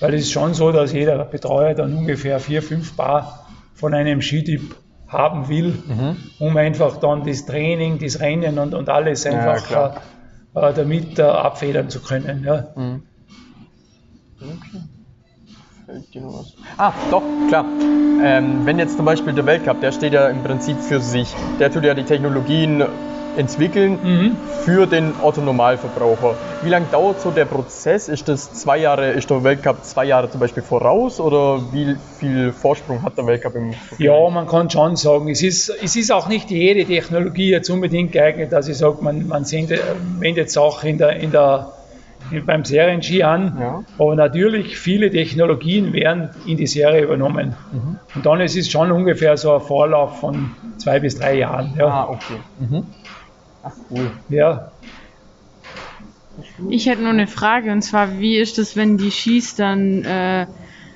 weil 0.00 0.14
es 0.14 0.22
ist 0.22 0.32
schon 0.32 0.54
so, 0.54 0.70
dass 0.70 0.92
jeder 0.92 1.24
Betreuer 1.24 1.74
dann 1.74 1.96
ungefähr 1.96 2.38
vier, 2.38 2.62
fünf 2.62 2.96
Paar 2.96 3.46
von 3.74 3.94
einem 3.94 4.20
Skityp 4.20 4.76
haben 5.12 5.48
will, 5.48 5.82
mhm. 5.86 6.16
um 6.38 6.56
einfach 6.56 6.96
dann 6.96 7.24
das 7.24 7.44
Training, 7.44 7.98
das 7.98 8.20
Rennen 8.20 8.58
und, 8.58 8.74
und 8.74 8.88
alles 8.88 9.26
einfach 9.26 9.70
ja, 9.70 9.94
äh, 10.54 10.70
äh, 10.70 10.74
damit 10.74 11.18
äh, 11.18 11.22
abfedern 11.22 11.90
zu 11.90 12.00
können. 12.00 12.44
Ja. 12.44 12.68
Mhm. 12.74 13.02
Okay. 14.40 14.82
Ah, 16.78 16.92
doch, 17.10 17.22
klar. 17.48 17.66
Ähm, 18.22 18.64
wenn 18.64 18.78
jetzt 18.78 18.96
zum 18.96 19.04
Beispiel 19.04 19.32
der 19.34 19.44
Weltcup, 19.46 19.80
der 19.80 19.92
steht 19.92 20.14
ja 20.14 20.28
im 20.28 20.42
Prinzip 20.42 20.78
für 20.78 21.00
sich. 21.00 21.34
Der 21.58 21.70
tut 21.70 21.84
ja 21.84 21.92
die 21.94 22.04
Technologien 22.04 22.82
entwickeln 23.36 23.98
mhm. 24.02 24.36
für 24.64 24.86
den 24.86 25.12
Otto-Normalverbraucher. 25.22 26.34
Wie 26.62 26.68
lange 26.68 26.86
dauert 26.90 27.20
so 27.20 27.30
der 27.30 27.44
Prozess? 27.44 28.08
Ist 28.08 28.28
das 28.28 28.52
zwei 28.52 28.78
Jahre, 28.78 29.10
ist 29.12 29.30
der 29.30 29.42
Weltcup 29.42 29.84
zwei 29.84 30.04
Jahre 30.04 30.30
zum 30.30 30.40
Beispiel 30.40 30.62
voraus 30.62 31.20
oder 31.20 31.60
wie 31.72 31.96
viel 32.18 32.52
Vorsprung 32.52 33.02
hat 33.02 33.16
der 33.16 33.26
Weltcup 33.26 33.54
im 33.54 33.72
Vergleich? 33.72 34.00
Ja, 34.00 34.30
man 34.30 34.46
kann 34.46 34.70
schon 34.70 34.96
sagen, 34.96 35.28
es 35.28 35.42
ist, 35.42 35.70
es 35.82 35.96
ist 35.96 36.12
auch 36.12 36.28
nicht 36.28 36.50
jede 36.50 36.84
Technologie 36.84 37.50
jetzt 37.50 37.70
unbedingt 37.70 38.12
geeignet, 38.12 38.52
dass 38.52 38.68
ich 38.68 38.76
sage, 38.76 38.98
man, 39.00 39.26
man 39.26 39.44
wendet 39.44 40.50
Sachen 40.50 40.90
in 40.90 40.98
der, 40.98 41.16
in 41.16 41.30
der 41.30 41.72
beim 42.46 42.64
Serien-Ski 42.64 43.22
an. 43.22 43.56
Ja. 43.60 43.84
Aber 43.98 44.14
natürlich, 44.14 44.78
viele 44.78 45.10
Technologien 45.10 45.92
werden 45.92 46.30
in 46.46 46.56
die 46.56 46.66
Serie 46.66 47.02
übernommen. 47.02 47.54
Mhm. 47.72 47.98
Und 48.14 48.26
dann 48.26 48.40
ist 48.40 48.56
es 48.56 48.70
schon 48.70 48.90
ungefähr 48.92 49.36
so 49.36 49.54
ein 49.54 49.60
Vorlauf 49.60 50.20
von 50.20 50.52
zwei 50.78 51.00
bis 51.00 51.18
drei 51.18 51.34
Jahren. 51.34 51.74
Ja. 51.76 51.86
Ah, 51.86 52.08
okay. 52.08 52.40
Mhm. 52.60 52.86
Ach, 53.62 53.72
cool. 53.90 54.10
Ja. 54.28 54.72
Ich 56.68 56.86
hätte 56.86 57.02
nur 57.02 57.10
eine 57.10 57.26
Frage, 57.26 57.72
und 57.72 57.82
zwar, 57.82 58.18
wie 58.18 58.36
ist 58.36 58.58
es, 58.58 58.76
wenn 58.76 58.96
die 58.96 59.10
Skis 59.10 59.54
dann 59.54 60.04
äh, 60.04 60.46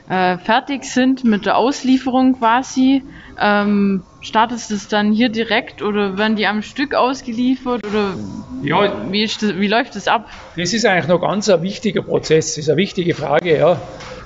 äh, 0.09 0.39
fertig 0.39 0.85
sind 0.85 1.25
mit 1.25 1.47
der 1.47 1.57
Auslieferung 1.57 2.39
quasi? 2.39 3.05
Ähm, 3.39 4.03
startest 4.27 4.71
du 4.71 4.75
es 4.75 4.89
dann 4.89 5.13
hier 5.13 5.29
direkt 5.29 5.83
oder 5.83 6.19
werden 6.19 6.37
die 6.37 6.47
am 6.47 6.63
Stück 6.63 6.95
ausgeliefert 6.95 7.87
oder 7.87 8.15
ja, 8.63 8.93
wie, 9.11 9.25
das, 9.25 9.41
wie 9.59 9.69
läuft 9.69 9.97
das 9.97 10.09
ab? 10.09 10.29
Das 10.57 10.73
ist 10.73 10.85
eigentlich 10.85 11.09
noch 11.09 11.21
ganz 11.21 11.49
ein 11.49 11.63
wichtiger 11.63 12.03
Prozess, 12.03 12.55
das 12.55 12.59
ist 12.59 12.69
eine 12.69 12.79
wichtige 12.79 13.15
Frage, 13.15 13.57
ja. 13.59 13.81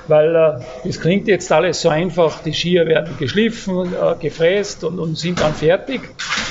Weil 0.08 0.34
äh, 0.34 0.60
das 0.84 1.00
klingt 1.00 1.28
jetzt 1.28 1.52
alles 1.52 1.82
so 1.82 1.88
einfach, 1.88 2.42
die 2.42 2.52
Skier 2.52 2.86
werden 2.86 3.16
geschliffen, 3.18 3.92
äh, 3.92 4.16
gefräst 4.20 4.82
und, 4.82 4.98
und 4.98 5.16
sind 5.16 5.40
dann 5.40 5.54
fertig. 5.54 6.00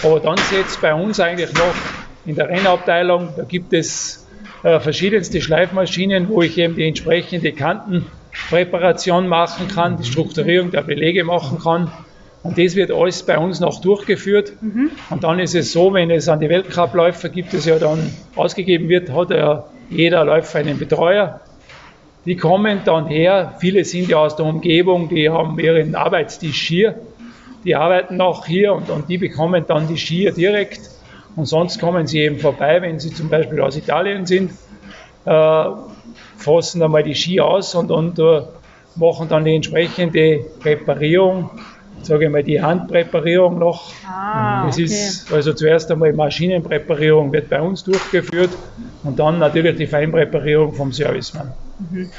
Aber 0.04 0.20
dann 0.20 0.38
setzt 0.38 0.82
bei 0.82 0.94
uns 0.94 1.20
eigentlich 1.20 1.54
noch 1.54 1.74
in 2.26 2.36
der 2.36 2.48
Rennabteilung, 2.48 3.30
da 3.36 3.44
gibt 3.44 3.74
es 3.74 4.28
äh, 4.64 4.80
verschiedenste 4.80 5.42
Schleifmaschinen, 5.42 6.30
wo 6.30 6.42
ich 6.42 6.58
eben 6.58 6.76
die 6.76 6.88
entsprechende 6.88 7.52
Kantenpräparation 7.52 9.28
machen 9.28 9.68
kann, 9.68 9.98
die 9.98 10.06
Strukturierung 10.06 10.72
der 10.72 10.84
Belege 10.84 11.24
machen 11.24 11.60
kann. 11.60 11.92
Und 12.42 12.58
das 12.58 12.76
wird 12.76 12.92
alles 12.92 13.24
bei 13.24 13.38
uns 13.38 13.60
noch 13.60 13.82
durchgeführt. 13.82 14.54
Mhm. 14.62 14.92
Und 15.10 15.24
dann 15.24 15.40
ist 15.40 15.56
es 15.56 15.74
so, 15.74 15.94
wenn 15.94 16.10
es 16.10 16.30
an 16.30 16.40
die 16.40 16.50
Weltcupläufer 16.50 17.30
gibt, 17.30 17.54
es 17.54 17.66
ja 17.66 17.80
dann 17.80 18.12
ausgegeben 18.36 18.88
wird, 18.88 19.12
hat 19.12 19.32
ja 19.32 19.66
jeder 19.90 20.24
Läufer 20.24 20.60
einen 20.60 20.78
Betreuer. 20.78 21.42
Die 22.26 22.38
kommen 22.38 22.82
dann 22.86 23.08
her, 23.08 23.56
viele 23.60 23.84
sind 23.84 24.10
ja 24.10 24.18
aus 24.18 24.36
der 24.36 24.46
Umgebung, 24.46 25.10
die 25.10 25.30
haben 25.30 25.60
ihren 25.60 25.96
Arbeitstisch 25.96 26.68
hier, 26.68 26.96
die 27.64 27.76
arbeiten 27.76 28.22
auch 28.22 28.46
hier 28.46 28.74
und, 28.74 28.90
und 28.90 29.10
die 29.10 29.18
bekommen 29.18 29.66
dann 29.68 29.88
die 29.88 29.98
Skier 29.98 30.32
direkt. 30.32 30.82
Und 31.36 31.46
sonst 31.46 31.80
kommen 31.80 32.08
sie 32.08 32.20
eben 32.20 32.38
vorbei, 32.40 32.82
wenn 32.82 33.00
sie 33.00 33.14
zum 33.14 33.30
Beispiel 33.30 33.62
aus 33.62 33.78
Italien 33.78 34.26
sind, 34.26 34.52
äh, 35.26 35.66
fassen 36.38 36.82
einmal 36.82 37.04
die 37.04 37.16
Ski 37.16 37.40
aus 37.40 37.76
und, 37.76 37.92
und 37.92 38.20
äh, 38.20 38.42
machen 38.96 39.28
dann 39.30 39.46
die 39.46 39.56
entsprechende 39.56 40.46
Reparierung 40.64 41.52
sage 42.04 42.26
ich 42.26 42.32
mal, 42.32 42.44
die 42.44 42.62
Handpräparierung 42.62 43.60
noch. 43.60 43.92
Ah, 44.08 44.66
das 44.66 44.76
okay. 44.76 44.86
ist 44.86 45.32
also 45.32 45.54
zuerst 45.54 45.92
einmal 45.92 46.14
Maschinenpräparierung 46.14 47.32
wird 47.32 47.50
bei 47.50 47.62
uns 47.62 47.84
durchgeführt 47.84 48.52
und 49.04 49.20
dann 49.20 49.40
natürlich 49.40 49.78
die 49.78 49.88
Feinpräparierung 49.88 50.74
vom 50.74 50.92
Servicemann. 50.92 51.54
Mhm. 51.80 52.10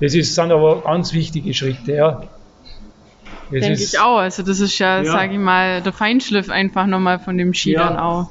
Das 0.00 0.14
ist, 0.14 0.34
sind 0.34 0.52
aber 0.52 0.82
ganz 0.82 1.12
wichtige 1.12 1.54
Schritte. 1.54 1.92
Ja. 1.92 2.22
Denke 3.50 3.72
ich 3.72 3.98
auch. 3.98 4.18
Also 4.18 4.42
das 4.42 4.60
ist 4.60 4.78
ja, 4.78 5.02
ja. 5.02 5.04
sage 5.04 5.34
ich 5.34 5.38
mal, 5.38 5.80
der 5.80 5.92
Feinschliff 5.92 6.50
einfach 6.50 6.86
nochmal 6.86 7.18
von 7.18 7.38
dem 7.38 7.54
Ski 7.54 7.72
ja. 7.72 7.88
dann 7.88 7.98
auch. 7.98 8.28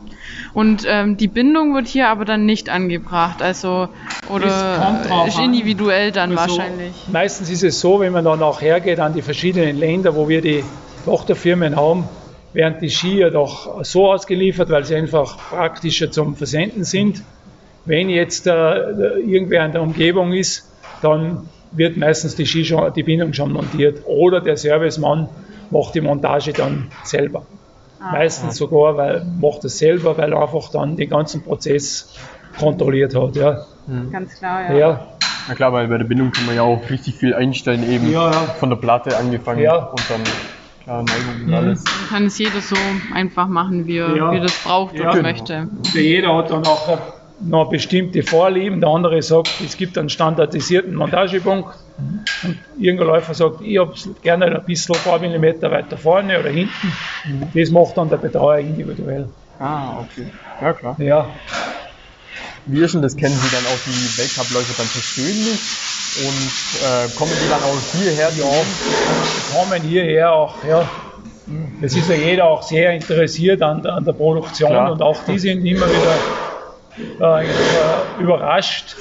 Und 0.53 0.83
ähm, 0.87 1.17
die 1.17 1.27
Bindung 1.27 1.73
wird 1.73 1.87
hier 1.87 2.09
aber 2.09 2.25
dann 2.25 2.45
nicht 2.45 2.69
angebracht. 2.69 3.41
Also 3.41 3.89
oder 4.29 5.25
ist 5.27 5.39
individuell 5.39 6.11
dann 6.11 6.37
also, 6.37 6.57
wahrscheinlich. 6.57 6.93
Meistens 7.11 7.49
ist 7.49 7.63
es 7.63 7.79
so, 7.79 7.99
wenn 7.99 8.13
man 8.13 8.25
dann 8.25 8.41
auch 8.43 8.61
hergeht 8.61 8.99
an 8.99 9.13
die 9.13 9.21
verschiedenen 9.21 9.77
Länder, 9.77 10.15
wo 10.15 10.27
wir 10.27 10.41
die 10.41 10.63
Tochterfirmen 11.05 11.75
haben, 11.75 12.09
werden 12.53 12.77
die 12.81 12.89
Skier 12.89 13.31
doch 13.31 13.83
so 13.83 14.11
ausgeliefert, 14.11 14.69
weil 14.69 14.85
sie 14.85 14.95
einfach 14.95 15.37
praktischer 15.37 16.11
zum 16.11 16.35
Versenden 16.35 16.83
sind. 16.83 17.23
Wenn 17.85 18.09
jetzt 18.09 18.47
äh, 18.47 18.51
irgendwer 18.51 19.65
in 19.65 19.71
der 19.71 19.81
Umgebung 19.81 20.33
ist, 20.33 20.71
dann 21.01 21.49
wird 21.71 21.97
meistens 21.97 22.35
die, 22.35 22.45
Ski 22.45 22.65
schon, 22.65 22.93
die 22.93 23.03
Bindung 23.03 23.33
schon 23.33 23.51
montiert 23.51 24.01
oder 24.05 24.41
der 24.41 24.57
Servicemann 24.57 25.29
macht 25.69 25.93
die 25.95 26.01
Montage 26.01 26.53
dann 26.53 26.89
selber. 27.03 27.45
Ah. 27.99 28.13
Meistens 28.13 28.55
sogar, 28.55 28.97
weil 28.97 29.25
macht 29.39 29.65
es 29.65 29.77
selber, 29.77 30.17
weil 30.17 30.31
er 30.31 30.41
einfach 30.41 30.69
dann 30.71 30.95
den 30.95 31.09
ganzen 31.09 31.43
Prozess 31.43 32.15
kontrolliert 32.57 33.15
hat. 33.15 33.35
Ja. 33.35 33.65
Mhm. 33.87 34.11
Ganz 34.11 34.37
klar, 34.37 34.71
ja. 34.71 34.77
ja. 34.77 35.07
Na 35.47 35.53
klar, 35.53 35.73
weil 35.73 35.87
bei 35.87 35.97
der 35.97 36.05
Bindung 36.05 36.31
kann 36.31 36.45
man 36.45 36.55
ja 36.55 36.63
auch 36.63 36.89
richtig 36.89 37.15
viel 37.15 37.33
einstellen, 37.33 37.87
eben 37.87 38.11
ja, 38.11 38.31
ja. 38.31 38.37
von 38.59 38.69
der 38.69 38.77
Platte 38.77 39.17
angefangen 39.17 39.61
ja. 39.61 39.75
und 39.75 40.09
dann 40.09 40.21
klar, 40.85 41.03
Neigung 41.03 41.41
und 41.41 41.47
mhm. 41.47 41.53
alles. 41.53 41.83
Kann 42.09 42.25
es 42.27 42.37
jeder 42.37 42.61
so 42.61 42.75
einfach 43.13 43.47
machen, 43.47 43.85
wie 43.87 43.97
er, 43.97 44.15
ja. 44.15 44.31
wie 44.31 44.37
er 44.37 44.43
das 44.43 44.57
braucht 44.63 44.95
ja, 44.95 45.01
oder 45.01 45.11
genau. 45.11 45.29
möchte. 45.29 45.67
Der 45.93 46.01
jeder 46.01 46.35
hat 46.37 46.51
dann 46.51 46.65
auch 46.65 46.97
noch 47.41 47.69
bestimmte 47.69 48.23
Vorlieben. 48.23 48.79
Der 48.79 48.89
andere 48.89 49.21
sagt, 49.21 49.49
es 49.65 49.75
gibt 49.75 49.97
einen 49.97 50.09
standardisierten 50.09 50.95
Montagepunkt. 50.95 51.75
Und 52.43 52.59
irgendein 52.77 53.07
Läufer 53.07 53.33
sagt, 53.33 53.61
ich 53.61 53.77
habe 53.77 53.93
gerne 54.21 54.45
ein 54.45 54.65
bisschen 54.65 54.95
ein 54.95 55.01
paar 55.01 55.19
Millimeter 55.19 55.69
weiter 55.71 55.97
vorne 55.97 56.39
oder 56.39 56.49
hinten. 56.49 56.93
Mhm. 57.25 57.47
Das 57.53 57.71
macht 57.71 57.97
dann 57.97 58.09
der 58.09 58.17
Betreuer 58.17 58.59
individuell. 58.59 59.27
Ah, 59.59 59.99
okay. 59.99 60.27
Ja, 60.61 60.73
klar. 60.73 60.95
Ja. 60.99 61.27
Wie 62.65 62.81
ist 62.81 62.93
denn 62.93 63.01
das? 63.01 63.15
Kennen 63.15 63.35
Sie 63.35 63.55
dann 63.55 63.65
auch 63.65 63.79
die 63.85 64.17
Weltcup-Läufer 64.17 64.73
dann 64.77 64.87
persönlich? 64.87 65.59
Und 66.17 66.27
äh, 66.81 67.09
kommen 67.17 67.31
die 67.43 67.49
dann 67.49 67.61
auch 67.61 67.99
hierher? 67.99 68.29
Ja, 68.37 68.45
kommen 69.53 69.81
hierher 69.81 70.31
auch, 70.31 70.55
ja. 70.67 70.87
Es 71.81 71.95
ist 71.95 72.09
ja 72.09 72.15
jeder 72.15 72.45
auch 72.45 72.63
sehr 72.63 72.93
interessiert 72.93 73.61
an, 73.61 73.85
an 73.85 74.03
der 74.03 74.13
Produktion 74.13 74.71
Klar. 74.71 74.91
und 74.91 75.01
auch 75.01 75.17
die 75.27 75.37
sind 75.37 75.63
immer 75.65 75.85
wieder 75.87 77.43
äh, 77.43 78.21
überrascht, 78.21 78.95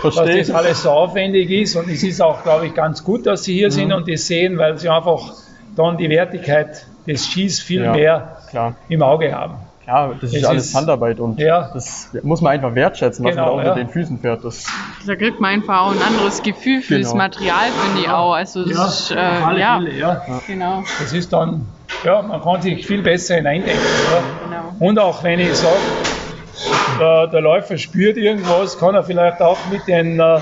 Verstehe. 0.00 0.38
dass 0.38 0.46
das 0.48 0.56
alles 0.56 0.82
so 0.82 0.90
aufwendig 0.90 1.50
ist. 1.50 1.74
Und 1.76 1.88
es 1.88 2.02
ist 2.02 2.20
auch, 2.20 2.42
glaube 2.42 2.66
ich, 2.66 2.74
ganz 2.74 3.02
gut, 3.02 3.26
dass 3.26 3.44
sie 3.44 3.54
hier 3.54 3.68
mhm. 3.68 3.72
sind 3.72 3.92
und 3.92 4.08
das 4.08 4.26
sehen, 4.26 4.58
weil 4.58 4.78
sie 4.78 4.88
einfach 4.88 5.32
dann 5.74 5.96
die 5.96 6.08
Wertigkeit 6.08 6.86
des 7.06 7.24
Skis 7.24 7.60
viel 7.60 7.82
ja, 7.82 7.92
mehr 7.92 8.36
klar. 8.50 8.76
im 8.88 9.02
Auge 9.02 9.32
haben. 9.32 9.56
Ja, 9.88 10.12
das 10.20 10.34
ist 10.34 10.44
alles 10.44 10.74
Handarbeit 10.74 11.18
und 11.18 11.40
ja. 11.40 11.70
das 11.72 12.10
muss 12.22 12.42
man 12.42 12.52
einfach 12.52 12.74
wertschätzen, 12.74 13.24
was 13.24 13.34
genau, 13.34 13.56
man 13.56 13.64
da 13.64 13.70
unter 13.70 13.80
ja. 13.80 13.86
den 13.86 13.88
Füßen 13.90 14.18
fährt. 14.18 14.44
Das 14.44 14.66
da 15.06 15.16
kriegt 15.16 15.40
man 15.40 15.50
einfach 15.52 15.80
auch 15.80 15.92
ein 15.92 16.02
anderes 16.02 16.42
Gefühl 16.42 16.82
fürs 16.82 17.06
genau. 17.06 17.16
Material, 17.16 17.70
finde 17.84 18.02
ich 18.02 18.10
auch. 18.10 18.34
Also 18.34 18.66
das 18.66 18.76
ja, 18.76 18.86
ist, 18.86 19.10
äh, 19.12 19.58
ja. 19.58 19.78
Viele, 19.78 19.98
ja. 19.98 20.22
Genau. 20.46 20.84
Das 21.00 21.14
ist 21.14 21.32
dann, 21.32 21.66
ja, 22.04 22.20
man 22.20 22.42
kann 22.42 22.60
sich 22.60 22.86
viel 22.86 23.00
besser 23.00 23.36
hineindenken. 23.36 23.80
Genau. 24.44 24.74
Und 24.78 24.98
auch 24.98 25.24
wenn 25.24 25.40
ich 25.40 25.54
sage, 25.54 25.78
der, 27.00 27.28
der, 27.28 27.40
Läufer 27.40 27.78
spürt 27.78 28.18
irgendwas, 28.18 28.78
kann 28.78 28.94
er 28.94 29.04
vielleicht 29.04 29.40
auch 29.40 29.56
mit 29.70 29.88
den 29.88 30.20
äh, 30.20 30.38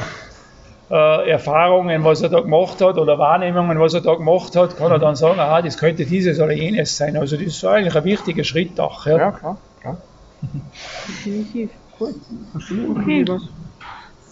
äh, 0.90 1.30
Erfahrungen, 1.30 2.04
was 2.04 2.22
er 2.22 2.28
da 2.28 2.40
gemacht 2.40 2.80
hat 2.80 2.98
oder 2.98 3.18
Wahrnehmungen, 3.18 3.80
was 3.80 3.94
er 3.94 4.02
da 4.02 4.14
gemacht 4.14 4.54
hat, 4.56 4.76
kann 4.76 4.90
er 4.90 4.98
dann 4.98 5.16
sagen, 5.16 5.40
aha, 5.40 5.62
das 5.62 5.78
könnte 5.78 6.06
dieses 6.06 6.38
oder 6.40 6.52
jenes 6.52 6.96
sein. 6.96 7.16
Also 7.16 7.36
das 7.36 7.46
ist 7.46 7.64
eigentlich 7.64 7.96
ein 7.96 8.04
wichtiger 8.04 8.44
Schritt 8.44 8.78
auch. 8.78 9.06
Ja, 9.06 9.18
ja 9.18 9.32
klar. 9.32 9.58
klar. 9.80 9.96
Definitiv. 11.08 11.70
Du 11.98 12.92
okay. 12.92 13.24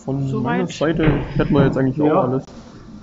Von 0.05 0.29
so 0.29 0.41
meiner 0.41 0.65
weit. 0.65 0.73
Seite 0.73 1.11
hätten 1.37 1.55
wir 1.55 1.65
jetzt 1.65 1.79
eigentlich 1.79 2.01
auch 2.03 2.07
ja. 2.07 2.21
alles. 2.21 2.45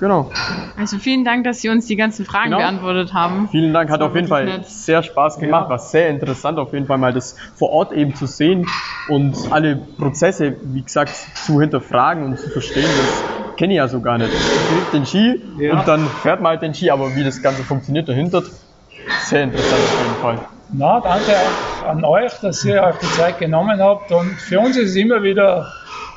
Genau. 0.01 0.31
Also 0.77 0.97
vielen 0.97 1.23
Dank, 1.23 1.43
dass 1.43 1.61
Sie 1.61 1.69
uns 1.69 1.85
die 1.85 1.95
ganzen 1.95 2.25
Fragen 2.25 2.45
Genau. 2.45 2.57
beantwortet 2.57 3.13
haben. 3.13 3.47
Vielen 3.49 3.71
Dank, 3.71 3.91
hat 3.91 4.01
Das 4.01 4.05
war 4.05 4.09
auf 4.09 4.15
jeden 4.15 4.27
Fall 4.27 4.45
nett. 4.45 4.65
sehr 4.65 5.03
Spaß 5.03 5.37
gemacht, 5.37 5.65
Ja. 5.65 5.69
war 5.69 5.77
sehr 5.77 6.09
interessant 6.09 6.57
auf 6.57 6.73
jeden 6.73 6.87
Fall 6.87 6.97
mal 6.97 7.13
das 7.13 7.35
vor 7.55 7.69
Ort 7.69 7.91
eben 7.93 8.15
zu 8.15 8.25
sehen 8.25 8.65
und 9.09 9.35
alle 9.51 9.75
Prozesse, 9.75 10.55
wie 10.63 10.81
gesagt, 10.81 11.11
zu 11.45 11.61
hinterfragen 11.61 12.23
und 12.25 12.39
zu 12.39 12.49
verstehen, 12.49 12.89
das 12.97 13.55
kenne 13.57 13.73
ich 13.73 13.77
ja 13.77 13.87
so 13.87 14.01
gar 14.01 14.17
nicht. 14.17 14.31
Man 14.31 14.79
kriegt 14.79 14.93
den 14.93 15.05
Ski 15.05 15.39
Ja. 15.59 15.73
und 15.79 15.87
dann 15.87 16.07
fährt 16.23 16.41
man 16.41 16.53
halt 16.53 16.63
den 16.63 16.73
Ski, 16.73 16.89
aber 16.89 17.15
wie 17.15 17.23
das 17.23 17.43
Ganze 17.43 17.61
funktioniert 17.63 18.09
dahinter, 18.09 18.41
sehr 19.21 19.43
interessant 19.43 19.81
auf 19.83 19.99
jeden 20.03 20.15
Fall. 20.19 20.39
Na, 20.73 20.99
danke 20.99 21.31
auch 21.35 21.87
an 21.89 22.03
euch, 22.05 22.31
dass 22.41 22.65
ihr 22.65 22.81
euch 22.81 22.95
die 22.95 23.05
Zeit 23.05 23.37
genommen 23.37 23.79
habt. 23.79 24.11
Und 24.11 24.31
für 24.31 24.59
uns 24.61 24.77
ist 24.77 24.89
es 24.91 24.95
immer 24.95 25.21
wieder 25.21 25.71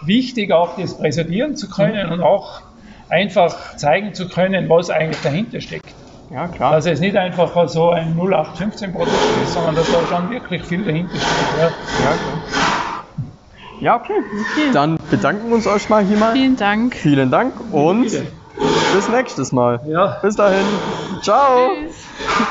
wichtig, 0.06 0.52
auch 0.52 0.74
das 0.78 0.96
präsentieren 0.96 1.54
zu 1.54 1.68
können 1.68 2.10
und 2.12 2.22
auch 2.22 2.62
einfach 3.08 3.76
zeigen 3.76 4.14
zu 4.14 4.28
können, 4.28 4.68
was 4.68 4.90
eigentlich 4.90 5.20
dahinter 5.22 5.60
steckt. 5.60 5.86
Ja, 6.30 6.48
klar. 6.48 6.72
Dass 6.72 6.86
es 6.86 7.00
nicht 7.00 7.16
einfach 7.16 7.68
so 7.68 7.90
ein 7.90 8.16
0815-Produkt 8.18 9.12
ist, 9.42 9.52
sondern 9.52 9.74
dass 9.76 9.86
da 9.92 9.98
schon 10.08 10.30
wirklich 10.30 10.62
viel 10.64 10.84
dahinter 10.84 11.16
steckt. 11.16 11.58
Ja. 11.58 11.64
Ja, 11.64 12.16
klar. 12.16 13.04
Ja, 13.80 13.96
okay. 13.96 14.22
Dann 14.72 14.96
bedanken 15.10 15.48
wir 15.48 15.56
uns 15.56 15.66
euch 15.66 15.88
mal 15.88 16.04
hier 16.04 16.16
mal. 16.16 16.32
Vielen 16.32 16.56
Dank. 16.56 16.94
Vielen 16.94 17.30
Dank 17.30 17.52
und 17.72 18.04
Bitte. 18.04 18.26
bis 18.94 19.08
nächstes 19.08 19.52
Mal. 19.52 19.80
Ja. 19.86 20.18
Bis 20.22 20.36
dahin. 20.36 20.64
Ciao. 21.22 21.70
Tschüss. 21.74 22.48